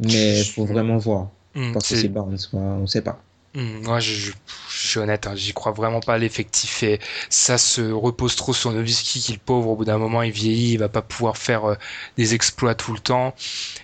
Mais 0.00 0.42
faut 0.44 0.64
vraiment 0.64 0.98
voir. 0.98 1.28
Hmm, 1.54 1.72
parce 1.72 1.88
que 1.88 1.96
c'est- 1.96 2.08
Barnes, 2.08 2.36
on 2.52 2.86
sait 2.86 3.02
pas. 3.02 3.22
Moi, 3.54 3.98
je, 3.98 4.12
je- 4.14 4.32
suis 4.68 4.98
honnête, 5.00 5.26
hein, 5.26 5.34
j'y 5.34 5.52
crois 5.52 5.72
vraiment 5.72 6.00
pas 6.00 6.14
à 6.14 6.18
l'effectif 6.18 6.82
et 6.84 7.00
ça 7.30 7.58
se 7.58 7.80
repose 7.90 8.36
trop 8.36 8.52
sur 8.54 8.70
Nowitzki 8.72 9.20
qui, 9.20 9.32
le 9.32 9.38
pauvre, 9.38 9.70
au 9.70 9.76
bout 9.76 9.84
d'un 9.84 9.98
moment, 9.98 10.22
il 10.22 10.30
vieillit, 10.30 10.72
il 10.74 10.78
va 10.78 10.88
pas 10.88 11.02
pouvoir 11.02 11.36
faire 11.36 11.64
euh, 11.64 11.74
des 12.16 12.34
exploits 12.34 12.74
tout 12.76 12.92
le 12.92 13.00
temps. 13.00 13.34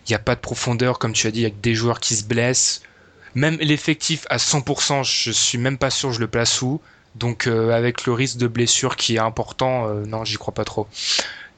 Il 0.06 0.10
n'y 0.10 0.14
a 0.14 0.18
pas 0.20 0.34
de 0.36 0.40
profondeur, 0.40 0.98
comme 0.98 1.12
tu 1.12 1.26
as 1.26 1.30
dit, 1.32 1.40
il 1.40 1.42
y 1.42 1.46
a 1.46 1.50
que 1.50 1.56
des 1.56 1.74
joueurs 1.74 1.98
qui 2.00 2.14
se 2.14 2.24
blessent. 2.24 2.82
Même 3.34 3.56
l'effectif 3.60 4.26
à 4.30 4.38
100%, 4.38 5.02
je 5.04 5.30
suis 5.32 5.58
même 5.58 5.78
pas 5.78 5.90
sûr 5.90 6.12
je 6.12 6.20
le 6.20 6.28
place 6.28 6.62
où. 6.62 6.80
Donc, 7.16 7.46
euh, 7.48 7.72
avec 7.72 8.06
le 8.06 8.12
risque 8.12 8.38
de 8.38 8.48
blessure 8.48 8.96
qui 8.96 9.16
est 9.16 9.20
important, 9.20 9.88
euh, 9.88 10.04
non, 10.06 10.24
j'y 10.24 10.36
crois 10.36 10.54
pas 10.54 10.64
trop. 10.64 10.88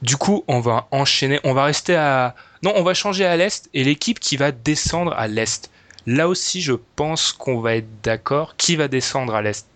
Du 0.01 0.17
coup, 0.17 0.43
on 0.47 0.59
va 0.59 0.87
enchaîner, 0.91 1.39
on 1.43 1.53
va 1.53 1.65
rester 1.65 1.95
à... 1.95 2.35
Non, 2.63 2.73
on 2.75 2.83
va 2.83 2.93
changer 2.93 3.25
à 3.25 3.35
l'Est 3.37 3.69
et 3.73 3.83
l'équipe 3.83 4.19
qui 4.19 4.37
va 4.37 4.51
descendre 4.51 5.13
à 5.13 5.27
l'Est. 5.27 5.69
Là 6.07 6.27
aussi, 6.29 6.61
je 6.61 6.73
pense 6.95 7.31
qu'on 7.33 7.59
va 7.59 7.75
être 7.75 7.87
d'accord. 8.01 8.55
Qui 8.55 8.75
va 8.77 8.87
descendre 8.87 9.35
à 9.35 9.41
l'Est? 9.41 9.67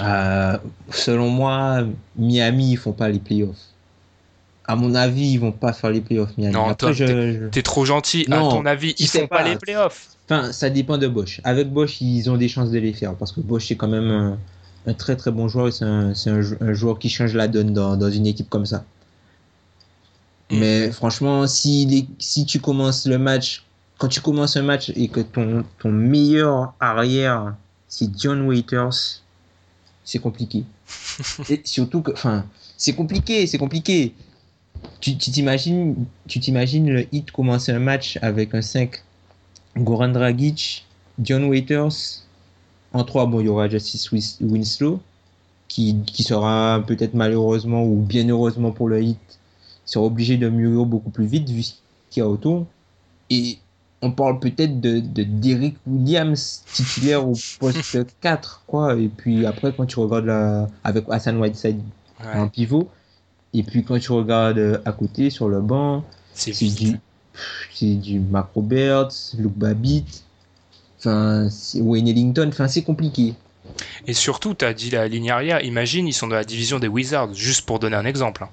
Euh, 0.00 0.58
selon 0.90 1.28
moi, 1.30 1.84
Miami, 2.16 2.72
ils 2.72 2.76
font 2.76 2.92
pas 2.92 3.08
les 3.08 3.18
playoffs. 3.20 3.56
À 4.64 4.74
mon 4.74 4.94
avis, 4.94 5.32
ils 5.32 5.38
vont 5.38 5.52
pas 5.52 5.72
faire 5.72 5.90
les 5.90 6.00
playoffs, 6.00 6.36
Miami. 6.36 6.54
Non, 6.54 6.64
Après, 6.68 6.74
Tom, 6.76 6.92
je- 6.92 7.04
t'es- 7.04 7.40
je- 7.54 7.60
trop 7.60 7.84
gentil. 7.84 8.24
Non, 8.28 8.48
à 8.48 8.52
ton 8.52 8.66
avis, 8.66 8.94
ils 8.98 9.06
font 9.06 9.26
pas, 9.26 9.38
pas. 9.42 9.48
les 9.48 9.56
playoffs. 9.56 10.08
Enfin, 10.28 10.52
ça 10.52 10.70
dépend 10.70 10.98
de 10.98 11.06
Bosch. 11.08 11.40
Avec 11.44 11.70
Bosch, 11.70 12.00
ils 12.00 12.28
ont 12.30 12.36
des 12.36 12.48
chances 12.48 12.70
de 12.70 12.78
les 12.78 12.92
faire 12.92 13.14
parce 13.14 13.32
que 13.32 13.40
Bosch, 13.40 13.66
c'est 13.68 13.76
quand 13.76 13.88
même 13.88 14.10
un, 14.10 14.38
un 14.86 14.94
très 14.94 15.14
très 15.16 15.30
bon 15.30 15.46
joueur 15.48 15.68
et 15.68 15.72
c'est 15.72 15.84
un, 15.84 16.14
c'est 16.14 16.30
un 16.30 16.40
jou- 16.42 16.56
un 16.60 16.72
joueur 16.72 16.98
qui 16.98 17.08
change 17.10 17.34
la 17.34 17.48
donne 17.48 17.72
dans, 17.72 17.96
dans 17.96 18.10
une 18.10 18.26
équipe 18.26 18.48
comme 18.48 18.66
ça. 18.66 18.84
Mm. 20.50 20.58
Mais 20.58 20.90
franchement, 20.92 21.46
si, 21.46 21.86
les- 21.86 22.08
si 22.18 22.46
tu 22.46 22.60
commences 22.60 23.06
le 23.06 23.18
match, 23.18 23.64
quand 24.02 24.08
tu 24.08 24.20
commences 24.20 24.56
un 24.56 24.62
match 24.62 24.90
et 24.96 25.06
que 25.06 25.20
ton, 25.20 25.64
ton 25.78 25.92
meilleur 25.92 26.74
arrière, 26.80 27.54
c'est 27.86 28.10
John 28.18 28.48
Waiters, 28.48 29.22
c'est 30.02 30.18
compliqué. 30.18 30.64
et 31.48 31.60
surtout 31.64 32.02
que, 32.02 32.10
enfin, 32.10 32.44
c'est 32.76 32.94
compliqué, 32.94 33.46
c'est 33.46 33.58
compliqué. 33.58 34.12
Tu 34.98 35.16
t'imagines, 35.16 35.94
tu 36.26 36.40
t'imagines 36.40 36.90
le 36.90 37.06
hit 37.14 37.30
commencer 37.30 37.70
un 37.70 37.78
match 37.78 38.18
avec 38.22 38.56
un 38.56 38.60
5 38.60 39.04
Goran 39.76 40.08
Dragic, 40.08 40.84
John 41.20 41.44
Waiters. 41.44 42.24
En 42.92 43.04
3, 43.04 43.26
bon, 43.26 43.38
il 43.38 43.46
y 43.46 43.48
aura 43.48 43.68
Justice 43.68 44.10
Winslow, 44.10 45.00
qui, 45.68 45.96
qui 46.06 46.24
sera 46.24 46.82
peut-être 46.84 47.14
malheureusement 47.14 47.84
ou 47.84 48.02
bien 48.02 48.28
heureusement 48.28 48.72
pour 48.72 48.88
le 48.88 49.00
hit, 49.00 49.38
sera 49.84 50.04
obligé 50.04 50.38
de 50.38 50.48
mûrir 50.48 50.86
beaucoup 50.86 51.10
plus 51.10 51.26
vite 51.26 51.48
vu 51.48 51.62
ce 51.62 51.74
qu'il 52.10 52.20
y 52.20 52.26
a 52.26 52.28
autour. 52.28 52.66
Et 53.30 53.58
on 54.02 54.10
parle 54.10 54.40
peut-être 54.40 54.80
de, 54.80 55.02
Williams 55.86 56.64
titulaire 56.72 57.26
au 57.26 57.34
poste 57.60 57.98
4, 58.20 58.64
quoi. 58.66 58.96
Et 58.96 59.08
puis 59.08 59.46
après, 59.46 59.72
quand 59.72 59.86
tu 59.86 60.00
regardes 60.00 60.26
la, 60.26 60.68
avec 60.84 61.04
Hassan 61.08 61.38
Whiteside 61.38 61.80
Ouais, 62.20 62.38
en 62.38 62.48
pivot, 62.48 62.88
et 63.52 63.64
puis 63.64 63.82
quand 63.82 63.98
tu 63.98 64.12
regardes 64.12 64.58
euh, 64.58 64.78
à 64.84 64.92
côté 64.92 65.28
sur 65.28 65.48
le 65.48 65.60
banc, 65.60 66.04
c'est 66.34 66.52
du, 66.52 66.96
c'est 67.72 67.94
du 67.96 68.20
Macro 68.20 68.62
Birds, 68.62 69.12
Luke 69.36 69.56
Babbitt, 69.56 70.22
enfin, 70.98 71.48
c'est 71.50 71.80
Wayne 71.80 72.06
Ellington, 72.06 72.48
enfin, 72.48 72.68
c'est 72.68 72.82
compliqué. 72.82 73.34
Et 74.06 74.12
surtout, 74.12 74.54
t'as 74.54 74.72
dit 74.72 74.90
la 74.90 75.08
ligne 75.08 75.30
arrière. 75.30 75.64
Imagine, 75.64 76.06
ils 76.06 76.12
sont 76.12 76.28
dans 76.28 76.36
la 76.36 76.44
division 76.44 76.78
des 76.78 76.88
Wizards, 76.88 77.34
juste 77.34 77.66
pour 77.66 77.78
donner 77.78 77.96
un 77.96 78.04
exemple. 78.04 78.46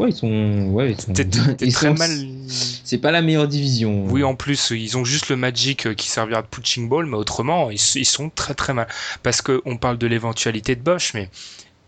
Ouais, 0.00 0.08
ils 0.08 0.16
sont, 0.16 0.68
ouais, 0.72 0.92
ils 0.92 1.00
sont, 1.00 1.12
T'es 1.12 1.26
t'es 1.26 1.66
ils 1.66 1.74
très 1.74 1.88
sont- 1.88 1.94
mal. 1.94 2.10
C'est 2.48 2.96
pas 2.96 3.10
la 3.10 3.20
meilleure 3.20 3.46
division. 3.48 4.06
Oui, 4.06 4.24
en 4.24 4.34
plus, 4.34 4.70
ils 4.70 4.96
ont 4.96 5.04
juste 5.04 5.28
le 5.28 5.36
Magic 5.36 5.86
euh, 5.86 5.94
qui 5.94 6.08
servira 6.08 6.40
de 6.40 6.46
punching 6.46 6.88
ball, 6.88 7.04
mais 7.04 7.18
autrement, 7.18 7.70
ils, 7.70 7.78
ils 7.96 8.06
sont 8.06 8.30
très 8.30 8.54
très 8.54 8.72
mal. 8.72 8.88
Parce 9.22 9.42
que 9.42 9.60
on 9.66 9.76
parle 9.76 9.98
de 9.98 10.06
l'éventualité 10.06 10.74
de 10.74 10.80
Bosch, 10.80 11.12
mais 11.12 11.28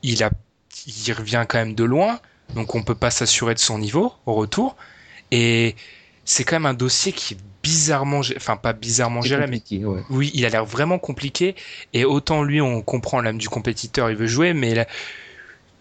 il 0.03 0.23
a, 0.23 0.31
il 0.87 1.13
revient 1.15 1.47
quand 1.49 1.57
même 1.57 1.75
de 1.75 1.85
loin, 1.85 2.21
donc 2.55 2.75
on 2.75 2.83
peut 2.83 2.95
pas 2.95 3.11
s'assurer 3.11 3.55
de 3.55 3.59
son 3.61 3.79
niveau 3.79 4.13
au 4.27 4.35
retour. 4.35 4.77
Et 5.31 5.75
c'est 6.27 6.45
quand 6.45 6.57
même 6.57 6.67
un 6.67 6.75
dossier 6.75 7.13
qui 7.13 7.33
est 7.35 7.39
bizarrement, 7.63 8.21
enfin 8.37 8.57
pas 8.59 8.75
bizarrement 8.75 9.23
géré, 9.23 9.47
mais 9.47 9.63
ouais. 9.87 10.03
oui, 10.11 10.31
il 10.35 10.45
a 10.45 10.51
l'air 10.51 10.67
vraiment 10.67 10.99
compliqué. 10.99 11.55
Et 11.95 12.05
autant 12.05 12.43
lui, 12.43 12.61
on 12.61 12.83
comprend 12.83 13.23
l'âme 13.23 13.39
du 13.39 13.49
compétiteur, 13.49 14.11
il 14.11 14.17
veut 14.17 14.27
jouer, 14.27 14.53
mais 14.53 14.75
là, 14.75 14.87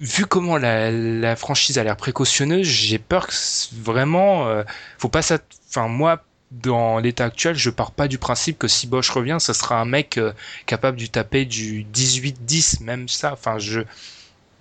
vu 0.02 0.26
comment 0.28 0.58
la, 0.58 1.36
franchise 1.38 1.80
a 1.80 1.86
l'air 1.86 1.98
précautionneuse, 1.98 2.68
j'ai 2.68 3.00
peur 3.00 3.28
que 3.28 3.34
vraiment, 3.82 4.48
euh, 4.50 4.64
faut 5.00 5.10
pas 5.10 5.22
ça. 5.24 5.40
Enfin, 5.70 5.88
moi, 5.88 6.24
dans 6.52 7.00
l'état 7.00 7.26
actuel, 7.26 7.56
je 7.56 7.70
pars 7.70 7.92
pas 7.92 8.08
du 8.10 8.18
principe 8.20 8.60
que 8.60 8.68
si 8.68 8.88
Bosch 8.88 9.10
revient, 9.12 9.38
ça 9.40 9.54
sera 9.54 9.80
un 9.82 9.86
mec 9.86 10.18
euh, 10.18 10.34
capable 10.66 10.98
de 11.00 11.06
taper 11.08 11.46
du 11.46 11.84
18-10, 11.86 12.82
même 12.82 13.08
ça. 13.10 13.34
Enfin, 13.34 13.60
je 13.60 13.82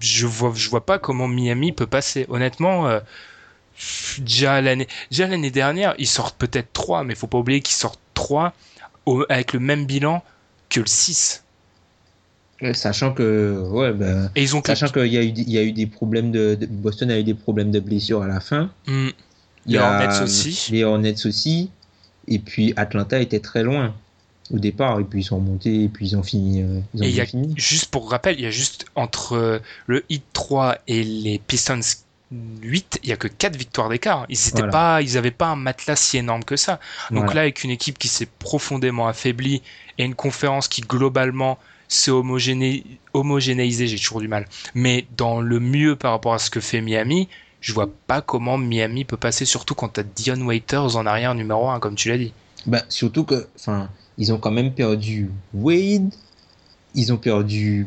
je 0.01 0.27
vois 0.27 0.53
je 0.55 0.71
vois 0.71 0.87
pas 0.87 0.99
comment 0.99 1.29
Miami 1.29 1.73
peut 1.73 1.87
passer. 1.89 2.27
Honnêtement. 2.31 2.89
euh, 2.89 3.01
Déjà 4.19 4.61
l'année, 4.61 4.87
déjà 5.11 5.27
l'année 5.27 5.51
dernière, 5.51 5.95
ils 5.99 6.07
sortent 6.07 6.37
peut-être 6.39 6.73
3, 6.73 7.05
mais 7.05 7.15
faut 7.15 7.27
pas 7.27 7.39
oublier 7.39 7.61
qu'ils 7.61 7.77
sortent 7.77 8.01
3 8.15 8.53
au- 9.07 9.25
avec 9.29 9.53
le 9.53 9.61
même 9.61 9.87
bilan 9.87 10.23
que 10.69 10.81
le 10.81 10.87
6. 10.87 11.45
Sachant 12.75 13.13
que, 13.13 13.63
ouais, 13.71 13.93
ben, 13.93 14.31
Et 14.37 14.43
ils 14.43 14.55
ont 14.55 14.61
que 14.61 14.67
sachant 14.69 14.89
qu'il 14.93 15.07
y 15.13 15.17
a 15.17 15.23
eu, 15.23 15.29
il 15.35 15.51
y 15.51 15.57
a 15.59 15.63
eu 15.63 15.73
des 15.73 15.87
problèmes 15.87 16.31
de, 16.31 16.55
de- 16.61 16.67
Boston 16.67 17.11
a 17.11 17.19
eu 17.19 17.25
des 17.25 17.35
problèmes 17.35 17.71
de 17.71 17.81
blessures 17.81 18.23
à 18.23 18.27
la 18.27 18.41
fin. 18.41 18.71
Hmm. 18.87 19.09
Il 19.67 19.73
y 19.73 19.75
Les 19.75 19.79
a- 19.79 19.91
Hornets 19.91 20.23
aussi. 20.23 20.69
Les 20.71 20.85
Hornets 20.85 21.27
aussi. 21.27 21.71
Et 22.29 22.39
puis 22.39 22.73
Atlanta 22.77 23.19
était 23.19 23.41
très 23.41 23.63
loin 23.63 23.95
au 24.53 24.59
départ. 24.59 25.01
Et 25.01 25.05
puis 25.05 25.21
ils 25.21 25.25
sont 25.25 25.37
remontés 25.37 25.85
et 25.85 25.89
puis 25.89 26.09
ils 26.09 26.17
ont 26.17 26.23
fini. 26.23 26.63
euh, 26.63 26.81
ils 26.95 27.01
ont 27.03 27.05
Et 27.05 27.09
il 27.09 27.13
y 27.13 27.15
bien 27.15 27.23
a, 27.25 27.27
fini. 27.27 27.55
juste 27.57 27.87
pour 27.91 28.11
rappel, 28.11 28.37
il 28.39 28.43
y 28.43 28.47
a 28.47 28.51
juste 28.51 28.85
entre 28.95 29.33
euh, 29.37 29.59
le 29.87 30.05
Heat 30.11 30.23
3 30.35 30.77
et 30.87 31.03
les 31.03 31.39
Pistons 31.39 31.81
8, 32.63 33.01
il 33.03 33.09
y 33.09 33.13
a 33.13 33.17
que 33.17 33.27
4 33.27 33.57
victoires 33.57 33.89
d'écart. 33.89 34.27
Ils 34.29 34.37
Voilà. 34.53 34.69
pas, 34.69 35.03
ils 35.03 35.17
avaient 35.19 35.31
pas 35.31 35.49
un 35.49 35.57
matelas 35.57 35.97
si 35.97 36.19
énorme 36.19 36.45
que 36.45 36.57
ça. 36.57 36.79
Donc 37.11 37.25
Voilà. 37.25 37.35
là, 37.35 37.41
avec 37.43 37.65
une 37.65 37.71
équipe 37.71 37.99
qui 37.99 38.07
s'est 38.09 38.29
profondément 38.39 39.09
affaiblie 39.09 39.63
et 39.99 40.05
une 40.05 40.15
conférence 40.15 40.69
qui 40.69 40.83
globalement 40.83 41.59
s'est 41.91 42.11
homogéné- 42.11 42.85
homogénéisée, 43.13 43.87
j'ai 43.89 43.99
toujours 43.99 44.21
du 44.21 44.29
mal. 44.29 44.47
Mais 44.75 45.07
dans 45.17 45.41
le 45.41 45.61
mieux 45.61 45.97
par 45.97 46.13
rapport 46.13 46.33
à 46.33 46.39
ce 46.39 46.49
que 46.49 46.61
fait 46.61 46.81
Miami, 46.81 47.29
je 47.61 47.73
vois 47.75 47.91
pas 48.07 48.23
comment 48.23 48.57
Miami 48.57 49.05
peut 49.05 49.17
passer, 49.19 49.45
surtout 49.45 49.75
quand 49.75 49.89
t'as 49.89 50.03
Dion 50.03 50.41
Waiters 50.47 50.97
en 50.97 51.05
arrière 51.05 51.35
numéro 51.35 51.69
1, 51.69 51.81
comme 51.81 51.97
tu 51.97 52.09
l'as 52.09 52.17
dit. 52.17 52.33
Bah, 52.67 52.83
surtout 52.89 53.25
que, 53.25 53.47
enfin, 53.57 53.91
ils 54.19 54.33
ont 54.33 54.39
quand 54.39 54.51
même 54.51 54.73
perdu 54.73 55.31
Wade, 55.53 56.15
ils 56.95 57.13
ont 57.13 57.17
perdu 57.17 57.87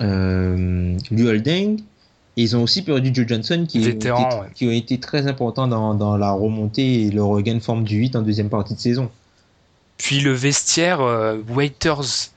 euh, 0.00 0.98
Holding, 1.10 1.80
et 2.36 2.42
ils 2.42 2.56
ont 2.56 2.62
aussi 2.62 2.82
perdu 2.82 3.10
Joe 3.14 3.26
Johnson 3.28 3.66
qui, 3.68 3.78
Vétéran, 3.78 4.40
ouais. 4.40 4.46
qui 4.54 4.68
a 4.68 4.72
été 4.72 4.98
très 4.98 5.26
important 5.26 5.68
dans, 5.68 5.94
dans 5.94 6.16
la 6.16 6.32
remontée 6.32 7.02
et 7.02 7.10
le 7.10 7.22
regain 7.22 7.54
de 7.54 7.60
forme 7.60 7.84
du 7.84 7.96
8 7.98 8.16
en 8.16 8.22
deuxième 8.22 8.48
partie 8.48 8.74
de 8.74 8.80
saison. 8.80 9.10
Puis 9.98 10.20
le 10.20 10.32
vestiaire, 10.32 11.00
euh, 11.02 11.38
Waiters, 11.50 12.31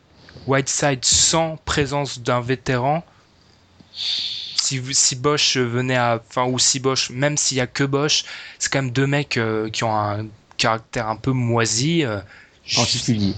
Whiteside 0.48 1.04
sans 1.06 1.58
présence 1.66 2.20
d'un 2.20 2.42
vétéran. 2.42 3.04
Si, 3.94 4.82
si 4.94 5.16
Bosch 5.16 5.58
venait 5.58 5.96
à. 5.96 6.22
Enfin, 6.28 6.46
ou 6.46 6.60
si 6.60 6.80
Bosch, 6.80 7.10
même 7.12 7.38
s'il 7.38 7.58
y 7.58 7.62
a 7.62 7.68
que 7.68 7.84
Bosch, 7.84 8.24
c'est 8.60 8.72
quand 8.72 8.82
même 8.82 8.92
deux 8.92 9.08
mecs 9.08 9.38
euh, 9.38 9.70
qui 9.70 9.84
ont 9.84 9.96
un 9.96 10.26
caractère 10.58 11.08
un 11.08 11.16
peu 11.16 11.32
moisi. 11.32 12.04
euh, 12.04 12.20
Particulier. 12.76 13.34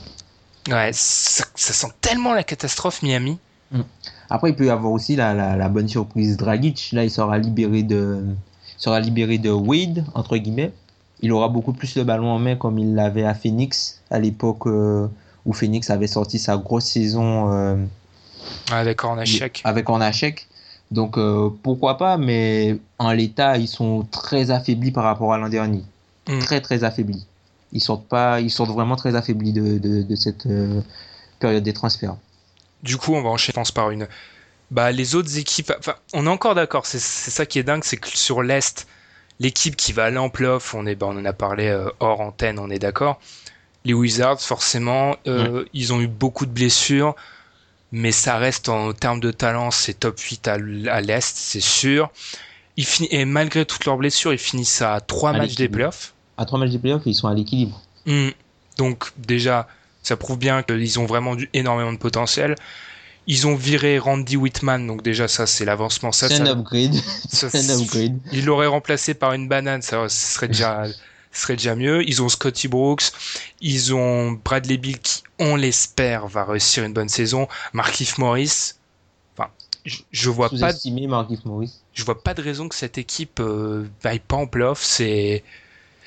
ouais, 0.69 0.91
ça, 0.93 1.45
ça 1.55 1.73
sent 1.73 1.87
tellement 2.01 2.33
la 2.33 2.43
catastrophe 2.43 3.01
Miami. 3.03 3.39
Après, 4.29 4.49
il 4.51 4.55
peut 4.55 4.65
y 4.65 4.69
avoir 4.69 4.91
aussi 4.93 5.15
la, 5.17 5.33
la, 5.33 5.57
la 5.57 5.69
bonne 5.69 5.87
surprise 5.89 6.37
Dragic. 6.37 6.89
Là, 6.93 7.03
il 7.03 7.11
sera 7.11 7.37
libéré 7.37 7.83
de, 7.83 8.23
il 8.77 8.81
sera 8.81 8.99
libéré 9.01 9.37
de 9.37 9.51
Wade, 9.51 10.05
entre 10.13 10.37
guillemets. 10.37 10.73
Il 11.19 11.31
aura 11.33 11.49
beaucoup 11.49 11.73
plus 11.73 11.95
le 11.95 12.03
ballon 12.05 12.29
en 12.29 12.39
main 12.39 12.55
comme 12.55 12.77
il 12.79 12.95
l'avait 12.95 13.23
à 13.25 13.33
Phoenix, 13.33 14.01
à 14.09 14.19
l'époque 14.19 14.67
euh, 14.67 15.07
où 15.47 15.53
Phoenix 15.53 15.89
avait 15.89 16.07
sorti 16.07 16.37
sa 16.37 16.57
grosse 16.57 16.85
saison 16.85 17.51
euh, 17.53 17.77
Ah, 18.69 18.83
d'accord, 18.83 19.11
on 19.11 19.17
a 19.17 19.25
chèque. 19.25 19.61
avec. 19.63 19.87
Donc, 20.91 21.17
euh, 21.17 21.49
pourquoi 21.63 21.97
pas, 21.97 22.17
mais 22.17 22.77
en 22.99 23.11
l'état, 23.11 23.57
ils 23.57 23.67
sont 23.67 24.05
très 24.11 24.51
affaiblis 24.51 24.91
par 24.91 25.05
rapport 25.05 25.33
à 25.33 25.37
l'an 25.37 25.49
dernier. 25.49 25.83
Mm. 26.27 26.39
Très, 26.39 26.61
très 26.61 26.83
affaiblis. 26.83 27.25
Ils 27.71 27.81
sortent, 27.81 28.07
pas, 28.07 28.39
ils 28.41 28.51
sortent 28.51 28.71
vraiment 28.71 28.95
très 28.95 29.15
affaiblis 29.15 29.53
de, 29.53 29.77
de, 29.77 30.01
de 30.03 30.15
cette 30.15 30.45
euh, 30.45 30.81
période 31.39 31.63
des 31.63 31.73
transferts. 31.73 32.15
Du 32.83 32.97
coup, 32.97 33.13
on 33.15 33.21
va 33.21 33.29
enchaîner, 33.29 33.53
je 33.53 33.59
pense, 33.59 33.71
par 33.71 33.89
une. 33.91 34.07
Bah, 34.69 34.91
les 34.91 35.15
autres 35.15 35.37
équipes. 35.37 35.73
Enfin, 35.79 35.95
on 36.13 36.25
est 36.25 36.29
encore 36.29 36.55
d'accord. 36.55 36.85
C'est 36.85 36.99
c'est 36.99 37.31
ça 37.31 37.45
qui 37.45 37.57
est 37.57 37.63
dingue, 37.63 37.83
c'est 37.83 37.97
que 37.97 38.09
sur 38.09 38.43
l'Est, 38.43 38.85
l'équipe 39.39 39.75
qui 39.77 39.93
va 39.93 40.05
aller 40.05 40.17
en 40.17 40.29
playoff, 40.29 40.73
on, 40.73 40.85
est, 40.85 40.95
bah, 40.95 41.07
on 41.09 41.17
en 41.17 41.25
a 41.25 41.33
parlé 41.33 41.67
euh, 41.67 41.89
hors 41.99 42.19
antenne, 42.21 42.59
on 42.59 42.69
est 42.69 42.79
d'accord. 42.79 43.19
Les 43.87 43.93
Wizards, 43.93 44.41
forcément, 44.41 45.15
euh, 45.27 45.63
ils 45.73 45.93
ont 45.93 46.01
eu 46.01 46.07
beaucoup 46.07 46.45
de 46.45 46.51
blessures, 46.51 47.15
mais 47.93 48.11
ça 48.11 48.37
reste 48.37 48.67
en 48.67 48.91
termes 48.91 49.21
de 49.21 49.31
talent, 49.31 49.71
c'est 49.71 49.93
top 49.93 50.19
8 50.19 50.49
à, 50.49 50.57
l'Est, 50.99 51.37
c'est 51.37 51.61
sûr. 51.61 52.09
Ils 52.75 52.85
et 53.11 53.23
malgré 53.23 53.65
toutes 53.65 53.85
leurs 53.85 53.95
blessures, 53.95 54.33
ils 54.33 54.37
finissent 54.39 54.81
à 54.81 54.99
trois 54.99 55.29
À 55.29 55.37
matchs 55.37 55.55
des 55.55 55.69
playoffs. 55.69 56.13
À 56.37 56.43
trois 56.43 56.59
matchs 56.59 56.71
des 56.71 56.79
playoffs, 56.79 57.03
ils 57.05 57.15
sont 57.15 57.29
à 57.29 57.33
l'équilibre. 57.33 57.81
Hmm. 58.05 58.31
Donc 58.77 59.11
déjà, 59.17 59.69
ça 60.03 60.17
prouve 60.17 60.37
bien 60.37 60.63
qu'ils 60.63 60.99
ont 60.99 61.05
vraiment 61.05 61.35
du, 61.37 61.49
énormément 61.53 61.93
de 61.93 61.97
potentiel. 61.97 62.55
Ils 63.25 63.47
ont 63.47 63.55
viré 63.55 63.99
Randy 63.99 64.35
Whitman, 64.35 64.85
donc 64.85 65.01
déjà 65.01 65.29
ça 65.29 65.47
c'est 65.47 65.63
l'avancement. 65.63 66.11
Ça, 66.11 66.27
C'est 66.27 66.41
un 66.41 66.45
ça- 66.45 66.51
upgrade. 66.51 66.93
ça, 67.29 67.49
C'est 67.51 67.71
un 67.71 67.79
upgrade. 67.79 68.19
Ils 68.33 68.43
l'auraient 68.43 68.67
remplacé 68.67 69.13
par 69.13 69.31
une 69.31 69.47
banane, 69.47 69.81
ça 69.81 70.09
ce 70.09 70.33
serait 70.33 70.49
déjà, 70.49 70.83
ce 71.31 71.41
serait 71.41 71.55
déjà 71.55 71.75
mieux. 71.75 72.07
Ils 72.07 72.21
ont 72.21 72.29
Scotty 72.29 72.67
Brooks, 72.67 73.11
ils 73.61 73.93
ont 73.93 74.31
Bradley 74.31 74.77
Bill 74.77 74.99
qui, 74.99 75.23
on 75.39 75.55
l'espère, 75.55 76.27
va 76.27 76.45
réussir 76.45 76.83
une 76.83 76.93
bonne 76.93 77.09
saison. 77.09 77.47
Markif 77.73 78.17
Morris. 78.17 78.73
Enfin, 79.37 79.49
je, 79.85 79.99
je 80.11 80.29
vois 80.29 80.49
pas, 80.49 80.73
Markif 81.07 81.45
Morris. 81.45 81.73
je 81.93 82.03
vois 82.03 82.21
pas 82.21 82.33
de 82.33 82.41
raison 82.41 82.67
que 82.69 82.75
cette 82.75 82.97
équipe 82.97 83.39
euh, 83.39 83.87
pas 84.01 84.35
en 84.35 84.47
playoff. 84.47 84.83
C'est, 84.83 85.43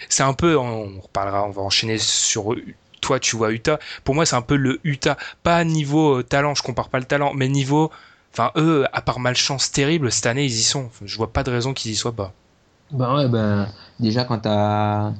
c'est 0.08 0.22
un 0.22 0.34
peu, 0.34 0.56
on 0.56 1.00
reparlera, 1.00 1.44
on 1.44 1.50
va 1.50 1.62
enchaîner 1.62 1.98
sur 1.98 2.54
toi, 3.00 3.20
tu 3.20 3.36
vois 3.36 3.52
Utah. 3.52 3.78
Pour 4.04 4.14
moi, 4.14 4.26
c'est 4.26 4.36
un 4.36 4.42
peu 4.42 4.56
le 4.56 4.80
Utah, 4.84 5.16
pas 5.42 5.64
niveau 5.64 6.18
euh, 6.18 6.22
talent, 6.22 6.54
je 6.54 6.62
compare 6.62 6.88
pas 6.88 6.98
le 6.98 7.04
talent, 7.04 7.32
mais 7.34 7.48
niveau, 7.48 7.90
enfin 8.32 8.52
eux, 8.56 8.86
à 8.92 9.02
part 9.02 9.20
malchance 9.20 9.72
terrible, 9.72 10.12
cette 10.12 10.26
année 10.26 10.44
ils 10.44 10.58
y 10.58 10.62
sont. 10.62 10.90
Je 11.04 11.16
vois 11.16 11.32
pas 11.32 11.42
de 11.42 11.50
raison 11.50 11.74
qu'ils 11.74 11.90
y 11.92 11.96
soient 11.96 12.12
pas. 12.12 12.32
Ben 12.92 13.14
ouais, 13.16 13.28
ben, 13.28 13.68
déjà 13.98 14.24
quand 14.24 14.38
t'as 14.40 15.12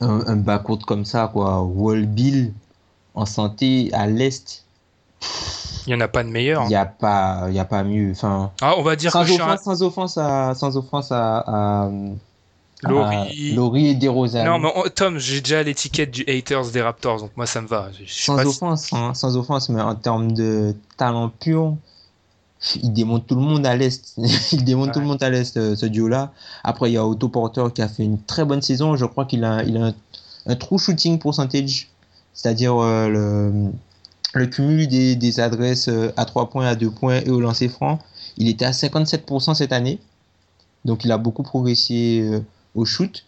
un, 0.00 0.26
un 0.26 0.36
backcourt 0.36 0.84
comme 0.86 1.04
ça, 1.04 1.28
quoi, 1.32 1.60
Wall 1.62 2.06
Bill 2.06 2.52
en 3.14 3.26
santé 3.26 3.90
à 3.92 4.06
l'Est, 4.06 4.64
Il 5.86 5.90
y 5.92 5.94
en 5.94 6.00
a 6.00 6.08
pas 6.08 6.22
de 6.24 6.28
meilleur. 6.30 6.64
il 6.64 6.68
n'y 6.68 6.74
a, 6.76 6.86
pas- 6.86 7.48
y 7.50 7.58
a 7.58 7.64
pas 7.64 7.82
mieux. 7.84 8.12
Enfin, 8.12 8.50
Ah, 8.60 8.74
on 8.78 8.82
va 8.82 8.96
dire 8.96 9.10
sans, 9.12 9.24
que 9.24 9.30
un- 9.32 9.34
offense, 9.34 9.62
sans 9.64 9.82
offense 9.82 10.18
à. 10.18 10.54
Sans 10.54 10.76
offense 10.76 11.12
à. 11.12 11.38
à 11.46 11.90
Laurie. 12.82 13.88
et 13.88 13.94
DeRozan. 13.94 14.44
Non, 14.44 14.58
mais 14.58 14.72
on- 14.74 14.88
Tom, 14.88 15.18
j'ai 15.18 15.40
déjà 15.42 15.62
l'étiquette 15.62 16.10
du 16.10 16.24
haters 16.26 16.70
des 16.70 16.80
Raptors, 16.80 17.18
donc 17.20 17.30
moi 17.36 17.44
ça 17.46 17.60
me 17.60 17.66
va. 17.66 17.88
Je- 17.92 18.04
je 18.06 18.12
sais 18.14 18.22
sans 18.24 18.38
offense, 18.46 18.92
hein, 18.94 19.12
sans 19.14 19.36
offense, 19.36 19.68
mais 19.68 19.82
en 19.82 19.94
termes 19.94 20.32
de 20.32 20.74
talent 20.96 21.28
pur, 21.28 21.74
il 22.82 22.92
démonte 22.92 23.26
tout 23.26 23.34
le 23.34 23.40
monde 23.40 23.66
à 23.66 23.76
l'Est. 23.76 24.14
il 24.52 24.64
démonte 24.64 24.92
tout 24.92 25.00
le 25.00 25.06
monde 25.06 25.22
à 25.22 25.30
l'Est, 25.30 25.56
euh, 25.56 25.76
ce 25.76 25.86
duo-là. 25.86 26.32
Après, 26.64 26.90
il 26.90 26.94
y 26.94 26.96
a 26.96 27.06
Otto 27.06 27.28
Porter 27.28 27.66
qui 27.74 27.82
a 27.82 27.88
fait 27.88 28.04
une 28.04 28.20
très 28.22 28.44
bonne 28.44 28.62
saison. 28.62 28.96
Je 28.96 29.06
crois 29.06 29.24
qu'il 29.24 29.44
a, 29.44 29.62
il 29.64 29.76
a 29.76 29.86
un, 29.86 29.94
un 30.46 30.56
true 30.56 30.78
shooting 30.78 31.18
percentage, 31.18 31.88
c'est-à-dire 32.34 32.76
euh, 32.76 33.08
le, 33.08 33.72
le 34.34 34.46
cumul 34.46 34.86
des, 34.88 35.16
des 35.16 35.40
adresses 35.40 35.88
euh, 35.88 36.12
à 36.16 36.24
3 36.24 36.50
points, 36.50 36.66
à 36.66 36.74
2 36.74 36.90
points 36.90 37.20
et 37.20 37.30
au 37.30 37.40
lancer 37.40 37.68
franc. 37.68 37.98
Il 38.36 38.48
était 38.48 38.64
à 38.64 38.70
57% 38.70 39.54
cette 39.54 39.72
année. 39.72 39.98
Donc, 40.84 41.04
il 41.04 41.12
a 41.12 41.18
beaucoup 41.18 41.42
progressé 41.42 42.20
euh, 42.22 42.40
au 42.74 42.84
shoot. 42.84 43.24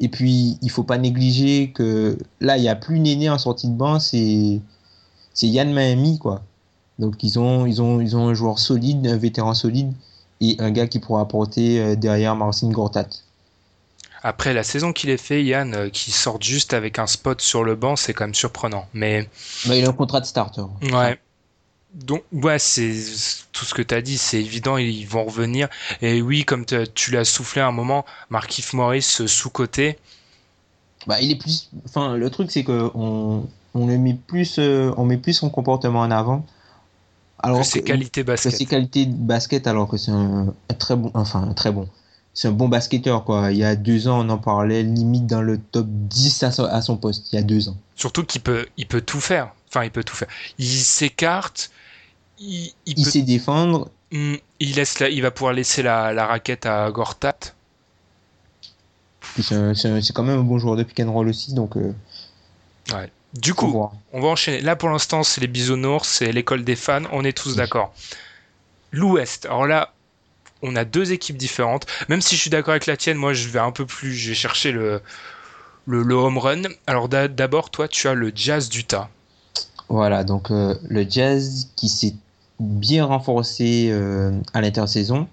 Et 0.00 0.08
puis, 0.08 0.58
il 0.62 0.70
faut 0.70 0.82
pas 0.82 0.98
négliger 0.98 1.72
que 1.72 2.18
là, 2.40 2.56
il 2.56 2.62
n'y 2.62 2.68
a 2.68 2.76
plus 2.76 2.98
Néné 2.98 3.30
en 3.30 3.38
sortie 3.38 3.68
de 3.68 3.74
banc, 3.74 4.00
c'est 4.00 4.60
c'est 5.34 5.46
Yann 5.46 5.72
Miami, 5.72 6.18
quoi. 6.18 6.42
Donc, 7.02 7.24
ils 7.24 7.36
ont, 7.36 7.66
ils, 7.66 7.82
ont, 7.82 8.00
ils 8.00 8.16
ont 8.16 8.28
un 8.28 8.34
joueur 8.34 8.60
solide, 8.60 9.04
un 9.08 9.16
vétéran 9.16 9.54
solide, 9.54 9.92
et 10.40 10.54
un 10.60 10.70
gars 10.70 10.86
qui 10.86 11.00
pourra 11.00 11.22
apporter 11.22 11.80
euh, 11.80 11.96
derrière 11.96 12.36
Marcin 12.36 12.70
Gortat. 12.70 13.08
Après 14.22 14.54
la 14.54 14.62
saison 14.62 14.92
qu'il 14.92 15.10
ait 15.10 15.16
fait, 15.16 15.42
Yann, 15.42 15.74
euh, 15.74 15.90
qui 15.90 16.12
sort 16.12 16.40
juste 16.40 16.74
avec 16.74 17.00
un 17.00 17.08
spot 17.08 17.40
sur 17.40 17.64
le 17.64 17.74
banc, 17.74 17.96
c'est 17.96 18.14
quand 18.14 18.22
même 18.22 18.36
surprenant. 18.36 18.86
Mais 18.94 19.28
Mais 19.66 19.80
il 19.80 19.84
a 19.84 19.88
un 19.88 19.92
contrat 19.92 20.20
de 20.20 20.26
starter. 20.26 20.62
ouais. 20.92 21.18
Donc, 21.92 22.22
ouais, 22.30 22.60
c'est 22.60 22.94
tout 23.50 23.64
ce 23.64 23.74
que 23.74 23.82
tu 23.82 23.94
as 23.94 24.00
dit, 24.00 24.16
c'est 24.16 24.38
évident, 24.40 24.76
ils 24.76 25.04
vont 25.04 25.24
revenir. 25.24 25.68
Et 26.02 26.22
oui, 26.22 26.44
comme 26.44 26.64
tu 26.94 27.10
l'as 27.10 27.24
soufflé 27.24 27.60
à 27.62 27.66
un 27.66 27.72
moment, 27.72 28.04
Markif 28.30 28.74
Morris 28.74 29.18
euh, 29.20 29.26
sous-côté. 29.26 29.98
Bah, 31.08 31.20
il 31.20 31.32
est 31.32 31.36
plus. 31.36 31.68
Enfin, 31.84 32.16
le 32.16 32.30
truc, 32.30 32.52
c'est 32.52 32.62
que 32.62 32.90
on, 32.94 33.44
on 33.74 33.86
le 33.88 33.98
met 33.98 34.14
plus, 34.14 34.60
euh, 34.60 34.92
on 34.96 35.04
met 35.04 35.16
plus 35.16 35.32
son 35.32 35.50
comportement 35.50 36.00
en 36.00 36.10
avant. 36.12 36.46
Alors 37.42 37.60
que 37.60 37.66
ses 37.66 37.82
qualités 37.82 38.22
que 38.22 38.26
basket. 38.28 38.52
ses 38.56 38.66
qualités 38.66 39.06
de 39.06 39.12
basket, 39.14 39.66
alors 39.66 39.88
que 39.88 39.96
c'est 39.96 40.10
un, 40.12 40.48
un 40.70 40.74
très 40.74 40.94
bon, 40.96 41.10
enfin 41.14 41.42
un 41.42 41.54
très 41.54 41.72
bon, 41.72 41.88
c'est 42.34 42.48
un 42.48 42.52
bon 42.52 42.68
basketteur 42.68 43.24
quoi. 43.24 43.50
Il 43.50 43.58
y 43.58 43.64
a 43.64 43.74
deux 43.76 44.06
ans, 44.08 44.24
on 44.24 44.28
en 44.28 44.38
parlait 44.38 44.82
limite 44.82 45.26
dans 45.26 45.42
le 45.42 45.58
top 45.58 45.86
10 45.88 46.42
à 46.44 46.52
son, 46.52 46.64
à 46.64 46.80
son 46.82 46.96
poste. 46.96 47.32
Il 47.32 47.36
y 47.36 47.38
a 47.38 47.42
deux 47.42 47.68
ans. 47.68 47.76
Surtout 47.96 48.24
qu'il 48.24 48.40
peut, 48.42 48.66
il 48.76 48.86
peut 48.86 49.00
tout 49.00 49.20
faire. 49.20 49.52
Enfin, 49.68 49.84
il 49.84 49.90
peut 49.90 50.04
tout 50.04 50.14
faire. 50.14 50.28
Il 50.58 50.66
s'écarte. 50.66 51.70
Il, 52.38 52.72
il 52.86 52.98
Il 52.98 53.04
peut- 53.04 53.10
sait 53.10 53.22
défendre. 53.22 53.90
Hmm, 54.12 54.34
il 54.60 54.74
laisse 54.76 54.98
la- 55.00 55.08
il 55.08 55.22
va 55.22 55.30
pouvoir 55.30 55.52
laisser 55.54 55.82
la, 55.82 56.12
la 56.12 56.26
raquette 56.26 56.66
à 56.66 56.90
Gortat. 56.90 57.34
C'est 59.40 59.74
c'est 59.74 60.00
c'est 60.02 60.12
quand 60.12 60.22
même 60.24 60.40
un 60.40 60.42
bon 60.44 60.58
joueur 60.58 60.76
de 60.76 60.82
pick 60.82 61.00
and 61.00 61.10
roll 61.12 61.28
aussi, 61.28 61.54
donc 61.54 61.76
euh, 61.76 61.92
Ouais. 62.92 63.10
Du 63.34 63.54
coup, 63.54 63.88
on 64.12 64.20
va 64.20 64.28
enchaîner. 64.28 64.60
Là, 64.60 64.76
pour 64.76 64.90
l'instant, 64.90 65.22
c'est 65.22 65.40
les 65.40 65.46
bisounours, 65.46 66.06
c'est 66.06 66.32
l'école 66.32 66.64
des 66.64 66.76
fans. 66.76 67.02
On 67.12 67.24
est 67.24 67.36
tous 67.36 67.56
d'accord. 67.56 67.94
L'Ouest. 68.90 69.46
Alors 69.46 69.66
là, 69.66 69.92
on 70.60 70.76
a 70.76 70.84
deux 70.84 71.12
équipes 71.12 71.38
différentes. 71.38 71.86
Même 72.08 72.20
si 72.20 72.36
je 72.36 72.40
suis 72.42 72.50
d'accord 72.50 72.72
avec 72.72 72.86
la 72.86 72.96
tienne, 72.96 73.16
moi, 73.16 73.32
je 73.32 73.48
vais 73.48 73.58
un 73.58 73.72
peu 73.72 73.86
plus. 73.86 74.12
Je 74.12 74.28
vais 74.30 74.34
chercher 74.34 74.70
le, 74.70 75.00
le, 75.86 76.02
le 76.02 76.14
home 76.14 76.36
run. 76.36 76.62
Alors 76.86 77.08
d'a- 77.08 77.28
d'abord, 77.28 77.70
toi, 77.70 77.88
tu 77.88 78.06
as 78.06 78.14
le 78.14 78.32
Jazz 78.34 78.68
d'Utah. 78.68 79.08
Voilà, 79.88 80.24
donc 80.24 80.50
euh, 80.50 80.74
le 80.88 81.06
Jazz 81.08 81.68
qui 81.74 81.88
s'est 81.88 82.14
bien 82.60 83.06
renforcé 83.06 83.88
euh, 83.90 84.30
à 84.52 84.60
l'intersaison. 84.60 85.26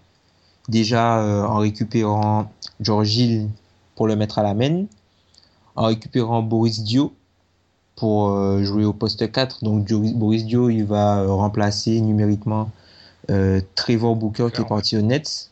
Déjà 0.70 1.20
euh, 1.20 1.43
en 1.43 1.58
récupérant 1.58 2.52
George 2.80 3.14
Hill 3.16 3.50
pour 3.95 4.08
le 4.08 4.16
mettre 4.16 4.39
à 4.39 4.43
la 4.43 4.54
main, 4.54 4.86
en 5.76 5.88
récupérant 5.88 6.41
Boris 6.41 6.82
Dio 6.82 7.14
pour 8.00 8.30
euh, 8.30 8.64
jouer 8.64 8.86
au 8.86 8.93
poste 8.93 9.30
4. 9.30 9.64
Donc 9.64 9.91
Boris 9.91 10.45
Dio, 10.45 10.70
il 10.70 10.86
va 10.86 11.20
euh, 11.20 11.32
remplacer 11.34 12.00
numériquement 12.00 12.72
euh, 13.30 13.60
Trevor 13.76 14.16
Booker 14.16 14.47
qui 14.54 14.62
est 14.62 14.66
parti 14.66 14.97
aux 14.97 15.02
Nets. 15.02 15.50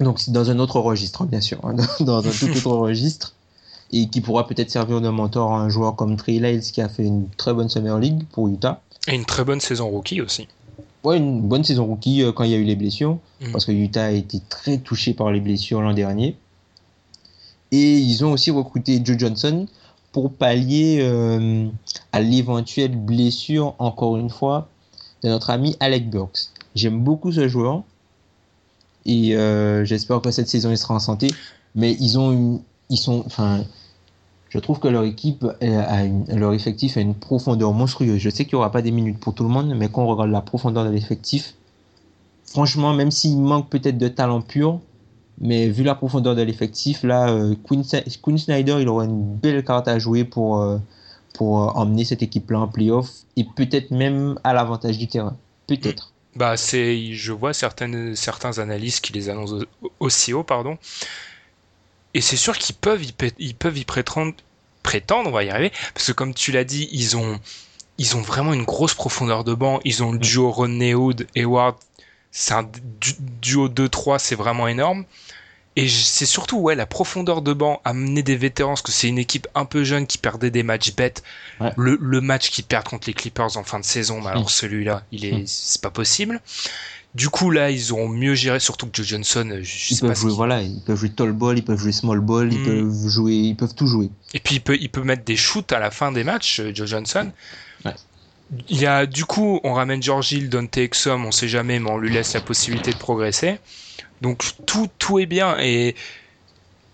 Donc 0.00 0.18
c'est 0.18 0.32
dans 0.32 0.50
un 0.50 0.58
autre 0.58 0.80
registre, 0.80 1.22
hein, 1.22 1.26
bien 1.30 1.40
sûr, 1.42 1.60
hein, 1.64 1.74
dans 2.00 2.26
un 2.26 2.30
tout 2.30 2.48
autre 2.50 2.70
registre 2.76 3.34
et 3.92 4.08
qui 4.08 4.20
pourra 4.20 4.46
peut-être 4.46 4.70
servir 4.70 5.00
de 5.00 5.08
mentor 5.08 5.52
à 5.52 5.60
un 5.60 5.68
joueur 5.68 5.94
comme 5.96 6.16
Trey 6.16 6.38
Lyles 6.38 6.60
qui 6.62 6.80
a 6.80 6.88
fait 6.88 7.04
une 7.04 7.28
très 7.36 7.52
bonne 7.52 7.68
Summer 7.68 7.98
League 7.98 8.24
pour 8.32 8.48
Utah. 8.48 8.80
Et 9.06 9.14
une 9.14 9.24
très 9.24 9.44
bonne 9.44 9.60
saison 9.60 9.88
rookie 9.88 10.20
aussi. 10.20 10.46
Ouais, 11.04 11.16
une 11.16 11.40
bonne 11.42 11.64
saison 11.64 11.86
rookie 11.86 12.22
quand 12.34 12.44
il 12.44 12.50
y 12.50 12.54
a 12.54 12.58
eu 12.58 12.64
les 12.64 12.76
blessures, 12.76 13.18
Mhm. 13.40 13.52
parce 13.52 13.64
que 13.64 13.72
Utah 13.72 14.04
a 14.06 14.10
été 14.10 14.40
très 14.48 14.78
touché 14.78 15.14
par 15.14 15.30
les 15.30 15.40
blessures 15.40 15.80
l'an 15.80 15.94
dernier. 15.94 16.36
Et 17.70 17.98
ils 17.98 18.24
ont 18.24 18.32
aussi 18.32 18.50
recruté 18.50 19.00
Joe 19.04 19.18
Johnson 19.18 19.66
pour 20.12 20.32
pallier 20.32 20.98
euh, 21.02 21.68
à 22.12 22.20
l'éventuelle 22.20 22.96
blessure, 22.96 23.74
encore 23.78 24.16
une 24.16 24.30
fois, 24.30 24.68
de 25.22 25.28
notre 25.28 25.50
ami 25.50 25.76
Alec 25.80 26.08
Burks. 26.10 26.50
J'aime 26.74 27.00
beaucoup 27.00 27.32
ce 27.32 27.48
joueur 27.48 27.82
et 29.06 29.36
euh, 29.36 29.84
j'espère 29.84 30.20
que 30.20 30.30
cette 30.30 30.48
saison 30.48 30.70
il 30.70 30.78
sera 30.78 30.94
en 30.94 30.98
santé. 30.98 31.28
Mais 31.74 31.96
ils 32.00 32.18
ont 32.18 32.32
une, 32.32 32.60
ils 32.90 32.96
sont, 32.98 33.22
enfin, 33.26 33.64
je 34.48 34.58
trouve 34.58 34.78
que 34.78 34.88
leur 34.88 35.04
équipe, 35.04 35.44
euh, 35.44 35.84
a 35.86 36.04
une- 36.04 36.24
leur 36.34 36.52
effectif 36.54 36.96
a 36.96 37.00
une 37.00 37.14
profondeur 37.14 37.72
monstrueuse. 37.72 38.18
Je 38.18 38.30
sais 38.30 38.44
qu'il 38.44 38.54
n'y 38.54 38.58
aura 38.58 38.72
pas 38.72 38.82
des 38.82 38.90
minutes 38.90 39.18
pour 39.18 39.34
tout 39.34 39.44
le 39.44 39.50
monde, 39.50 39.72
mais 39.76 39.88
quand 39.88 40.02
on 40.02 40.06
regarde 40.08 40.30
la 40.30 40.40
profondeur 40.40 40.84
de 40.84 40.90
l'effectif, 40.90 41.54
franchement, 42.46 42.94
même 42.94 43.10
s'il 43.10 43.38
manque 43.38 43.68
peut-être 43.68 43.98
de 43.98 44.08
talent 44.08 44.40
pur, 44.40 44.80
mais 45.40 45.68
vu 45.68 45.82
la 45.84 45.94
profondeur 45.94 46.34
de 46.34 46.42
l'effectif, 46.42 47.02
là, 47.02 47.30
euh, 47.30 47.54
Quinn, 47.62 47.84
Quinn 48.22 48.38
Snyder, 48.38 48.78
il 48.80 48.88
aura 48.88 49.04
une 49.04 49.36
belle 49.36 49.64
carte 49.64 49.88
à 49.88 49.98
jouer 49.98 50.24
pour, 50.24 50.60
euh, 50.60 50.78
pour 51.34 51.62
euh, 51.62 51.66
emmener 51.74 52.04
cette 52.04 52.22
équipe-là 52.22 52.60
en 52.60 52.68
playoff 52.68 53.08
et 53.36 53.44
peut-être 53.44 53.90
même 53.90 54.38
à 54.44 54.52
l'avantage 54.52 54.98
du 54.98 55.06
terrain. 55.06 55.36
Peut-être. 55.66 56.12
Bah, 56.36 56.56
c'est, 56.56 57.12
je 57.12 57.32
vois 57.32 57.52
certaines, 57.52 58.14
certains 58.16 58.58
analystes 58.58 59.04
qui 59.04 59.12
les 59.12 59.28
annoncent 59.28 59.56
au- 59.82 59.90
aussi 60.00 60.32
haut, 60.32 60.44
pardon. 60.44 60.78
Et 62.14 62.20
c'est 62.20 62.36
sûr 62.36 62.56
qu'ils 62.56 62.74
peuvent, 62.74 63.04
y 63.04 63.12
ils 63.38 63.54
peuvent 63.54 63.78
y 63.78 63.84
prétendre, 63.84 64.34
prétendre, 64.82 65.28
on 65.28 65.32
va 65.32 65.44
y 65.44 65.50
arriver, 65.50 65.72
parce 65.94 66.06
que 66.06 66.12
comme 66.12 66.34
tu 66.34 66.52
l'as 66.52 66.64
dit, 66.64 66.88
ils 66.92 67.16
ont, 67.16 67.38
ils 67.98 68.16
ont 68.16 68.22
vraiment 68.22 68.52
une 68.54 68.64
grosse 68.64 68.94
profondeur 68.94 69.44
de 69.44 69.54
banc. 69.54 69.80
Ils 69.84 70.02
ont 70.02 70.12
le 70.12 70.18
duo 70.18 70.50
Rodney 70.50 70.94
Hood, 70.94 71.26
Hayward, 71.36 71.76
c'est 72.30 72.54
un 72.54 72.62
du- 73.00 73.14
duo 73.42 73.68
2-3, 73.68 74.18
c'est 74.18 74.34
vraiment 74.36 74.68
énorme. 74.68 75.04
Et 75.76 75.88
c'est 75.88 76.26
surtout 76.26 76.58
ouais 76.58 76.74
la 76.74 76.86
profondeur 76.86 77.40
de 77.40 77.52
banc, 77.52 77.80
amener 77.84 78.24
des 78.24 78.34
vétérans, 78.34 78.70
parce 78.70 78.82
que 78.82 78.90
c'est 78.90 79.06
une 79.06 79.18
équipe 79.18 79.46
un 79.54 79.64
peu 79.64 79.84
jeune 79.84 80.08
qui 80.08 80.18
perdait 80.18 80.50
des 80.50 80.64
matchs 80.64 80.92
bêtes. 80.96 81.22
Ouais. 81.60 81.72
Le, 81.76 81.96
le 82.00 82.20
match 82.20 82.50
qu'ils 82.50 82.64
perdent 82.64 82.88
contre 82.88 83.06
les 83.06 83.14
Clippers 83.14 83.56
en 83.56 83.62
fin 83.62 83.78
de 83.78 83.84
saison, 83.84 84.20
bah 84.20 84.30
alors 84.30 84.46
Mm. 84.46 84.48
celui-là, 84.48 85.04
il 85.12 85.24
est, 85.24 85.32
Mm. 85.32 85.46
c'est 85.46 85.80
pas 85.80 85.90
possible. 85.90 86.40
Du 87.14 87.28
coup 87.30 87.50
là, 87.52 87.70
ils 87.70 87.94
ont 87.94 88.08
mieux 88.08 88.34
géré, 88.34 88.58
surtout 88.58 88.86
que 88.86 88.96
Joe 88.96 89.06
Johnson, 89.06 89.48
euh, 89.52 89.62
je, 89.62 89.70
je 89.78 89.92
Ils 89.92 89.96
sais 89.96 90.06
peuvent 90.06 90.16
jouer, 90.18 90.32
voilà, 90.32 90.62
ils 90.62 90.80
peuvent 90.82 90.98
jouer 90.98 91.10
tall 91.10 91.32
ball, 91.32 91.56
ils 91.58 91.64
peuvent 91.64 91.78
jouer 91.78 91.92
small 91.92 92.20
ball, 92.20 92.52
ils 92.52 92.58
Mm. 92.60 92.64
peuvent 92.64 93.08
jouer, 93.08 93.34
ils 93.34 93.56
peuvent 93.56 93.74
tout 93.74 93.86
jouer. 93.86 94.10
Et 94.34 94.40
puis 94.40 94.56
il 94.56 94.60
peut, 94.60 94.76
il 94.80 94.88
peut 94.90 95.02
mettre 95.04 95.24
des 95.24 95.36
shoots 95.36 95.70
à 95.72 95.78
la 95.78 95.92
fin 95.92 96.10
des 96.10 96.24
matchs, 96.24 96.58
euh, 96.58 96.72
Joe 96.74 96.88
Johnson. 96.88 97.30
Il 98.68 98.80
y 98.80 98.86
a, 98.86 99.06
du 99.06 99.24
coup, 99.24 99.60
on 99.62 99.74
ramène 99.74 100.02
George 100.02 100.32
Hill, 100.32 100.48
Dante 100.48 100.78
Exum, 100.78 101.26
on 101.26 101.32
sait 101.32 101.48
jamais, 101.48 101.78
mais 101.78 101.90
on 101.90 101.98
lui 101.98 102.10
laisse 102.10 102.32
la 102.32 102.40
possibilité 102.40 102.92
de 102.92 102.96
progresser. 102.96 103.58
Donc 104.22 104.42
tout, 104.66 104.88
tout 104.98 105.18
est 105.18 105.26
bien. 105.26 105.58
Et 105.58 105.94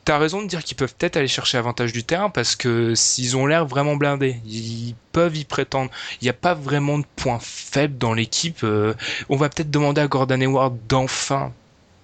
t'as 0.05 0.19
raison 0.19 0.43
de 0.43 0.49
dire 0.49 0.63
qu'ils 0.65 0.77
peuvent 0.77 0.95
peut-être 0.95 1.17
aller 1.17 1.29
chercher 1.29 1.59
avantage 1.59 1.93
du 1.93 2.05
terrain 2.05 2.29
parce 2.29 2.57
que 2.57 2.95
s'ils 2.95 3.37
ont 3.37 3.47
l'air 3.47 3.67
vraiment 3.67 3.97
blindés, 3.97 4.37
ils 4.47 4.95
peuvent 5.13 5.37
y 5.37 5.45
prétendre. 5.45 5.91
Il 6.21 6.25
n'y 6.25 6.31
a 6.31 6.35
pas 6.35 6.55
vraiment 6.55 6.99
de 6.99 7.07
points 7.17 7.39
faibles 7.41 7.99
dans 7.99 8.15
l'équipe. 8.15 8.65
Euh, 8.65 8.95
on 9.29 9.37
va 9.37 9.49
peut-être 9.49 9.71
demander 9.71 10.01
à 10.01 10.09
Gordon 10.09 10.41
Hayward 10.41 10.77
d'enfin 10.89 11.53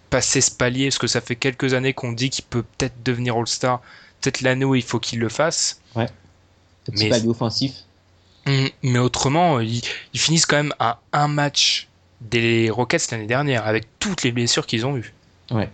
passer 0.09 0.41
ce 0.41 0.51
palier 0.51 0.87
parce 0.87 0.99
que 0.99 1.07
ça 1.07 1.21
fait 1.21 1.37
quelques 1.37 1.75
années 1.75 1.93
qu'on 1.93 2.13
dit 2.13 2.31
qu'il 2.31 2.45
peut 2.45 2.63
peut-être 2.63 3.03
devenir 3.05 3.37
All-Star. 3.37 3.81
Peut-être 4.21 4.41
l'année 4.43 4.65
où 4.65 4.75
il 4.75 4.83
faut 4.83 4.99
qu'il 4.99 5.19
le 5.19 5.29
fasse. 5.29 5.81
Ouais. 5.95 6.09
Petit 6.85 7.05
Mais- 7.05 7.11
palier 7.11 7.29
offensif. 7.29 7.73
Mm, 8.47 8.67
Mais 8.83 8.99
autrement, 8.99 9.61
ils, 9.61 9.83
ils 10.15 10.21
finissent 10.21 10.47
quand 10.47 10.57
même 10.57 10.75
à 10.79 11.01
un 11.13 11.29
match 11.29 11.89
des 12.21 12.71
Rockets 12.71 13.11
l'année 13.11 13.27
dernière 13.27 13.67
avec 13.67 13.85
toutes 13.99 14.23
les 14.23 14.33
blessures 14.33 14.67
qu'ils 14.67 14.87
ont 14.87 14.97
eues. 14.97 15.13
Ouais. 15.51 15.69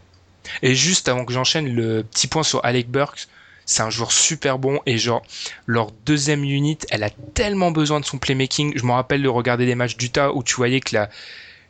Et 0.63 0.75
juste 0.75 1.09
avant 1.09 1.25
que 1.25 1.33
j'enchaîne, 1.33 1.69
le 1.75 2.03
petit 2.05 2.29
point 2.29 2.43
sur 2.45 2.65
Alec 2.65 2.89
Burks, 2.89 3.27
c'est 3.65 3.83
un 3.83 3.91
joueur 3.91 4.13
super 4.13 4.59
bon 4.61 4.81
et 4.87 4.97
genre 4.97 5.23
leur 5.67 5.91
deuxième 6.05 6.45
unit, 6.45 6.79
elle 6.91 7.03
a 7.03 7.11
tellement 7.11 7.73
besoin 7.73 7.99
de 7.99 8.05
son 8.05 8.19
playmaking. 8.19 8.73
Je 8.77 8.85
me 8.85 8.93
rappelle 8.93 9.23
de 9.23 9.29
regarder 9.29 9.67
des 9.67 9.75
matchs 9.75 9.97
d'Utah 9.97 10.33
où 10.33 10.45
tu 10.45 10.55
voyais 10.55 10.79
que 10.81 10.95
la, 10.95 11.11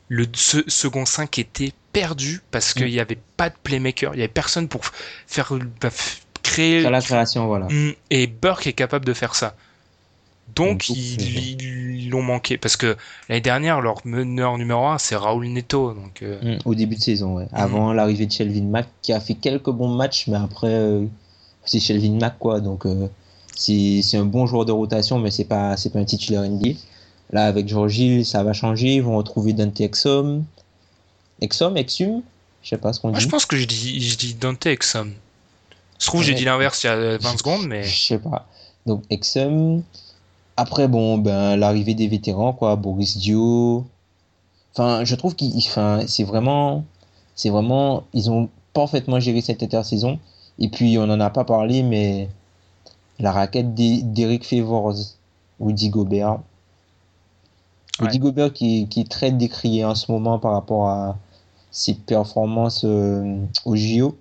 le 0.09 0.27
se- 0.35 0.69
second 0.69 1.07
5 1.07 1.39
était 1.39 1.73
perdu 1.95 2.43
parce 2.51 2.75
qu'il 2.75 2.85
Mm. 2.85 2.91
n'y 2.91 3.01
avait 3.01 3.19
pas 3.39 3.49
de 3.49 3.55
playmaker, 3.63 4.13
il 4.15 4.19
y 4.19 4.21
avait 4.23 4.29
personne 4.29 4.69
pour 4.69 4.83
faire 5.27 5.55
bah, 5.81 5.89
créer 6.43 6.83
la 6.83 7.01
création, 7.01 7.47
voilà. 7.47 7.67
Mm, 7.71 7.93
Et 8.11 8.27
Burke 8.27 8.67
est 8.67 8.75
capable 8.75 9.07
de 9.07 9.15
faire 9.15 9.35
ça. 9.35 9.57
Donc, 10.55 10.87
Donc, 10.89 10.89
ils 10.91 12.09
l'ont 12.11 12.23
manqué. 12.23 12.57
Parce 12.57 12.77
que 12.77 12.97
l'année 13.29 13.41
dernière, 13.41 13.81
leur 13.81 13.97
meneur 14.07 14.57
numéro 14.59 14.87
1, 14.87 14.99
c'est 14.99 15.17
Raoul 15.17 15.49
Neto. 15.49 15.93
Donc, 15.93 16.23
euh, 16.23 16.57
Mm, 16.57 16.59
Au 16.65 16.75
début 16.75 16.97
de 16.97 17.01
saison, 17.03 17.35
ouais. 17.37 17.47
Avant 17.53 17.93
l'arrivée 17.93 18.27
de 18.27 18.33
Shelvin 18.33 18.63
Mack, 18.65 18.87
qui 19.03 19.13
a 19.13 19.21
fait 19.21 19.35
quelques 19.35 19.71
bons 19.71 19.95
matchs, 19.95 20.29
mais 20.29 20.37
après, 20.37 20.69
euh, 20.73 21.05
c'est 21.65 21.81
Shelvin 21.81 22.19
Mack, 22.19 22.39
quoi. 22.39 22.61
Donc, 22.61 22.87
euh, 22.87 23.09
c'est 23.55 24.17
un 24.17 24.25
bon 24.25 24.47
joueur 24.47 24.65
de 24.65 24.73
rotation, 24.73 25.19
mais 25.19 25.31
c'est 25.31 25.45
pas, 25.45 25.77
c'est 25.77 25.91
pas 25.91 25.99
un 25.99 26.05
titulaire 26.05 26.43
NBA. 26.43 26.71
Là, 27.33 27.47
avec 27.47 27.69
Georgie, 27.69 28.25
ça 28.25 28.43
va 28.45 28.53
changer. 28.53 28.95
Ils 28.95 29.03
vont 29.03 29.17
retrouver 29.17 29.53
Dante 29.53 29.81
Exum. 29.81 30.45
Exum, 31.41 31.77
Exum? 31.77 32.23
Je 32.63 32.69
sais 32.71 32.79
pas 32.79 32.93
ce 32.93 33.01
qu'on 33.01 33.11
dit. 33.11 33.21
je 33.21 33.29
pense 33.29 33.47
que 33.47 33.57
je 33.57 33.65
dis, 33.67 34.01
je 34.01 34.17
dis 34.17 34.35
Dante 34.35 34.65
Exum. 34.67 35.13
Se 35.99 36.07
trouve, 36.07 36.23
j'ai 36.23 36.33
Ouais. 36.33 36.39
dit 36.39 36.45
l'inverse 36.45 36.83
il 36.85 36.87
y 36.87 36.91
a 36.91 37.19
20 37.19 37.37
secondes, 37.39 37.67
mais 37.67 37.83
Je 37.83 38.01
sais 38.07 38.19
pas. 38.19 38.47
Donc, 38.87 39.03
Exum. 39.11 39.83
Après, 40.57 40.89
bon, 40.89 41.19
ben, 41.19 41.57
l'arrivée 41.57 41.95
des 41.95 42.09
vétérans, 42.09 42.53
quoi. 42.53 42.77
Boris 42.77 43.17
Dio. 43.19 43.85
Enfin, 44.75 45.05
je 45.05 45.15
trouve 45.15 45.35
qu'ils, 45.35 45.57
enfin, 45.59 46.01
c'est 46.07 46.25
vraiment, 46.25 46.85
c'est 47.35 47.51
vraiment, 47.51 48.05
ils 48.15 48.31
ont 48.31 48.49
parfaitement 48.73 49.21
géré 49.21 49.41
cette 49.41 49.63
intersaison. 49.63 50.19
Et 50.59 50.69
puis, 50.69 50.97
on 50.99 51.07
n'en 51.07 51.21
a 51.21 51.31
pas 51.31 51.45
parlé, 51.45 51.83
mais 51.83 52.29
la 53.19 53.33
raquette 53.33 53.75
d'E- 53.75 54.03
d'Eric 54.03 54.47
Favors, 54.47 54.95
Rudy 55.61 55.89
Gobert. 55.91 56.39
Ouais. 58.01 58.19
Gobert 58.19 58.53
qui, 58.53 58.89
qui 58.89 59.01
est 59.01 59.11
très 59.11 59.31
décrié 59.33 59.85
en 59.85 59.95
ce 59.95 60.13
moment 60.13 60.39
par 60.39 60.53
rapport 60.53 60.89
à 60.89 61.17
ses 61.71 61.95
performances 61.95 62.85
euh, 62.85 63.39
au 63.65 63.75
JO. 63.77 64.17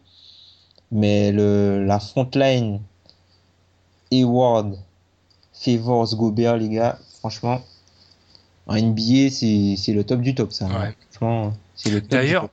Mais 0.91 1.31
le, 1.33 1.83
la 1.83 1.99
front 1.99 2.29
line, 2.35 2.79
Hayward, 4.11 4.77
Favors, 5.59 6.15
Gobert, 6.15 6.57
les 6.57 6.69
gars, 6.69 6.99
franchement, 7.19 7.63
en 8.67 8.75
NBA, 8.75 9.29
c'est 9.29 9.93
le 9.93 10.03
top 10.03 10.21
du 10.21 10.35
top, 10.35 10.51
ça. 10.51 10.65
Ouais. 10.65 10.95
Franchement, 11.11 11.55
c'est 11.75 11.89
le 11.89 12.01
top 12.01 12.09
du 12.09 12.15
D'ailleurs, 12.15 12.49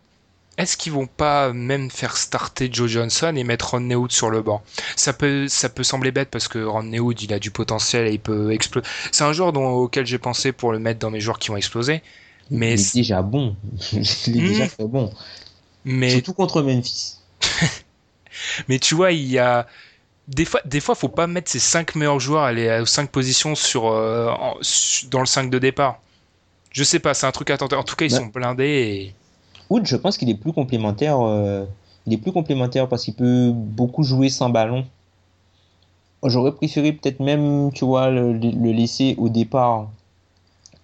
est-ce 0.58 0.76
qu'ils 0.76 0.92
vont 0.92 1.06
pas 1.06 1.52
même 1.52 1.90
faire 1.90 2.16
starter 2.16 2.68
Joe 2.70 2.90
Johnson 2.90 3.34
et 3.36 3.44
mettre 3.44 3.70
Ron 3.70 3.90
Hood 3.90 4.12
sur 4.12 4.30
le 4.30 4.42
banc? 4.42 4.62
Ça 4.96 5.12
peut, 5.12 5.48
ça 5.48 5.68
peut 5.68 5.82
sembler 5.82 6.12
bête 6.12 6.28
parce 6.30 6.46
que 6.46 6.62
Ron 6.62 6.92
Hood, 6.92 7.22
il 7.22 7.32
a 7.32 7.38
du 7.38 7.50
potentiel 7.50 8.06
et 8.06 8.12
il 8.12 8.20
peut 8.20 8.52
exploser. 8.52 8.86
C'est 9.12 9.24
un 9.24 9.32
joueur 9.32 9.52
dont, 9.52 9.70
auquel 9.70 10.06
j'ai 10.06 10.18
pensé 10.18 10.52
pour 10.52 10.72
le 10.72 10.78
mettre 10.78 11.00
dans 11.00 11.10
mes 11.10 11.20
joueurs 11.20 11.38
qui 11.38 11.48
vont 11.48 11.56
exploser. 11.56 12.02
Mais, 12.50 12.74
Il 12.94 13.00
est 13.00 13.02
déjà 13.02 13.22
bon. 13.22 13.56
Il 13.92 14.00
est 14.00 14.48
déjà 14.48 14.68
très 14.68 14.84
bon. 14.84 15.10
mais 15.84 16.10
Surtout 16.10 16.34
contre 16.34 16.62
Memphis. 16.62 17.16
Mais 18.68 18.78
tu 18.78 18.94
vois, 18.94 19.12
il 19.12 19.26
y 19.26 19.38
a 19.38 19.66
des 20.28 20.44
fois, 20.44 20.60
des 20.64 20.80
fois, 20.80 20.94
faut 20.94 21.08
pas 21.08 21.26
mettre 21.26 21.50
ses 21.50 21.58
5 21.58 21.94
meilleurs 21.94 22.20
joueurs 22.20 22.42
à 22.44 22.52
les 22.52 22.80
aux 22.80 22.86
5 22.86 23.10
positions 23.10 23.54
sur, 23.54 23.86
euh, 23.86 24.30
en- 24.30 24.54
dans 25.10 25.20
le 25.20 25.26
5 25.26 25.50
de 25.50 25.58
départ. 25.58 26.00
Je 26.70 26.84
sais 26.84 26.98
pas, 27.00 27.12
c'est 27.14 27.26
un 27.26 27.32
truc 27.32 27.50
à 27.50 27.58
tenter. 27.58 27.76
En 27.76 27.82
tout 27.84 27.96
cas, 27.96 28.06
ils 28.06 28.12
Ouais. 28.12 28.18
sont 28.20 28.26
blindés 28.26 28.64
et 28.64 29.14
Wood, 29.70 29.86
je 29.86 29.96
pense 29.96 30.16
qu'il 30.18 30.28
est 30.30 30.34
plus 30.34 30.52
complémentaire. 30.52 31.18
euh, 31.20 31.64
il 32.06 32.12
est 32.12 32.18
plus 32.18 32.32
complémentaire 32.32 32.88
parce 32.88 33.04
qu'il 33.04 33.14
peut 33.14 33.52
beaucoup 33.54 34.02
jouer 34.02 34.28
sans 34.28 34.50
ballon. 34.50 34.84
J'aurais 36.24 36.52
préféré 36.52 36.92
peut-être 36.92 37.20
même, 37.20 37.70
tu 37.72 37.84
vois, 37.84 38.10
le, 38.10 38.32
le 38.32 38.72
laisser 38.72 39.14
au 39.18 39.28
départ, 39.28 39.88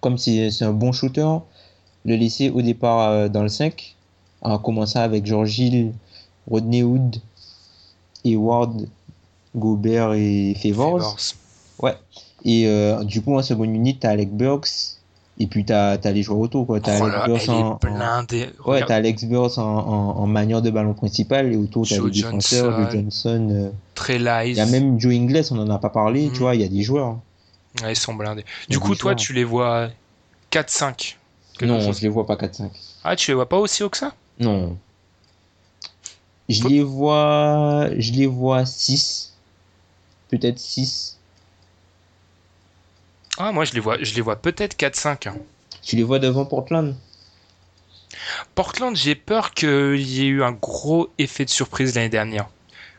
comme 0.01 0.17
c'est 0.17 0.49
un 0.61 0.71
bon 0.73 0.91
shooter, 0.91 1.27
le 2.05 2.15
laisser 2.15 2.49
au 2.49 2.61
départ 2.61 3.09
euh, 3.09 3.27
dans 3.29 3.43
le 3.43 3.49
5, 3.49 3.95
en 4.41 4.57
commençant 4.59 4.99
avec 5.01 5.25
George 5.25 5.57
Hill, 5.59 5.93
Rodney 6.49 6.83
Hood, 6.83 7.17
Hayward, 8.25 8.87
Gobert 9.55 10.13
et 10.13 10.55
Favors. 10.61 11.17
Ouais. 11.81 11.95
Et 12.45 12.67
euh, 12.67 13.03
du 13.03 13.21
coup, 13.21 13.37
en 13.37 13.41
seconde 13.43 13.73
unité, 13.73 13.99
t'as 14.01 14.11
Alec 14.11 14.31
Burks, 14.31 14.69
et 15.39 15.47
puis 15.47 15.65
t'as 15.65 15.91
as 15.97 16.11
les 16.11 16.23
joueurs 16.23 16.39
autour, 16.39 16.65
quoi. 16.67 16.79
T'as 16.79 16.99
Oh 16.99 17.03
Alec 17.03 17.17
là, 17.17 17.27
Burks 17.27 17.49
en- 17.49 17.79
en. 17.81 18.69
Ouais, 18.69 18.83
t'as 18.85 18.95
Alex 18.95 19.23
Burks 19.25 19.57
en, 19.57 19.63
en, 19.63 20.17
en 20.19 20.27
manière 20.27 20.61
de 20.61 20.69
ballon 20.69 20.93
principal 20.93 21.51
et 21.51 21.57
autour 21.57 21.87
t'as 21.87 21.95
les 22.01 22.11
défenseurs, 22.11 22.71
Johnson. 22.91 22.91
Johnson. 22.93 23.47
euh, 23.51 23.69
très 23.95 24.17
Il 24.17 24.57
y 24.57 24.59
a 24.61 24.65
même 24.65 24.99
Joe 24.99 25.13
Ingles, 25.13 25.43
on 25.51 25.59
en 25.59 25.69
a 25.69 25.79
pas 25.79 25.89
parlé, 25.89 26.29
tu 26.33 26.39
vois, 26.39 26.55
il 26.55 26.61
y 26.61 26.63
a 26.65 26.67
des 26.69 26.81
joueurs. 26.83 27.17
Ouais, 27.83 27.93
ils 27.93 27.95
sont 27.95 28.13
blindés. 28.13 28.45
Du 28.69 28.79
coup, 28.79 28.95
toi, 28.95 29.11
joueurs. 29.11 29.15
tu 29.17 29.33
les 29.33 29.43
vois 29.43 29.89
4-5. 30.51 31.15
Quelque 31.57 31.65
Non, 31.71 31.81
chose. 31.81 31.97
je 31.97 32.01
les 32.03 32.09
vois 32.09 32.25
pas 32.25 32.35
4-5. 32.35 32.69
Ah, 33.03 33.15
tu 33.15 33.31
les 33.31 33.35
vois 33.35 33.47
pas 33.49 33.57
aussi 33.57 33.83
haut 33.83 33.89
que 33.89 33.97
ça? 33.97 34.13
Non. 34.39 34.77
Je 36.47 36.61
Faut- 36.61 36.67
les 36.69 36.81
vois, 36.83 37.89
je 37.97 38.11
les 38.13 38.25
vois 38.27 38.65
6. 38.65 39.28
Peut-être 40.29 40.59
6. 40.59 41.17
Ah, 43.37 43.51
moi, 43.51 43.65
je 43.65 43.73
les 43.73 43.79
vois, 43.79 43.97
je 44.01 44.13
les 44.13 44.21
vois 44.21 44.35
peut-être 44.35 44.75
4-5. 44.77 45.27
hein. 45.27 45.35
Tu 45.81 45.95
les 45.95 46.03
vois 46.03 46.19
devant 46.19 46.45
Portland 46.45 46.95
Portland, 48.55 48.95
j'ai 48.95 49.15
peur 49.15 49.51
qu'il 49.53 49.95
y 50.01 50.23
ait 50.23 50.27
eu 50.27 50.43
un 50.43 50.51
gros 50.51 51.09
effet 51.19 51.45
de 51.45 51.49
surprise 51.49 51.95
l'année 51.95 52.09
dernière. 52.09 52.47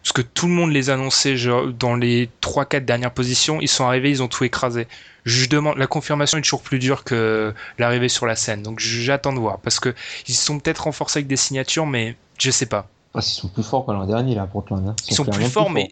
Parce 0.03 0.13
que 0.13 0.23
tout 0.23 0.47
le 0.47 0.53
monde 0.55 0.73
les 0.73 0.89
annonçait 0.89 1.37
genre, 1.37 1.67
dans 1.67 1.95
les 1.95 2.31
3-4 2.41 2.87
dernières 2.87 3.13
positions. 3.13 3.61
Ils 3.61 3.69
sont 3.69 3.85
arrivés, 3.85 4.09
ils 4.11 4.23
ont 4.23 4.29
tout 4.29 4.45
écrasé. 4.45 4.89
Je 5.25 5.47
demande, 5.47 5.77
la 5.77 5.87
confirmation 5.87 6.39
est 6.39 6.43
toujours 6.43 6.63
plus 6.63 6.79
dure 6.79 7.05
que 7.05 7.53
l'arrivée 7.79 8.09
sur 8.09 8.25
la 8.25 8.35
scène. 8.35 8.63
Donc 8.63 8.79
j'attends 8.81 9.35
de 9.35 9.39
voir. 9.39 9.59
Parce 9.59 9.79
que 9.79 9.95
ils 10.27 10.35
sont 10.35 10.59
peut-être 10.59 10.85
renforcés 10.85 11.19
avec 11.19 11.27
des 11.27 11.37
signatures, 11.37 11.87
mais 11.87 12.17
je 12.39 12.51
sais 12.51 12.65
pas. 12.65 12.89
Parce 13.13 13.27
qu'ils 13.27 13.43
sont 13.43 13.49
plus 13.49 13.63
forts 13.65 13.85
que 13.85 13.93
l'an 13.93 14.07
dernier, 14.07 14.35
là, 14.35 14.47
Portland. 14.47 14.89
hein. 14.89 14.97
Ils 15.09 15.15
sont 15.15 15.27
plus 15.27 15.45
forts, 15.45 15.69
mais 15.69 15.91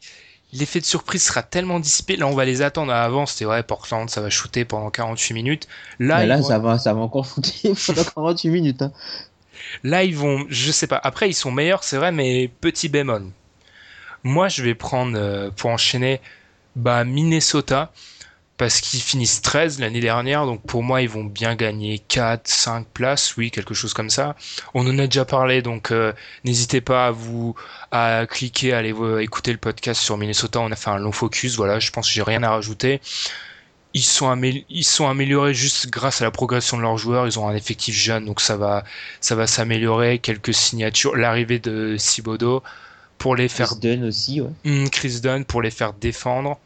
l'effet 0.53 0.81
de 0.81 0.85
surprise 0.85 1.23
sera 1.23 1.43
tellement 1.43 1.81
dissipé. 1.81 2.17
Là, 2.17 2.27
on 2.27 2.35
va 2.35 2.45
les 2.45 2.63
attendre. 2.63 2.93
Avant, 2.93 3.27
c'était 3.27 3.45
ouais, 3.47 3.63
Portland, 3.63 4.09
ça 4.11 4.21
va 4.21 4.31
shooter 4.31 4.65
pendant 4.65 4.91
48 4.91 5.35
minutes. 5.35 5.69
Là, 5.99 6.25
là, 6.27 6.37
vont- 6.39 6.43
ça 6.43 6.59
va, 6.59 6.79
ça 6.79 6.95
va 6.95 7.01
encore 7.01 7.27
foutre 7.27 7.51
pendant 7.87 8.05
48 8.05 8.51
minutes. 8.51 8.83
Hein. 8.83 8.93
Là, 9.85 10.05
ils 10.05 10.17
vont, 10.17 10.47
je 10.49 10.71
sais 10.73 10.87
pas. 10.87 11.01
Après, 11.03 11.29
ils 11.29 11.35
sont 11.35 11.51
meilleurs, 11.51 11.85
c'est 11.85 11.97
vrai, 11.97 12.13
mais 12.13 12.49
petit 12.61 12.89
bémol. 12.89 13.27
Moi, 14.25 14.49
je 14.49 14.63
vais 14.63 14.75
prendre, 14.75 15.17
euh, 15.19 15.51
pour 15.51 15.71
enchaîner, 15.71 16.21
bah, 16.77 17.05
Minnesota, 17.05 17.93
parce 18.59 18.81
qu'ils 18.81 19.01
finissent 19.01 19.41
13 19.41 19.79
l'année 19.79 20.01
dernière, 20.01 20.45
donc 20.45 20.61
pour 20.67 20.83
moi, 20.83 21.01
ils 21.01 21.09
vont 21.09 21.25
bien 21.25 21.55
gagner 21.55 22.01
4, 22.01 22.47
5 22.47 22.87
places, 22.89 23.37
oui, 23.37 23.51
quelque 23.51 23.73
chose 23.73 23.95
comme 23.95 24.11
ça. 24.11 24.37
On 24.75 24.87
en 24.87 24.99
a 24.99 25.07
déjà 25.07 25.25
parlé, 25.25 25.63
donc 25.63 25.91
euh, 25.93 26.13
n'hésitez 26.45 26.81
pas 26.81 27.07
à 27.07 27.11
vous, 27.13 27.55
à 27.93 28.27
cliquer, 28.29 28.75
à 28.75 28.79
aller 28.79 28.93
euh, 28.93 29.23
écouter 29.23 29.53
le 29.53 29.59
podcast 29.59 30.03
sur 30.03 30.19
Minnesota. 30.19 30.61
On 30.61 30.71
a 30.73 30.77
fait 30.77 30.91
un 30.91 30.99
long 30.99 31.13
focus, 31.13 31.57
voilà, 31.57 31.79
je 31.79 31.91
pense 31.91 32.09
que 32.09 32.13
j'ai 32.13 32.23
rien 32.23 32.43
à 32.43 32.51
rajouter. 32.51 33.01
Ils 33.95 34.03
sont, 34.03 34.29
amé- 34.31 34.67
ils 34.69 34.85
sont 34.85 35.09
améliorés 35.09 35.55
juste 35.55 35.89
grâce 35.89 36.21
à 36.21 36.25
la 36.25 36.31
progression 36.31 36.77
de 36.77 36.83
leurs 36.83 36.99
joueurs. 36.99 37.27
Ils 37.27 37.39
ont 37.39 37.49
un 37.49 37.55
effectif 37.55 37.95
jeune, 37.97 38.27
donc 38.27 38.41
ça 38.41 38.57
va, 38.57 38.85
ça 39.21 39.35
va 39.35 39.47
s'améliorer. 39.47 40.19
Quelques 40.19 40.53
signatures, 40.53 41.17
l'arrivée 41.17 41.59
de 41.59 41.97
Sibodo 41.97 42.63
pour 43.17 43.35
les 43.35 43.49
faire 43.49 43.69
Chris 43.69 43.79
Dunn 43.81 44.05
aussi, 44.05 44.41
ouais. 44.41 44.51
Hum, 44.67 44.91
Chris 44.91 45.21
Dunn 45.23 45.45
pour 45.45 45.63
les 45.63 45.71
faire 45.71 45.93
défendre. 45.95 46.59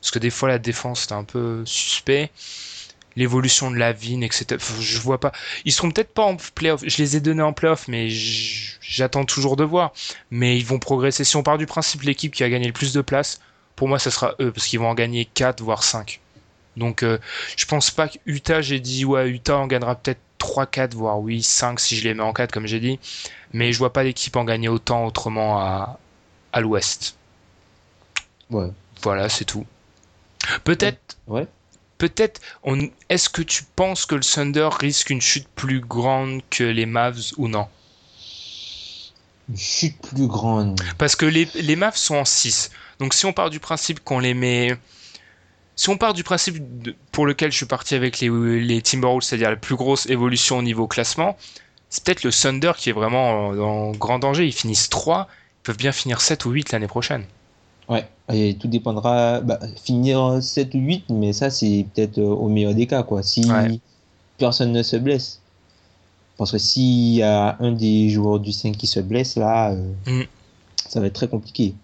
Parce 0.00 0.10
que 0.10 0.18
des 0.18 0.30
fois, 0.30 0.48
la 0.48 0.58
défense, 0.58 1.06
c'est 1.08 1.14
un 1.14 1.24
peu 1.24 1.64
suspect. 1.64 2.30
L'évolution 3.16 3.70
de 3.70 3.76
la 3.76 3.92
vigne, 3.92 4.22
etc. 4.22 4.46
Je 4.80 4.98
vois 5.00 5.18
pas. 5.18 5.32
Ils 5.64 5.72
seront 5.72 5.90
peut-être 5.90 6.14
pas 6.14 6.22
en 6.22 6.36
playoff. 6.54 6.82
Je 6.86 6.98
les 6.98 7.16
ai 7.16 7.20
donnés 7.20 7.42
en 7.42 7.52
playoff, 7.52 7.88
mais 7.88 8.08
j'attends 8.08 9.24
toujours 9.24 9.56
de 9.56 9.64
voir. 9.64 9.92
Mais 10.30 10.56
ils 10.56 10.64
vont 10.64 10.78
progresser. 10.78 11.24
Si 11.24 11.36
on 11.36 11.42
part 11.42 11.58
du 11.58 11.66
principe 11.66 12.02
l'équipe 12.02 12.32
qui 12.32 12.44
a 12.44 12.48
gagné 12.48 12.66
le 12.66 12.72
plus 12.72 12.92
de 12.92 13.00
places, 13.00 13.40
pour 13.74 13.88
moi, 13.88 13.98
ça 13.98 14.12
sera 14.12 14.34
eux. 14.40 14.52
Parce 14.52 14.66
qu'ils 14.66 14.78
vont 14.78 14.88
en 14.88 14.94
gagner 14.94 15.24
4, 15.24 15.62
voire 15.62 15.82
5. 15.82 16.20
Donc, 16.76 17.02
euh, 17.02 17.18
je 17.56 17.66
pense 17.66 17.90
pas 17.90 18.08
que 18.08 18.18
Utah, 18.24 18.60
j'ai 18.62 18.78
dit, 18.78 19.04
ouais, 19.04 19.28
Utah 19.28 19.58
en 19.58 19.66
gagnera 19.66 19.96
peut-être 19.96 20.20
3, 20.38 20.66
4, 20.66 20.94
voire 20.94 21.18
oui, 21.18 21.42
5 21.42 21.80
si 21.80 21.96
je 21.96 22.04
les 22.04 22.14
mets 22.14 22.22
en 22.22 22.32
4, 22.32 22.52
comme 22.52 22.66
j'ai 22.66 22.78
dit. 22.80 23.00
Mais 23.52 23.72
je 23.72 23.78
vois 23.78 23.92
pas 23.92 24.04
l'équipe 24.04 24.36
en 24.36 24.44
gagner 24.44 24.68
autant 24.68 25.04
autrement 25.06 25.58
à, 25.58 25.98
à 26.52 26.60
l'ouest. 26.60 27.16
Ouais. 28.50 28.68
Voilà, 29.02 29.28
c'est 29.28 29.44
tout. 29.44 29.66
Peut-être, 30.64 31.18
Ouais. 31.26 31.46
peut-être, 31.98 32.40
on... 32.62 32.78
est-ce 33.08 33.28
que 33.28 33.42
tu 33.42 33.64
penses 33.76 34.06
que 34.06 34.14
le 34.14 34.22
Thunder 34.22 34.68
risque 34.78 35.10
une 35.10 35.20
chute 35.20 35.48
plus 35.54 35.80
grande 35.80 36.40
que 36.50 36.64
les 36.64 36.86
Mavs 36.86 37.32
ou 37.36 37.48
non? 37.48 37.66
Une 39.48 39.56
chute 39.56 39.98
plus 40.14 40.26
grande. 40.26 40.80
Parce 40.98 41.16
que 41.16 41.26
les, 41.26 41.48
les 41.54 41.76
Mavs 41.76 41.96
sont 41.96 42.16
en 42.16 42.24
6. 42.24 42.70
Donc 42.98 43.14
si 43.14 43.26
on 43.26 43.32
part 43.32 43.50
du 43.50 43.60
principe 43.60 44.00
qu'on 44.04 44.18
les 44.20 44.34
met... 44.34 44.76
Si 45.76 45.88
on 45.90 45.96
part 45.96 46.12
du 46.12 46.24
principe 46.24 46.82
de- 46.82 46.94
pour 47.12 47.24
lequel 47.24 47.52
je 47.52 47.56
suis 47.56 47.66
parti 47.66 47.94
avec 47.94 48.18
les, 48.20 48.28
les 48.60 48.82
Timberwolves, 48.82 49.22
c'est-à-dire 49.22 49.50
la 49.50 49.56
plus 49.56 49.76
grosse 49.76 50.06
évolution 50.06 50.58
au 50.58 50.62
niveau 50.62 50.88
classement, 50.88 51.36
c'est 51.88 52.02
peut-être 52.04 52.24
le 52.24 52.32
Thunder 52.32 52.72
qui 52.76 52.90
est 52.90 52.92
vraiment 52.92 53.48
en, 53.48 53.58
en 53.58 53.90
grand 53.92 54.18
danger. 54.18 54.44
Ils 54.46 54.52
finissent 54.52 54.88
3, 54.90 55.28
ils 55.30 55.62
peuvent 55.62 55.76
bien 55.76 55.92
finir 55.92 56.20
7 56.20 56.44
ou 56.46 56.50
8 56.50 56.72
l'année 56.72 56.88
prochaine. 56.88 57.24
Ouais. 57.88 58.06
Et 58.32 58.56
tout 58.58 58.68
dépendra. 58.68 59.40
Bah, 59.40 59.58
finir 59.82 60.42
7 60.42 60.74
ou 60.74 60.78
8, 60.78 61.04
mais 61.10 61.32
ça, 61.32 61.50
c'est 61.50 61.86
peut-être 61.94 62.18
euh, 62.18 62.26
au 62.28 62.48
meilleur 62.48 62.74
des 62.74 62.86
cas, 62.86 63.02
quoi. 63.02 63.22
Si 63.22 63.50
Ouais. 63.50 63.80
personne 64.36 64.72
ne 64.72 64.82
se 64.82 64.96
blesse. 64.96 65.40
Parce 66.36 66.52
que 66.52 66.58
s'il 66.58 67.14
y 67.14 67.22
a 67.22 67.56
un 67.60 67.72
des 67.72 68.10
joueurs 68.10 68.38
du 68.38 68.52
5 68.52 68.76
qui 68.76 68.86
se 68.86 69.00
blesse, 69.00 69.36
là, 69.36 69.72
euh, 69.72 69.92
Mm. 70.06 70.22
ça 70.88 71.00
va 71.00 71.06
être 71.06 71.14
très 71.14 71.28
compliqué. 71.28 71.74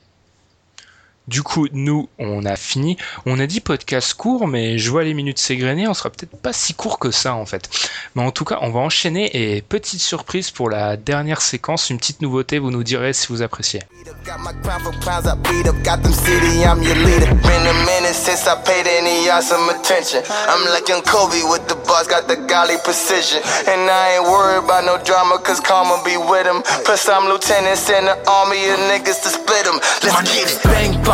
Du 1.26 1.42
coup, 1.42 1.66
nous, 1.72 2.08
on 2.18 2.44
a 2.44 2.54
fini. 2.54 2.98
On 3.24 3.38
a 3.40 3.46
dit 3.46 3.60
podcast 3.60 4.12
court, 4.12 4.46
mais 4.46 4.76
je 4.78 4.90
vois 4.90 5.04
les 5.04 5.14
minutes 5.14 5.38
s'égrener. 5.38 5.88
On 5.88 5.94
sera 5.94 6.10
peut-être 6.10 6.36
pas 6.36 6.52
si 6.52 6.74
court 6.74 6.98
que 6.98 7.10
ça, 7.10 7.34
en 7.34 7.46
fait. 7.46 7.68
Mais 8.14 8.22
en 8.22 8.30
tout 8.30 8.44
cas, 8.44 8.58
on 8.60 8.70
va 8.70 8.80
enchaîner. 8.80 9.30
Et 9.34 9.62
petite 9.62 10.00
surprise 10.00 10.50
pour 10.50 10.68
la 10.68 10.98
dernière 10.98 11.40
séquence, 11.40 11.88
une 11.88 11.96
petite 11.96 12.20
nouveauté. 12.20 12.58
Vous 12.58 12.70
nous 12.70 12.84
direz 12.84 13.14
si 13.14 13.28
vous 13.28 13.40
appréciez. 13.40 13.80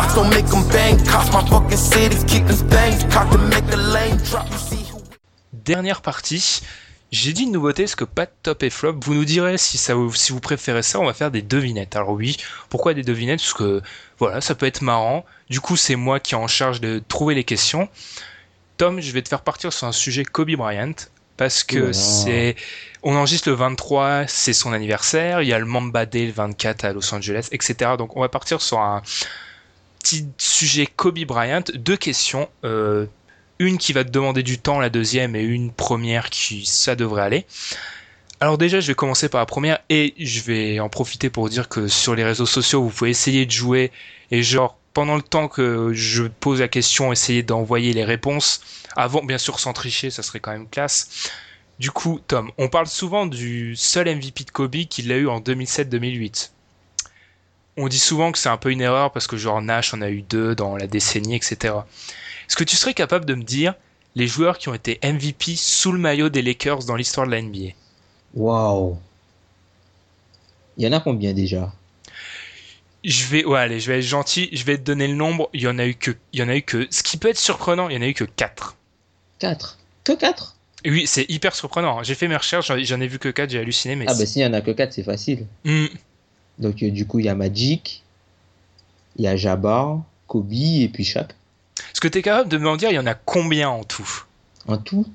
Bang 0.01 0.07
blocks 0.07 0.15
don't 0.15 0.29
make 0.29 0.45
them 0.47 0.63
bang. 0.71 0.97
Cost 1.05 1.31
my 1.33 1.45
fucking 1.47 1.77
cities, 1.77 2.23
keep 2.25 2.45
them 2.47 2.57
things. 2.69 3.03
Cock 3.13 3.29
to 3.31 3.37
make 3.37 3.63
a 3.71 3.77
lane 3.77 4.17
drop. 4.29 4.47
You 4.49 4.57
see 4.57 4.85
who 4.91 4.99
Dernière 5.53 6.01
partie. 6.01 6.61
J'ai 7.11 7.33
dit 7.33 7.43
une 7.43 7.51
nouveauté, 7.51 7.83
parce 7.83 7.95
que 7.95 8.05
pas 8.05 8.25
de 8.25 8.31
top 8.41 8.63
et 8.63 8.69
flop. 8.69 8.95
Vous 9.03 9.13
nous 9.13 9.25
direz 9.25 9.57
si, 9.57 9.77
ça, 9.77 9.93
vous- 9.95 10.13
si 10.13 10.31
vous 10.31 10.39
préférez 10.39 10.81
ça. 10.81 10.99
On 10.99 11.05
va 11.05 11.13
faire 11.13 11.29
des 11.29 11.41
devinettes. 11.41 11.95
Alors 11.95 12.11
oui, 12.11 12.37
pourquoi 12.69 12.93
des 12.93 13.03
devinettes? 13.03 13.41
Parce 13.41 13.53
que 13.53 13.81
voilà, 14.17 14.39
ça 14.41 14.55
peut 14.55 14.65
être 14.65 14.81
marrant. 14.81 15.25
Du 15.49 15.59
coup, 15.59 15.75
c'est 15.75 15.95
moi 15.97 16.19
qui 16.19 16.33
est 16.33 16.37
en 16.37 16.47
charge 16.47 16.79
de 16.79 17.01
trouver 17.07 17.35
les 17.35 17.43
questions. 17.43 17.89
Tom, 18.77 19.01
je 19.01 19.11
vais 19.11 19.21
te 19.21 19.27
faire 19.29 19.41
partir 19.41 19.71
sur 19.73 19.87
un 19.87 19.91
sujet 19.91 20.23
Kobe 20.25 20.51
Bryant. 20.55 20.93
Parce 21.37 21.63
que 21.63 21.91
c'est. 21.91 22.55
On 23.03 23.15
enregistre 23.15 23.49
le 23.49 23.55
23, 23.55 24.25
c'est 24.27 24.53
son 24.53 24.73
anniversaire. 24.73 25.41
Il 25.41 25.47
y 25.49 25.53
a 25.53 25.59
le 25.59 25.65
Mamba 25.65 26.05
Day 26.05 26.27
le 26.27 26.31
24 26.31 26.85
à 26.85 26.93
Los 26.93 27.13
Angeles, 27.13 27.47
etc. 27.51 27.91
Donc 27.97 28.15
on 28.15 28.21
va 28.21 28.29
partir 28.29 28.61
sur 28.61 28.79
un 28.79 29.01
petit 30.01 30.27
sujet 30.37 30.87
Kobe 30.87 31.19
Bryant. 31.25 31.63
Deux 31.75 31.97
questions. 31.97 32.49
euh, 32.63 33.05
une 33.59 33.77
qui 33.77 33.93
va 33.93 34.03
te 34.03 34.09
demander 34.09 34.41
du 34.41 34.57
temps, 34.57 34.79
la 34.79 34.89
deuxième, 34.89 35.35
et 35.35 35.43
une 35.43 35.71
première 35.71 36.31
qui 36.31 36.65
ça 36.65 36.95
devrait 36.95 37.21
aller. 37.21 37.45
Alors 38.39 38.57
déjà, 38.57 38.79
je 38.79 38.87
vais 38.87 38.95
commencer 38.95 39.29
par 39.29 39.39
la 39.39 39.45
première 39.45 39.77
et 39.89 40.15
je 40.17 40.41
vais 40.41 40.79
en 40.79 40.89
profiter 40.89 41.29
pour 41.29 41.47
dire 41.47 41.69
que 41.69 41.87
sur 41.87 42.15
les 42.15 42.23
réseaux 42.23 42.47
sociaux, 42.47 42.81
vous 42.81 42.89
pouvez 42.89 43.11
essayer 43.11 43.45
de 43.45 43.51
jouer 43.51 43.91
et 44.31 44.41
genre 44.41 44.79
pendant 44.93 45.15
le 45.15 45.21
temps 45.21 45.47
que 45.47 45.93
je 45.93 46.23
pose 46.23 46.59
la 46.59 46.67
question, 46.67 47.11
essayer 47.11 47.43
d'envoyer 47.43 47.93
les 47.93 48.03
réponses 48.03 48.61
avant, 48.95 49.23
bien 49.23 49.37
sûr 49.37 49.59
sans 49.59 49.73
tricher, 49.73 50.09
ça 50.09 50.23
serait 50.23 50.39
quand 50.39 50.51
même 50.51 50.67
classe. 50.67 51.31
Du 51.77 51.91
coup, 51.91 52.19
Tom, 52.27 52.51
on 52.57 52.67
parle 52.67 52.87
souvent 52.87 53.27
du 53.27 53.75
seul 53.75 54.07
MVP 54.07 54.43
de 54.45 54.51
Kobe 54.51 54.75
qu'il 54.89 55.11
a 55.11 55.17
eu 55.17 55.27
en 55.27 55.39
2007-2008. 55.39 56.49
On 57.77 57.87
dit 57.87 57.99
souvent 57.99 58.31
que 58.31 58.37
c'est 58.37 58.49
un 58.49 58.57
peu 58.57 58.71
une 58.71 58.81
erreur 58.81 59.11
parce 59.11 59.27
que 59.27 59.37
genre 59.37 59.61
Nash 59.61 59.93
en 59.93 60.01
a 60.01 60.09
eu 60.09 60.21
deux 60.21 60.55
dans 60.55 60.75
la 60.75 60.87
décennie, 60.87 61.35
etc. 61.35 61.73
Est-ce 62.47 62.55
que 62.57 62.63
tu 62.65 62.75
serais 62.75 62.93
capable 62.93 63.25
de 63.25 63.33
me 63.33 63.43
dire 63.43 63.73
les 64.15 64.27
joueurs 64.27 64.57
qui 64.57 64.67
ont 64.69 64.73
été 64.73 64.99
MVP 65.03 65.55
sous 65.55 65.91
le 65.93 65.97
maillot 65.99 66.29
des 66.29 66.41
Lakers 66.41 66.83
dans 66.83 66.95
l'histoire 66.95 67.25
de 67.25 67.31
la 67.31 67.41
NBA 67.41 67.69
Waouh. 68.33 68.97
Il 70.77 70.83
y 70.85 70.87
en 70.87 70.91
a 70.93 70.99
combien 70.99 71.33
déjà? 71.33 71.71
Je 73.03 73.25
vais, 73.27 73.45
ouais, 73.45 73.59
allez, 73.59 73.79
je 73.79 73.91
vais 73.91 73.99
être 73.99 74.05
gentil, 74.05 74.49
je 74.51 74.63
vais 74.63 74.77
te 74.77 74.83
donner 74.83 75.07
le 75.07 75.15
nombre. 75.15 75.49
Il 75.53 75.61
y 75.61 75.67
en 75.67 75.79
a 75.79 75.85
eu 75.87 75.95
que, 75.95 76.11
il 76.33 76.39
y 76.39 76.43
en 76.43 76.49
a 76.49 76.55
eu 76.55 76.61
que, 76.61 76.87
ce 76.91 77.01
qui 77.03 77.17
peut 77.17 77.29
être 77.29 77.37
surprenant, 77.39 77.89
il 77.89 77.95
y 77.95 77.97
en 77.97 78.01
a 78.01 78.07
eu 78.07 78.13
que 78.13 78.25
4. 78.25 78.75
4. 79.39 79.79
Que 80.03 80.13
4 80.13 80.55
Oui, 80.85 81.07
c'est 81.07 81.25
hyper 81.29 81.55
surprenant. 81.55 82.03
J'ai 82.03 82.15
fait 82.15 82.27
mes 82.27 82.35
recherches, 82.35 82.67
j'en- 82.67 83.01
ai 83.01 83.07
vu 83.07 83.17
que 83.17 83.29
4, 83.29 83.49
j'ai 83.49 83.59
halluciné, 83.59 83.95
mais 83.95 84.05
Ah, 84.07 84.13
bah 84.13 84.25
s'il 84.25 84.41
y 84.41 84.45
en 84.45 84.53
a 84.53 84.61
que 84.61 84.71
4, 84.71 84.93
c'est 84.93 85.03
facile. 85.03 85.47
Hmm. 85.65 85.85
Donc, 86.59 86.83
euh, 86.83 86.91
du 86.91 87.05
coup, 87.07 87.19
il 87.19 87.25
y 87.25 87.29
a 87.29 87.35
Magic, 87.35 88.03
il 89.17 89.25
y 89.25 89.27
a 89.27 89.35
Jabbar, 89.35 90.01
Kobe 90.27 90.51
et 90.53 90.89
puis 90.91 91.03
Shaq. 91.03 91.35
Est-ce 91.91 92.01
que 92.01 92.07
tu 92.07 92.19
es 92.19 92.21
capable 92.21 92.49
de 92.49 92.57
me 92.57 92.77
dire, 92.77 92.89
il 92.89 92.95
y 92.95 92.99
en 92.99 93.07
a 93.07 93.15
combien 93.15 93.69
en 93.69 93.83
tout? 93.83 94.23
En 94.67 94.77
tout? 94.77 95.05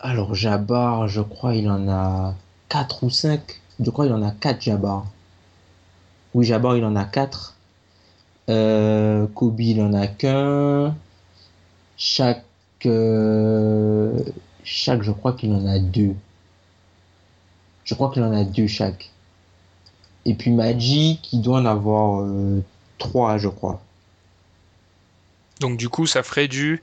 Alors, 0.00 0.34
Jabbar, 0.34 1.06
je 1.08 1.20
crois 1.20 1.54
il 1.54 1.70
en 1.70 1.88
a 1.88 2.34
4 2.68 3.04
ou 3.04 3.10
5. 3.10 3.40
Je 3.78 3.90
crois 3.90 4.06
il 4.06 4.12
en 4.12 4.22
a 4.22 4.32
4, 4.32 4.60
Jabbar. 4.60 5.06
Oui, 6.34 6.44
Jabbar, 6.44 6.76
il 6.76 6.84
en 6.84 6.96
a 6.96 7.04
4. 7.04 7.56
Euh, 8.48 9.26
Kobe, 9.28 9.60
il 9.60 9.80
en 9.80 9.92
a 9.92 10.08
qu'un. 10.08 10.96
Chaque, 11.96 12.44
euh, 12.86 14.18
chaque, 14.64 15.02
je 15.02 15.12
crois 15.12 15.34
qu'il 15.34 15.52
en 15.52 15.66
a 15.66 15.78
deux. 15.78 16.16
Je 17.84 17.94
crois 17.94 18.10
qu'il 18.10 18.24
en 18.24 18.32
a 18.32 18.42
deux 18.44 18.66
chaque. 18.66 19.11
Et 20.24 20.34
puis 20.34 20.50
Magic, 20.50 21.32
il 21.32 21.40
doit 21.42 21.58
en 21.58 21.66
avoir 21.66 22.20
euh, 22.22 22.62
trois, 22.98 23.38
je 23.38 23.48
crois. 23.48 23.80
Donc 25.60 25.76
du 25.76 25.88
coup, 25.88 26.06
ça 26.06 26.22
ferait 26.22 26.48
du... 26.48 26.82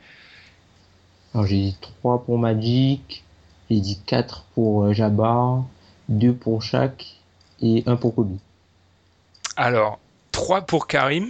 Alors 1.33 1.45
j'ai 1.45 1.57
dit 1.57 1.77
3 1.81 2.23
pour 2.25 2.39
Magic, 2.39 3.23
j'ai 3.69 3.79
dit 3.79 3.99
4 4.05 4.45
pour 4.55 4.83
euh, 4.85 4.93
Jabbar, 4.93 5.63
2 6.09 6.33
pour 6.33 6.63
Shaq 6.63 7.05
et 7.61 7.83
1 7.85 7.97
pour 7.97 8.15
Kobe. 8.15 8.35
Alors, 9.55 9.99
3 10.31 10.61
pour 10.61 10.87
Karim. 10.87 11.29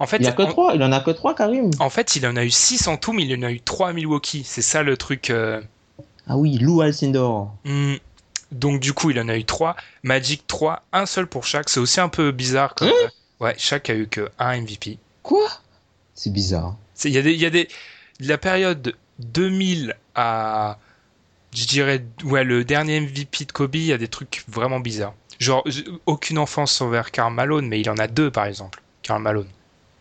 En 0.00 0.06
fait, 0.06 0.18
Il 0.18 0.24
y 0.24 0.28
a 0.28 0.32
que 0.32 0.42
en, 0.42 0.46
3, 0.46 0.74
il 0.76 0.82
en 0.82 0.92
a 0.92 1.00
que 1.00 1.10
3 1.10 1.34
Karim. 1.34 1.70
en 1.78 1.90
fait, 1.90 2.16
il 2.16 2.26
en 2.26 2.36
a 2.36 2.44
eu 2.44 2.50
6 2.50 2.86
en 2.88 2.96
tout, 2.96 3.12
mais 3.12 3.24
il 3.24 3.38
en 3.38 3.46
a 3.46 3.50
eu 3.52 3.60
3 3.60 3.88
à 3.88 3.92
Milwaukee. 3.92 4.44
C'est 4.44 4.62
ça 4.62 4.82
le 4.82 4.96
truc... 4.96 5.28
euh, 5.30 5.60
Ah 6.26 6.36
oui, 6.38 6.56
Lou 6.58 6.80
Alcindor. 6.80 7.52
hmm. 7.64 7.96
Donc 8.52 8.80
du 8.80 8.92
coup, 8.92 9.10
il 9.10 9.20
en 9.20 9.28
a 9.28 9.36
eu 9.36 9.44
3. 9.44 9.76
Magic 10.02 10.46
3, 10.46 10.82
un 10.92 11.06
seul 11.06 11.26
pour 11.26 11.44
chaque. 11.44 11.68
C'est 11.68 11.80
aussi 11.80 12.00
un 12.00 12.08
peu 12.08 12.32
bizarre. 12.32 12.74
Comme... 12.74 12.88
Hein 12.88 13.08
ouais, 13.40 13.54
chaque 13.58 13.90
a 13.90 13.94
eu 13.94 14.06
que 14.08 14.30
un 14.38 14.60
MVP. 14.60 14.98
Quoi? 15.22 15.48
C'est 16.14 16.32
bizarre. 16.32 16.76
Il 17.04 17.10
y 17.12 17.18
a 17.18 17.22
des, 17.22 17.34
y 17.34 17.46
a 17.46 17.50
des, 17.50 17.68
la 18.20 18.38
période 18.38 18.94
2000 19.20 19.94
à, 20.14 20.78
je 21.54 21.66
dirais, 21.66 22.04
ouais, 22.24 22.44
le 22.44 22.64
dernier 22.64 23.00
MVP 23.00 23.44
de 23.44 23.52
Kobe, 23.52 23.76
il 23.76 23.84
y 23.84 23.92
a 23.92 23.98
des 23.98 24.08
trucs 24.08 24.44
vraiment 24.48 24.80
bizarres. 24.80 25.14
Genre, 25.38 25.64
aucune 26.06 26.38
enfance 26.38 26.80
envers 26.80 27.12
Karl 27.12 27.32
Malone, 27.32 27.68
mais 27.68 27.80
il 27.80 27.88
en 27.90 27.96
a 27.98 28.08
deux, 28.08 28.30
par 28.30 28.46
exemple. 28.46 28.82
Karl 29.02 29.22
Malone. 29.22 29.46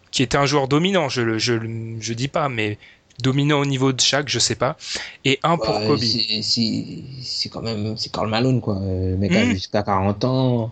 Qui 0.09 0.23
était 0.23 0.37
un 0.37 0.45
joueur 0.47 0.67
dominant, 0.67 1.09
je 1.09 1.21
le, 1.21 1.37
je, 1.37 1.53
le- 1.53 2.01
je 2.01 2.13
dis 2.13 2.27
pas, 2.29 2.49
mais 2.49 2.79
dominant 3.21 3.59
au 3.59 3.65
niveau 3.65 3.93
de 3.93 3.99
chaque, 4.01 4.29
je 4.29 4.39
sais 4.39 4.55
pas. 4.55 4.77
Et 5.25 5.39
un 5.43 5.57
pour 5.57 5.79
Kobe. 5.85 5.99
c'est- 5.99 7.49
quand 7.49 7.61
même, 7.61 7.97
c'est 7.97 8.11
Karl 8.11 8.29
Malone 8.29 8.61
quoi. 8.61 8.75
Le 8.81 9.15
mec 9.17 9.31
a 9.35 9.45
Mm. 9.45 9.51
jusqu'à 9.51 9.83
40 9.83 10.23
ans. 10.25 10.71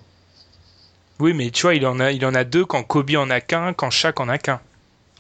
Oui, 1.20 1.34
mais 1.34 1.50
tu 1.50 1.64
vois, 1.64 1.76
il 1.76 1.86
en 1.88 2.00
a, 2.00 2.12
il 2.12 2.26
en 2.26 2.36
a 2.36 2.44
deux 2.44 2.66
quand 2.66 2.84
Kobe 2.84 3.12
en 3.16 3.30
a 3.30 3.40
qu'un, 3.42 3.74
quand 3.74 3.90
Shaq 3.90 4.20
en 4.20 4.28
a 4.30 4.38
qu'un. 4.38 4.60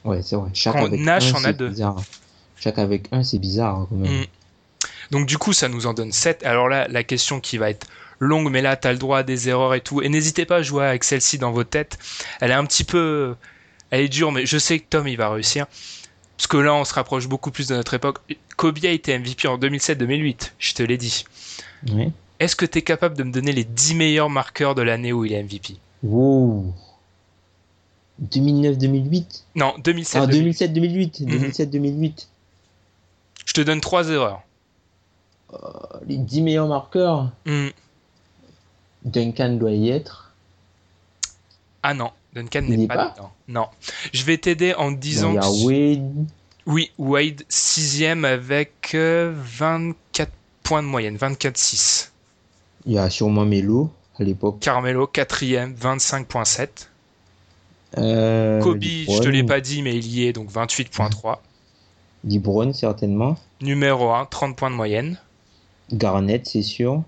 Ouais, 0.03 0.21
c'est 0.21 0.35
vrai. 0.35 0.49
Chaque 0.53 0.73
Quand 0.73 0.85
avec 0.85 0.99
Nash 0.99 1.33
un, 1.33 1.37
en 1.37 1.43
a 1.45 1.53
deux. 1.53 1.69
bizarre. 1.69 1.95
Chaque 2.57 2.77
avec 2.77 3.07
un, 3.11 3.23
c'est 3.23 3.39
bizarre 3.39 3.75
hein, 3.75 3.87
quand 3.89 3.95
même. 3.95 4.21
Mm. 4.21 4.25
Donc 5.11 5.25
du 5.27 5.37
coup, 5.37 5.53
ça 5.53 5.67
nous 5.67 5.87
en 5.87 5.93
donne 5.93 6.11
7. 6.11 6.43
Alors 6.45 6.67
là, 6.67 6.87
la 6.89 7.03
question 7.03 7.39
qui 7.39 7.57
va 7.57 7.69
être 7.69 7.87
longue, 8.19 8.49
mais 8.51 8.61
là, 8.61 8.75
tu 8.75 8.87
as 8.87 8.91
le 8.91 8.97
droit 8.99 9.19
à 9.19 9.23
des 9.23 9.49
erreurs 9.49 9.73
et 9.73 9.81
tout. 9.81 10.01
Et 10.01 10.09
n'hésitez 10.09 10.45
pas 10.45 10.57
à 10.57 10.61
jouer 10.61 10.85
avec 10.85 11.03
celle-ci 11.03 11.37
dans 11.37 11.51
vos 11.51 11.63
têtes. 11.63 11.97
Elle 12.41 12.51
est 12.51 12.55
un 12.55 12.65
petit 12.65 12.83
peu... 12.83 13.35
Elle 13.91 14.01
est 14.01 14.09
dure, 14.09 14.31
mais 14.31 14.45
je 14.45 14.57
sais 14.57 14.79
que 14.79 14.85
Tom, 14.89 15.07
il 15.07 15.15
va 15.17 15.29
réussir. 15.29 15.65
Parce 16.37 16.47
que 16.47 16.57
là, 16.57 16.73
on 16.73 16.83
se 16.83 16.93
rapproche 16.93 17.27
beaucoup 17.27 17.51
plus 17.51 17.67
de 17.67 17.75
notre 17.75 17.93
époque. 17.93 18.19
Kobe 18.57 18.79
a 18.83 18.89
été 18.89 19.17
MVP 19.17 19.47
en 19.47 19.57
2007-2008, 19.57 20.51
je 20.59 20.73
te 20.73 20.83
l'ai 20.83 20.97
dit. 20.97 21.25
Est-ce 22.39 22.55
que 22.55 22.65
tu 22.65 22.79
es 22.79 22.81
capable 22.81 23.15
de 23.15 23.23
me 23.23 23.31
donner 23.31 23.53
les 23.53 23.63
10 23.63 23.95
meilleurs 23.95 24.29
marqueurs 24.29 24.75
de 24.75 24.81
l'année 24.81 25.13
où 25.13 25.23
il 25.25 25.31
est 25.33 25.41
MVP 25.41 25.77
Wow. 26.03 26.73
2009-2008 28.21 29.43
Non, 29.55 29.73
2007 29.83 30.21
Ah, 30.23 30.27
2008. 30.27 31.21
2007-2008. 31.21 31.25
Mhm. 31.25 31.47
2007-2008. 31.49 32.27
Je 33.45 33.53
te 33.53 33.61
donne 33.61 33.81
trois 33.81 34.09
erreurs. 34.09 34.41
Les 36.07 36.17
10 36.17 36.41
meilleurs 36.41 36.67
marqueurs. 36.67 37.31
Hmm. 37.45 37.69
Duncan 39.05 39.53
doit 39.53 39.71
y 39.71 39.89
être. 39.89 40.31
Ah 41.83 41.93
non, 41.93 42.11
Duncan 42.35 42.61
n'est 42.61 42.87
pas, 42.87 42.95
pas 42.95 43.13
dedans. 43.15 43.31
Non. 43.47 43.67
Je 44.13 44.23
vais 44.25 44.37
t'aider 44.37 44.73
en 44.75 44.91
disant. 44.91 45.31
Il 45.31 45.35
y 45.35 45.37
a 45.37 45.41
que- 45.41 45.65
Wade. 45.97 46.25
Oui, 46.67 46.91
Wade, 46.97 47.43
sixième 47.47 48.25
avec 48.25 48.91
euh, 48.95 49.31
24 49.35 50.31
points 50.63 50.81
de 50.81 50.87
moyenne, 50.87 51.15
24-6. 51.15 52.09
Il 52.87 52.93
y 52.93 52.97
a 52.97 53.09
sûrement 53.09 53.45
Melo 53.45 53.91
à 54.19 54.23
l'époque. 54.23 54.59
Carmelo, 54.59 55.05
quatrième, 55.07 55.73
25.7. 55.75 56.89
Euh, 57.97 58.61
Kobe, 58.61 58.81
LeBron. 58.83 59.15
je 59.15 59.21
te 59.21 59.27
l'ai 59.29 59.43
pas 59.43 59.61
dit, 59.61 59.81
mais 59.83 59.95
il 59.95 60.07
y 60.07 60.25
est, 60.25 60.33
donc 60.33 60.49
28.3. 60.51 61.37
LeBron, 62.27 62.73
certainement. 62.73 63.37
Numéro 63.61 64.11
1, 64.11 64.25
30 64.25 64.55
points 64.57 64.71
de 64.71 64.75
moyenne. 64.75 65.19
Garnett, 65.93 66.45
c'est 66.47 66.63
sûr. 66.63 67.03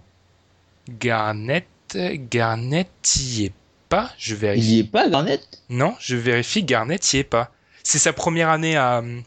Garnett, 1.00 1.66
Garnett 2.30 2.90
y 3.18 3.46
est 3.46 3.54
pas, 3.90 4.12
je 4.18 4.34
Il 4.36 4.40
vérifie. 4.40 4.76
y 4.76 4.80
est 4.80 4.84
pas, 4.84 5.10
Garnett? 5.10 5.42
Non, 5.70 5.96
je 6.00 6.16
vérifie, 6.16 6.64
Garnett 6.64 7.14
y 7.14 7.18
est 7.18 7.24
pas. 7.24 7.52
C'est 7.84 8.00
sa 8.00 8.14
première 8.14 8.50
année 8.50 8.76
à, 8.76 9.00
euh, 9.00 9.20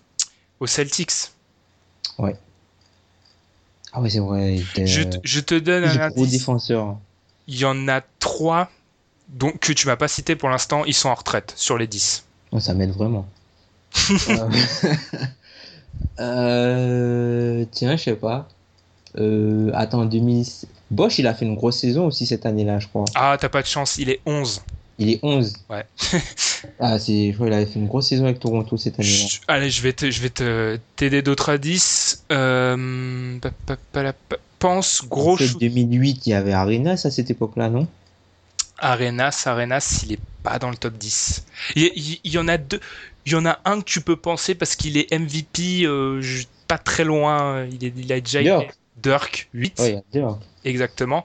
aux 0.60 0.66
Celtics. 0.66 1.12
Ah 3.92 4.00
ouais, 4.00 4.10
c'est 4.10 4.20
vrai. 4.20 4.54
il 4.56 4.60
était, 4.62 4.86
Je, 4.86 5.00
euh, 5.00 5.04
te- 5.04 5.18
je 5.24 5.40
te 5.40 5.54
donne 5.58 5.84
un 5.84 6.08
gros 6.10 6.26
défenseur. 6.26 6.98
Il 7.48 7.58
y 7.58 7.64
en 7.64 7.88
a 7.88 8.00
trois 8.20 8.70
donc, 9.28 9.58
que 9.60 9.72
tu 9.72 9.86
m'as 9.86 9.96
pas 9.96 10.08
cité 10.08 10.36
pour 10.36 10.48
l'instant, 10.48 10.84
ils 10.84 10.94
sont 10.94 11.08
en 11.08 11.14
retraite 11.14 11.52
sur 11.56 11.78
les 11.78 11.86
10. 11.86 12.24
Oh, 12.52 12.60
ça 12.60 12.74
m'aide 12.74 12.90
vraiment. 12.90 13.26
Euh, 14.28 14.48
euh, 16.20 17.64
Tiens, 17.70 17.96
je 17.96 18.02
sais 18.04 18.14
pas. 18.16 18.48
Euh, 19.18 19.70
attends, 19.74 20.04
2000... 20.04 20.44
Bosch, 20.90 21.18
il 21.18 21.26
a 21.26 21.34
fait 21.34 21.44
une 21.44 21.54
grosse 21.54 21.78
saison 21.78 22.06
aussi 22.06 22.26
cette 22.26 22.46
année-là, 22.46 22.78
je 22.78 22.88
crois. 22.88 23.04
Ah, 23.14 23.36
t'as 23.40 23.48
pas 23.48 23.62
de 23.62 23.66
chance, 23.66 23.96
il 23.98 24.10
est 24.10 24.20
11. 24.26 24.62
Il 24.98 25.08
est 25.10 25.20
11. 25.22 25.54
Ouais. 25.70 25.84
ah, 26.80 26.98
c'est, 26.98 27.30
je 27.30 27.34
crois 27.34 27.46
qu'il 27.46 27.54
avait 27.54 27.66
fait 27.66 27.78
une 27.78 27.86
grosse 27.86 28.08
saison 28.08 28.24
avec 28.24 28.38
Toronto 28.40 28.76
cette 28.76 28.98
année-là. 29.00 29.26
Allez, 29.48 29.70
je 29.70 29.80
vais 29.82 29.92
te, 29.92 30.10
je 30.10 30.20
vais 30.20 30.30
te 30.30 30.78
t'aider 30.96 31.22
d'autres 31.22 31.50
indices. 31.50 32.24
Euh, 32.32 33.38
pa- 33.38 33.50
pa- 33.66 33.76
pa- 33.92 34.02
la- 34.02 34.12
pa- 34.12 34.36
pense 34.58 35.02
gros 35.08 35.34
En 35.34 35.36
fait, 35.36 35.46
shoot. 35.46 35.60
2008, 35.60 36.26
il 36.26 36.30
y 36.30 36.34
avait 36.34 36.52
Arenas 36.52 37.02
à 37.06 37.10
cette 37.10 37.30
époque-là, 37.30 37.70
non? 37.70 37.86
Arenas, 38.78 39.42
Arenas, 39.46 40.00
il 40.04 40.12
est 40.14 40.20
pas 40.42 40.58
dans 40.58 40.70
le 40.70 40.76
top 40.76 40.94
10. 40.98 41.44
Il, 41.76 41.90
il- 41.94 42.20
il 42.24 42.32
y 42.32 42.38
en 42.38 42.48
a 42.48 42.56
deux. 42.58 42.80
Il 43.26 43.32
y 43.32 43.34
en 43.36 43.46
a 43.46 43.58
un 43.66 43.80
que 43.80 43.84
tu 43.84 44.00
peux 44.00 44.16
penser 44.16 44.54
parce 44.54 44.76
qu'il 44.76 44.96
est 44.96 45.12
MVP, 45.12 45.84
euh, 45.84 46.20
pas 46.66 46.78
très 46.78 47.04
loin. 47.04 47.64
Il, 47.66 47.84
est, 47.84 47.92
il 47.96 48.12
a 48.12 48.20
déjà 48.20 48.42
Dirk. 48.42 48.74
Dirk 49.02 49.48
8. 49.54 49.78
Ouais, 49.80 49.88
il 49.88 49.94
y 49.94 49.98
a 49.98 50.02
deux. 50.28 50.34
Exactement. 50.64 51.24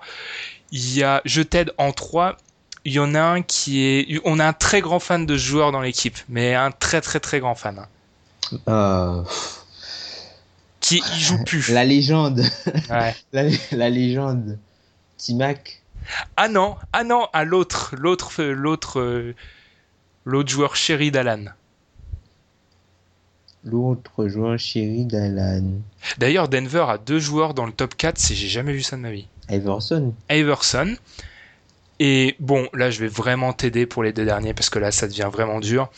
Il 0.72 0.98
y 0.98 1.04
a, 1.04 1.22
je 1.26 1.42
t'aide 1.42 1.72
en 1.78 1.92
3. 1.92 2.38
Il 2.86 2.94
y 2.94 3.00
en 3.00 3.16
a 3.16 3.22
un 3.22 3.42
qui 3.42 3.82
est, 3.84 4.22
on 4.26 4.38
a 4.40 4.46
un 4.46 4.54
très 4.54 4.82
grand 4.82 5.00
fan 5.00 5.26
de 5.26 5.38
ce 5.38 5.44
joueur 5.44 5.72
dans 5.72 5.82
l'équipe, 5.82 6.18
mais 6.30 6.54
un 6.54 6.72
très 6.72 7.02
très 7.02 7.20
très 7.20 7.40
grand 7.40 7.56
fan. 7.56 7.80
hein, 7.80 7.88
Euh, 8.68 9.24
qui 10.80 11.02
il 11.16 11.20
joue 11.20 11.44
plus. 11.46 11.70
la 11.70 11.84
légende. 11.84 12.44
Ouais. 12.90 13.16
la, 13.34 13.44
la 13.72 13.90
légende. 13.90 14.58
Timac. 15.18 15.82
Ah 16.38 16.48
non, 16.48 16.76
ah 16.94 17.04
non, 17.04 17.28
à 17.34 17.44
l'autre, 17.46 17.96
l'autre, 17.98 18.44
l'autre, 18.44 19.00
euh, 19.00 19.34
l'autre 20.26 20.50
joueur 20.52 20.76
chéri 20.76 21.10
d'Alan. 21.10 21.46
L'autre 23.66 24.28
joueur 24.28 24.60
chéri 24.60 25.06
d'Alan. 25.06 25.64
D'ailleurs, 26.20 26.48
Denver 26.48 26.86
a 26.88 26.98
deux 27.00 27.20
joueurs 27.20 27.54
dans 27.56 27.66
le 27.66 27.72
top 27.72 27.96
4, 27.96 28.18
c'est 28.20 28.36
j'ai 28.36 28.48
jamais 28.48 28.74
vu 28.74 28.84
ça 28.84 28.96
de 28.96 29.02
ma 29.02 29.12
vie. 29.12 29.28
Iverson. 29.50 30.14
Iverson. 30.30 30.96
Et 32.00 32.36
bon, 32.40 32.68
là, 32.74 32.92
je 32.92 33.00
vais 33.00 33.08
vraiment 33.08 33.54
t'aider 33.54 33.86
pour 33.86 34.04
les 34.04 34.14
deux 34.14 34.26
derniers 34.26 34.54
parce 34.54 34.70
que 34.70 34.80
là, 34.80 34.92
ça 34.92 35.08
devient 35.08 35.30
vraiment 35.32 35.60
dur. 35.60 35.90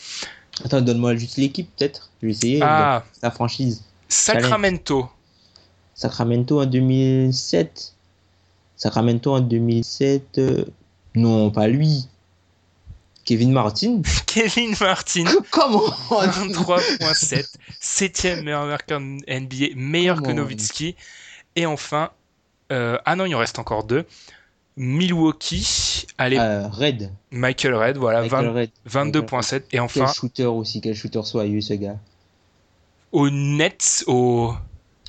Attends, 0.64 0.80
donne-moi 0.80 1.16
juste 1.16 1.36
l'équipe, 1.36 1.68
peut-être. 1.76 2.10
Je 2.22 2.26
vais 2.26 2.32
essayer. 2.32 2.60
Ah, 2.62 3.04
La 3.22 3.30
franchise. 3.30 3.84
Sacramento. 4.08 5.08
Sacramento 5.94 6.60
en 6.62 6.66
2007. 6.66 7.92
Sacramento 8.76 9.34
en 9.34 9.40
2007. 9.40 10.38
euh, 10.38 10.64
Non, 11.14 11.50
pas 11.50 11.68
lui. 11.68 12.06
Kevin 13.28 13.52
Martin. 13.52 14.00
Kevin 14.26 14.74
Martin. 14.80 15.24
Comment 15.50 15.86
23.7, 16.08 17.46
septième 17.80 18.42
meilleur 18.42 18.64
marqueur 18.64 19.00
NBA, 19.00 19.74
meilleur 19.76 20.22
que. 20.22 20.30
Nowitzki. 20.30 20.96
Et 21.54 21.66
enfin, 21.66 22.08
euh, 22.72 22.96
ah 23.04 23.16
non, 23.16 23.26
il 23.26 23.34
en 23.34 23.38
reste 23.38 23.58
encore 23.58 23.84
deux. 23.84 24.06
Milwaukee, 24.78 26.06
allez, 26.16 26.38
Euh, 26.38 26.68
Red. 26.68 27.10
Michael 27.30 27.74
Red, 27.74 27.96
voilà, 27.98 28.22
Michael 28.22 28.70
20 28.86 29.02
Red. 29.04 29.14
22.7. 29.26 29.56
Et 29.56 29.62
Quel 29.68 29.80
enfin, 29.82 30.06
shooter 30.10 30.46
aussi, 30.46 30.80
quel 30.80 30.94
shooter 30.94 31.22
soyeux 31.24 31.60
ce 31.60 31.74
gars. 31.74 31.96
au 33.12 33.28
Nets, 33.28 34.04
au. 34.06 34.54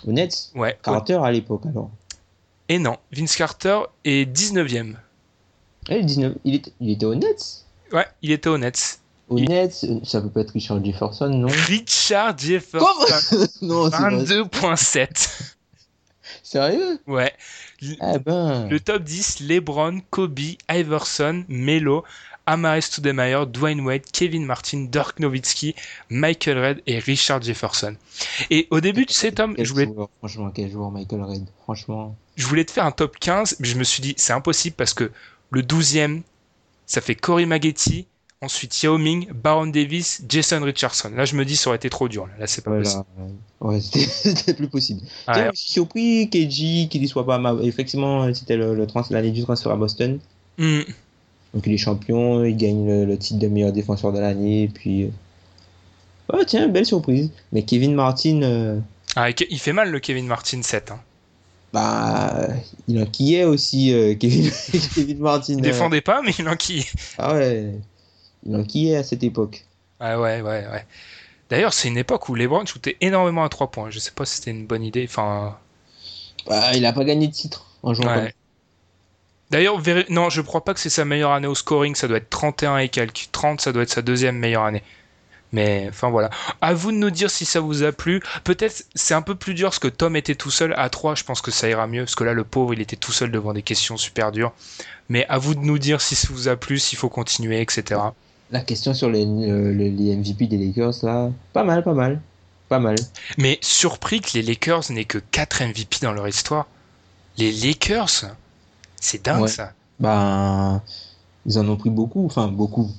Au 0.06 0.12
Nets 0.12 0.52
Ouais, 0.56 0.76
au- 0.78 0.84
Carter 0.84 1.20
à 1.24 1.32
l'époque 1.32 1.66
alors. 1.68 1.90
et 2.68 2.80
non, 2.80 2.98
Vince 3.14 3.36
Carter 3.38 3.80
est 4.04 4.26
19ème. 4.30 4.96
Ah, 5.88 5.96
le 5.96 6.04
19, 6.04 6.34
il, 6.44 6.56
était, 6.56 6.74
il 6.82 6.90
était 6.92 7.06
au 7.06 7.16
Nets 7.16 7.66
Ouais, 7.94 8.06
il 8.22 8.32
était 8.32 8.50
au 8.50 8.58
Nets. 8.58 9.00
Au 9.30 9.38
Il- 9.38 9.48
Nets, 9.50 9.86
ça 10.04 10.22
peut 10.22 10.30
pas 10.30 10.42
être 10.42 10.52
Richard 10.52 10.84
Jefferson, 10.84 11.30
non 11.30 11.48
Richard 11.68 12.38
Jefferson, 12.38 12.86
Comment 12.88 13.48
Non, 13.62 13.86
c'est 13.86 14.50
pas 14.50 14.74
22.7. 14.74 15.56
sérieux? 16.44 17.00
Ouais. 17.08 17.34
Ah 18.00 18.18
ben. 18.20 18.68
Le 18.70 18.80
top 18.80 19.04
10, 19.04 19.40
LeBron, 19.42 20.00
Kobe, 20.10 20.40
Iverson, 20.70 21.46
Melo, 21.48 22.04
Amare 22.46 22.82
Stoudemire, 22.82 23.46
Dwayne 23.46 23.82
Wade, 23.82 24.02
Kevin 24.12 24.46
Martin, 24.46 24.88
Dirk 24.90 25.20
Nowitzki, 25.20 25.76
Michael 26.10 26.58
Red 26.58 26.82
et 26.88 26.98
Richard 27.00 27.42
Jefferson. 27.44 27.96
Et 28.50 28.68
au 28.72 28.82
début, 28.82 29.06
tu 29.06 29.14
sais, 29.14 29.32
Tom, 29.32 29.54
je 29.58 29.72
voulais, 29.72 29.86
joueur, 29.86 30.10
franchement, 30.18 30.50
quel 30.50 30.72
joueur 30.72 30.90
Michael 30.92 31.22
Red. 31.22 31.46
Franchement. 31.64 32.16
je 32.36 32.46
voulais 32.48 32.66
te 32.66 32.72
faire 32.72 32.86
un 32.86 32.92
top 32.92 33.18
15, 33.20 33.58
mais 33.60 33.68
je 33.68 33.78
me 33.78 33.84
suis 33.84 34.02
dit, 34.02 34.16
c'est 34.18 34.34
impossible 34.34 34.76
parce 34.76 34.96
que 34.96 35.12
le 35.52 35.62
12e, 35.62 36.22
ça 36.90 37.00
fait 37.02 37.16
Corey 37.16 37.46
Maggetti, 37.46 38.08
ensuite 38.42 38.82
Yao 38.84 38.98
Ming, 38.98 39.30
Baron 39.32 39.68
Davis, 39.68 40.24
Jason 40.28 40.62
Richardson. 40.64 41.12
Là, 41.16 41.24
je 41.26 41.36
me 41.36 41.46
dis, 41.46 41.56
ça 41.56 41.70
aurait 41.70 41.78
été 41.78 41.90
trop 41.90 42.10
dur. 42.10 42.26
Là, 42.28 42.34
Là, 42.40 42.48
c'est 42.48 42.64
pas 42.64 42.72
possible. 42.72 43.04
Voilà. 43.16 43.32
Ouais, 43.62 43.80
c'était 43.82 44.54
plus 44.54 44.68
possible. 44.68 45.02
Tiens, 45.32 45.52
je 45.54 45.60
suis 45.60 45.72
surpris 45.72 46.30
KG 46.30 46.88
qu'il 46.90 47.04
y 47.04 47.08
soit 47.08 47.26
pas. 47.26 47.38
ma- 47.38 47.56
Effectivement, 47.62 48.34
c'était 48.34 48.58
le, 48.58 48.74
le 48.76 48.88
trans- 48.88 49.06
l'année 49.12 49.32
du 49.32 49.44
transfert 49.44 49.72
à 49.72 49.76
Boston. 49.78 50.20
Hmm. 50.58 50.82
Donc 51.54 51.66
il 51.66 51.74
est 51.74 51.78
champion, 51.78 52.44
il 52.44 52.56
gagne 52.58 52.86
le, 52.88 53.06
le 53.06 53.18
titre 53.18 53.40
de 53.40 53.48
meilleur 53.48 53.72
défenseur 53.72 54.12
de 54.12 54.20
l'année. 54.20 54.64
Et 54.64 54.68
puis. 54.68 55.04
euh, 55.04 55.10
Oh 56.32 56.44
tiens, 56.46 56.68
belle 56.68 56.86
surprise. 56.86 57.32
Mais 57.52 57.64
Kevin 57.64 57.94
Martin, 57.96 58.42
euh, 58.44 58.80
Ah, 59.16 59.30
il 59.32 59.60
fait 59.60 59.74
mal 59.74 59.90
le 59.92 60.00
Kevin 60.00 60.28
Martin 60.28 60.62
7. 60.62 60.92
Hein. 60.92 61.00
Bah, 61.74 62.48
il 62.88 63.02
enquillait 63.02 63.44
aussi 63.44 63.94
euh, 63.94 64.16
Kevin, 64.20 64.52
Kevin 64.96 65.20
Martin. 65.20 65.54
Il 65.54 65.60
euh, 65.60 65.62
défendait 65.62 66.02
pas, 66.02 66.22
mais 66.22 66.32
il 66.38 66.48
enquille. 66.48 66.86
Ah 67.18 67.36
ouais, 67.36 67.74
il 68.46 68.56
enquillait 68.56 68.98
à 68.98 69.04
cette 69.04 69.24
époque. 69.24 69.66
Ah 70.00 70.20
ouais, 70.20 70.42
ouais, 70.42 70.66
ouais. 70.72 70.86
D'ailleurs, 71.50 71.74
c'est 71.74 71.88
une 71.88 71.98
époque 71.98 72.30
où 72.30 72.36
LeBron 72.36 72.66
shootait 72.66 72.98
énormément 73.02 73.44
à 73.44 73.50
3 73.50 73.72
points. 73.72 73.90
Je 73.90 74.00
sais 74.00 74.12
pas 74.12 74.26
si 74.26 74.36
c'était 74.38 74.52
une 74.52 74.66
bonne 74.66 74.84
idée. 74.84 75.06
Enfin, 75.10 75.58
Bah, 76.48 76.74
il 76.76 76.86
a 76.86 76.94
pas 76.94 77.04
gagné 77.04 77.28
de 77.28 77.34
titre 77.34 77.66
en 77.84 77.94
jouant 77.94 78.16
ouais. 78.16 78.34
D'ailleurs, 79.50 79.82
non, 80.10 80.30
je 80.30 80.42
crois 80.42 80.64
pas 80.64 80.76
que 80.76 80.80
c'est 80.80 80.92
sa 80.92 81.06
meilleure 81.06 81.32
année 81.32 81.48
au 81.48 81.56
scoring. 81.56 81.96
Ça 81.96 82.08
doit 82.08 82.18
être 82.18 82.30
31 82.30 82.78
et 82.78 82.90
quelques. 82.90 83.30
30, 83.32 83.62
ça 83.62 83.72
doit 83.72 83.82
être 83.82 83.90
sa 83.90 84.04
deuxième 84.04 84.38
meilleure 84.38 84.64
année. 84.64 84.84
Mais 85.52 85.88
enfin 85.90 86.10
voilà. 86.10 86.30
À 86.62 86.74
vous 86.74 86.92
de 86.92 86.98
nous 86.98 87.10
dire 87.10 87.32
si 87.32 87.46
ça 87.46 87.60
vous 87.60 87.84
a 87.84 87.92
plu. 87.92 88.22
Peut-être 88.44 88.86
c'est 88.94 89.14
un 89.14 89.22
peu 89.22 89.36
plus 89.36 89.54
dur 89.54 89.70
parce 89.70 89.80
que 89.80 89.88
Tom 89.88 90.16
était 90.16 90.36
tout 90.36 90.52
seul 90.52 90.74
à 90.78 90.90
3. 90.90 91.16
Je 91.16 91.24
pense 91.24 91.42
que 91.42 91.52
ça 91.52 91.68
ira 91.68 91.88
mieux 91.88 92.04
parce 92.04 92.16
que 92.16 92.24
là, 92.24 92.34
le 92.34 92.44
pauvre, 92.44 92.74
il 92.74 92.82
était 92.82 92.96
tout 92.96 93.12
seul 93.12 93.32
devant 93.32 93.54
des 93.54 93.64
questions 93.64 93.98
super 93.98 94.32
dures. 94.32 94.54
Mais 95.10 95.26
à 95.28 95.40
vous 95.40 95.56
de 95.56 95.62
nous 95.62 95.80
dire 95.80 96.02
si 96.02 96.16
ça 96.16 96.28
vous 96.32 96.48
a 96.48 96.56
plu, 96.56 96.78
s'il 96.78 96.98
faut 96.98 97.10
continuer, 97.10 97.62
etc. 97.62 98.00
La 98.52 98.62
question 98.62 98.94
sur 98.94 99.10
les, 99.10 99.26
euh, 99.26 99.74
les, 99.74 100.16
MVP 100.16 100.48
des 100.48 100.58
Lakers, 100.58 100.94
là, 101.04 101.30
pas 101.54 101.64
mal, 101.64 101.84
pas 101.84 101.94
mal. 101.94 102.22
Pas 102.68 102.80
mal. 102.80 102.96
Mais 103.38 103.58
surpris 103.62 104.22
que 104.22 104.32
les 104.36 104.44
Lakers 104.44 104.92
n'aient 104.92 105.06
que 105.06 105.18
4 105.18 105.64
MVP 105.64 105.98
dans 106.02 106.12
leur 106.14 106.28
histoire. 106.28 106.68
Les 107.38 107.52
Lakers, 107.52 108.26
c'est 109.02 109.26
dingue 109.26 109.42
Ouais. 109.42 109.48
ça. 109.48 109.74
Bah, 110.00 110.84
ils 111.46 111.58
en 111.58 111.68
ont 111.68 111.78
pris 111.78 111.90
beaucoup, 111.90 112.26
enfin 112.26 112.48
beaucoup. 112.48 112.92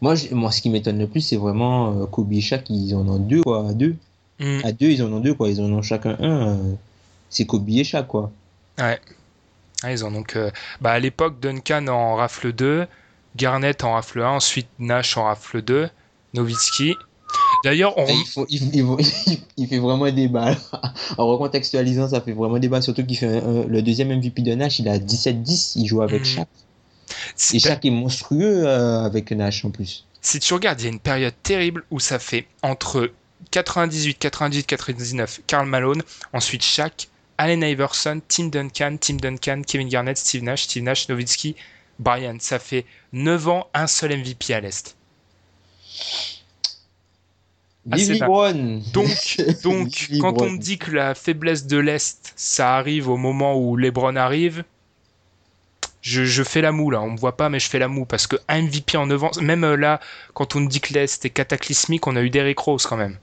Moi, 0.00 0.14
moi 0.32 0.52
ce 0.52 0.60
qui 0.60 0.70
m'étonne 0.70 0.98
le 0.98 1.06
plus, 1.08 1.20
c'est 1.20 1.36
vraiment 1.36 2.02
euh, 2.02 2.06
Kobe 2.06 2.32
et 2.32 2.40
Shaq, 2.40 2.70
ils 2.70 2.94
en 2.94 3.06
ont 3.08 3.18
deux, 3.18 3.42
quoi, 3.42 3.68
à 3.68 3.72
deux. 3.72 3.96
Hmm. 4.38 4.60
À 4.64 4.70
deux, 4.72 4.90
ils 4.90 5.02
en 5.02 5.12
ont 5.12 5.20
deux, 5.20 5.34
quoi, 5.34 5.48
ils 5.48 5.60
en 5.60 5.64
ont 5.72 5.82
chacun 5.82 6.16
un. 6.20 6.48
euh, 6.48 6.72
c'est 7.30 7.44
Kobe 7.46 7.68
et 7.70 7.82
Shaq, 7.84 8.06
quoi. 8.06 8.30
Ouais. 8.78 8.98
Ah, 9.82 9.92
ils 9.92 10.04
ont 10.04 10.10
donc. 10.12 10.36
euh, 10.36 10.50
Bah, 10.80 10.92
à 10.92 10.98
l'époque, 11.00 11.40
Duncan 11.40 11.86
en 11.88 12.14
rafle 12.16 12.52
2, 12.52 12.86
Garnett 13.36 13.82
en 13.84 13.94
rafle 13.94 14.20
1, 14.22 14.28
ensuite 14.30 14.68
Nash 14.78 15.16
en 15.16 15.24
rafle 15.24 15.62
2, 15.62 15.88
Nowitzki. 16.34 16.94
D'ailleurs, 17.64 17.98
on. 17.98 18.06
Il, 18.06 18.24
faut- 18.26 18.46
il- 18.48 18.74
il 18.74 18.84
faut- 18.84 18.98
il 19.56 19.66
fait 19.66 19.78
vraiment 19.78 20.08
débat. 20.10 20.54
En 21.18 21.26
recontextualisant, 21.26 22.08
ça 22.08 22.20
fait 22.20 22.32
vraiment 22.32 22.58
débat, 22.58 22.80
surtout 22.80 23.04
qu'il 23.04 23.16
fait 23.18 23.40
le 23.68 23.82
deuxième 23.82 24.08
MVP 24.12 24.42
de 24.42 24.54
Nash, 24.54 24.78
il 24.78 24.88
a 24.88 24.98
17-10, 24.98 25.72
il 25.76 25.86
joue 25.86 26.02
avec 26.02 26.20
Mhm. 26.20 26.24
Shaq. 26.26 26.48
C'est 27.36 27.56
Et 27.56 27.60
pas- 27.60 27.68
Shaq 27.70 27.84
est 27.84 27.90
monstrueux 27.90 28.66
euh, 28.66 29.04
avec 29.04 29.30
Nash 29.32 29.64
en 29.64 29.70
plus. 29.70 30.04
si 30.20 30.40
tu 30.40 30.54
regardes, 30.54 30.80
il 30.80 30.84
y 30.84 30.86
a 30.88 30.90
une 30.92 31.00
période 31.00 31.34
terrible 31.42 31.84
où 31.90 32.00
ça 32.00 32.18
fait 32.18 32.46
entre 32.62 33.10
98, 33.50 34.18
98, 34.18 34.66
99, 34.66 35.40
Karl 35.46 35.66
Malone, 35.66 36.02
ensuite 36.32 36.62
Shaq, 36.62 37.08
Allen 37.38 37.62
Iverson, 37.62 38.20
Tim 38.28 38.46
Duncan, 38.48 38.96
Tim 39.00 39.14
Duncan, 39.16 39.62
Kevin 39.66 39.88
Garnett, 39.88 40.18
Steve 40.18 40.42
Nash, 40.42 40.64
Steve 40.64 40.82
Nash, 40.82 41.08
Nowitzki, 41.08 41.54
Brian. 41.98 42.36
Ça 42.40 42.58
fait 42.58 42.84
9 43.12 43.48
ans, 43.48 43.68
un 43.74 43.86
seul 43.86 44.16
MVP 44.18 44.52
à 44.54 44.60
l'Est. 44.60 44.96
Donc, 48.92 49.08
donc 49.62 50.08
quand 50.20 50.42
on 50.42 50.50
me 50.50 50.58
dit 50.58 50.78
que 50.78 50.90
la 50.90 51.14
faiblesse 51.14 51.66
de 51.66 51.78
l'Est, 51.78 52.32
ça 52.36 52.76
arrive 52.76 53.08
au 53.08 53.16
moment 53.16 53.56
où 53.56 53.76
LeBron 53.76 54.16
arrive, 54.16 54.64
je, 56.02 56.24
je 56.24 56.42
fais 56.42 56.60
la 56.60 56.72
moue 56.72 56.90
là. 56.90 57.00
On 57.00 57.10
me 57.10 57.16
voit 57.18 57.36
pas, 57.36 57.48
mais 57.48 57.60
je 57.60 57.68
fais 57.68 57.78
la 57.78 57.88
moue 57.88 58.04
parce 58.04 58.26
que 58.26 58.36
un 58.48 58.62
MVP 58.62 58.96
en 58.96 59.06
9 59.06 59.24
ans, 59.24 59.30
même 59.40 59.64
euh, 59.64 59.76
là, 59.76 60.00
quand 60.34 60.56
on 60.56 60.60
me 60.60 60.68
dit 60.68 60.80
que 60.80 60.96
est 60.96 61.30
cataclysmique, 61.30 62.06
on 62.06 62.16
a 62.16 62.22
eu 62.22 62.30
Derrick 62.30 62.58
Rose 62.58 62.86
quand 62.86 62.96
même. 62.96 63.16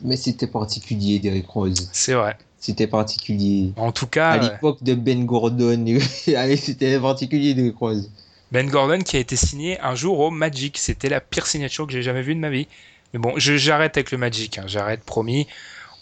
Mais 0.00 0.16
c'était 0.16 0.46
particulier, 0.46 1.18
Derrick 1.18 1.48
Rose. 1.48 1.90
C'est 1.92 2.14
vrai. 2.14 2.36
C'était 2.60 2.86
particulier. 2.86 3.72
En 3.76 3.92
tout 3.92 4.06
cas, 4.06 4.30
à 4.30 4.36
euh, 4.36 4.48
l'époque 4.50 4.82
de 4.82 4.94
Ben 4.94 5.24
Gordon, 5.24 5.84
c'était 6.56 6.98
particulier, 6.98 7.54
Derrick 7.54 7.76
Rose. 7.76 8.10
Ben 8.50 8.68
Gordon 8.68 9.00
qui 9.00 9.16
a 9.16 9.20
été 9.20 9.36
signé 9.36 9.78
un 9.80 9.94
jour 9.94 10.18
au 10.20 10.30
Magic. 10.30 10.78
C'était 10.78 11.08
la 11.08 11.20
pire 11.20 11.46
signature 11.46 11.86
que 11.86 11.92
j'ai 11.92 12.02
jamais 12.02 12.22
vue 12.22 12.34
de 12.34 12.40
ma 12.40 12.50
vie. 12.50 12.66
Mais 13.12 13.20
bon, 13.20 13.34
j'arrête 13.36 13.96
avec 13.96 14.10
le 14.10 14.18
Magic. 14.18 14.58
hein. 14.58 14.64
J'arrête, 14.66 15.02
promis. 15.04 15.46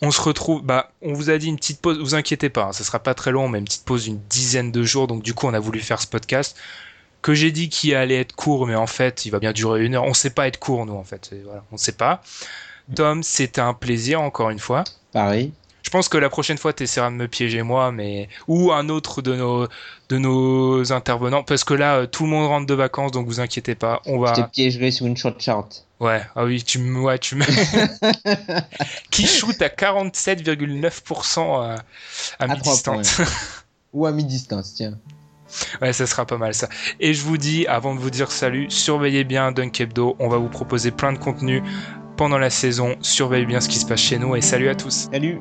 On 0.02 0.10
se 0.10 0.20
retrouve. 0.20 0.62
Bah, 0.62 0.90
on 1.02 1.12
vous 1.14 1.30
a 1.30 1.38
dit 1.38 1.48
une 1.48 1.56
petite 1.56 1.80
pause. 1.80 1.98
Vous 1.98 2.14
inquiétez 2.14 2.50
pas, 2.50 2.64
hein, 2.64 2.72
ça 2.72 2.84
sera 2.84 2.98
pas 2.98 3.14
très 3.14 3.30
long, 3.30 3.48
mais 3.48 3.58
une 3.58 3.64
petite 3.64 3.84
pause 3.84 4.04
d'une 4.04 4.20
dizaine 4.28 4.70
de 4.72 4.82
jours. 4.82 5.06
Donc 5.06 5.22
du 5.22 5.34
coup, 5.34 5.46
on 5.46 5.54
a 5.54 5.60
voulu 5.60 5.80
faire 5.80 6.00
ce 6.00 6.06
podcast 6.06 6.56
que 7.22 7.34
j'ai 7.34 7.50
dit 7.50 7.68
qu'il 7.68 7.94
allait 7.94 8.20
être 8.20 8.34
court, 8.36 8.66
mais 8.66 8.74
en 8.74 8.86
fait, 8.86 9.24
il 9.26 9.30
va 9.30 9.38
bien 9.40 9.52
durer 9.52 9.84
une 9.84 9.94
heure. 9.94 10.04
On 10.04 10.14
sait 10.14 10.30
pas 10.30 10.46
être 10.46 10.58
court, 10.58 10.86
nous, 10.86 10.94
en 10.94 11.02
fait. 11.04 11.34
Voilà, 11.44 11.64
on 11.72 11.76
sait 11.76 11.92
pas. 11.92 12.22
Tom, 12.94 13.22
c'était 13.22 13.60
un 13.60 13.74
plaisir 13.74 14.20
encore 14.20 14.50
une 14.50 14.60
fois. 14.60 14.84
Pareil. 15.12 15.52
Je 15.82 15.90
pense 15.90 16.08
que 16.08 16.18
la 16.18 16.28
prochaine 16.28 16.58
fois, 16.58 16.72
tu 16.72 16.82
essaieras 16.82 17.10
de 17.10 17.14
me 17.16 17.28
piéger 17.28 17.62
moi, 17.62 17.90
mais 17.92 18.28
ou 18.48 18.72
un 18.72 18.88
autre 18.88 19.22
de 19.22 19.34
nos 19.34 19.66
de 20.08 20.18
nos 20.18 20.92
intervenants, 20.92 21.42
parce 21.44 21.64
que 21.64 21.74
là, 21.74 21.96
euh, 21.98 22.06
tout 22.06 22.24
le 22.24 22.30
monde 22.30 22.46
rentre 22.48 22.66
de 22.66 22.74
vacances, 22.74 23.12
donc 23.12 23.26
vous 23.26 23.40
inquiétez 23.40 23.74
pas, 23.76 24.02
on 24.04 24.24
Je 24.26 24.32
te 24.32 24.40
va. 24.40 24.48
piégerai 24.48 24.90
sur 24.90 25.06
une 25.06 25.16
short 25.16 25.40
chart. 25.40 25.85
Ouais, 25.98 26.20
ah 26.34 26.44
oui, 26.44 26.62
tu 26.62 26.78
me, 26.78 27.00
ouais, 27.00 27.18
tu 27.18 27.36
me. 27.36 27.44
Qui 29.10 29.26
shoot 29.26 29.60
à 29.62 29.68
47,9% 29.68 31.62
à, 31.62 31.76
à 32.38 32.46
mi-distance. 32.46 33.22
Ou 33.94 34.04
à 34.04 34.12
mi-distance, 34.12 34.74
tiens. 34.74 34.98
Ouais, 35.80 35.92
ça 35.94 36.06
sera 36.06 36.26
pas 36.26 36.36
mal 36.36 36.52
ça. 36.54 36.68
Et 37.00 37.14
je 37.14 37.22
vous 37.22 37.38
dis, 37.38 37.66
avant 37.66 37.94
de 37.94 38.00
vous 38.00 38.10
dire 38.10 38.30
salut, 38.30 38.70
surveillez 38.70 39.24
bien 39.24 39.52
Dunk 39.52 39.80
Hebdo. 39.80 40.16
On 40.18 40.28
va 40.28 40.36
vous 40.36 40.48
proposer 40.48 40.90
plein 40.90 41.12
de 41.14 41.18
contenu 41.18 41.62
pendant 42.16 42.38
la 42.38 42.50
saison. 42.50 42.96
Surveillez 43.00 43.46
bien 43.46 43.60
ce 43.60 43.68
qui 43.68 43.78
se 43.78 43.86
passe 43.86 44.00
chez 44.00 44.18
nous 44.18 44.36
et 44.36 44.42
salut 44.42 44.68
à 44.68 44.74
tous. 44.74 45.08
Salut 45.12 45.40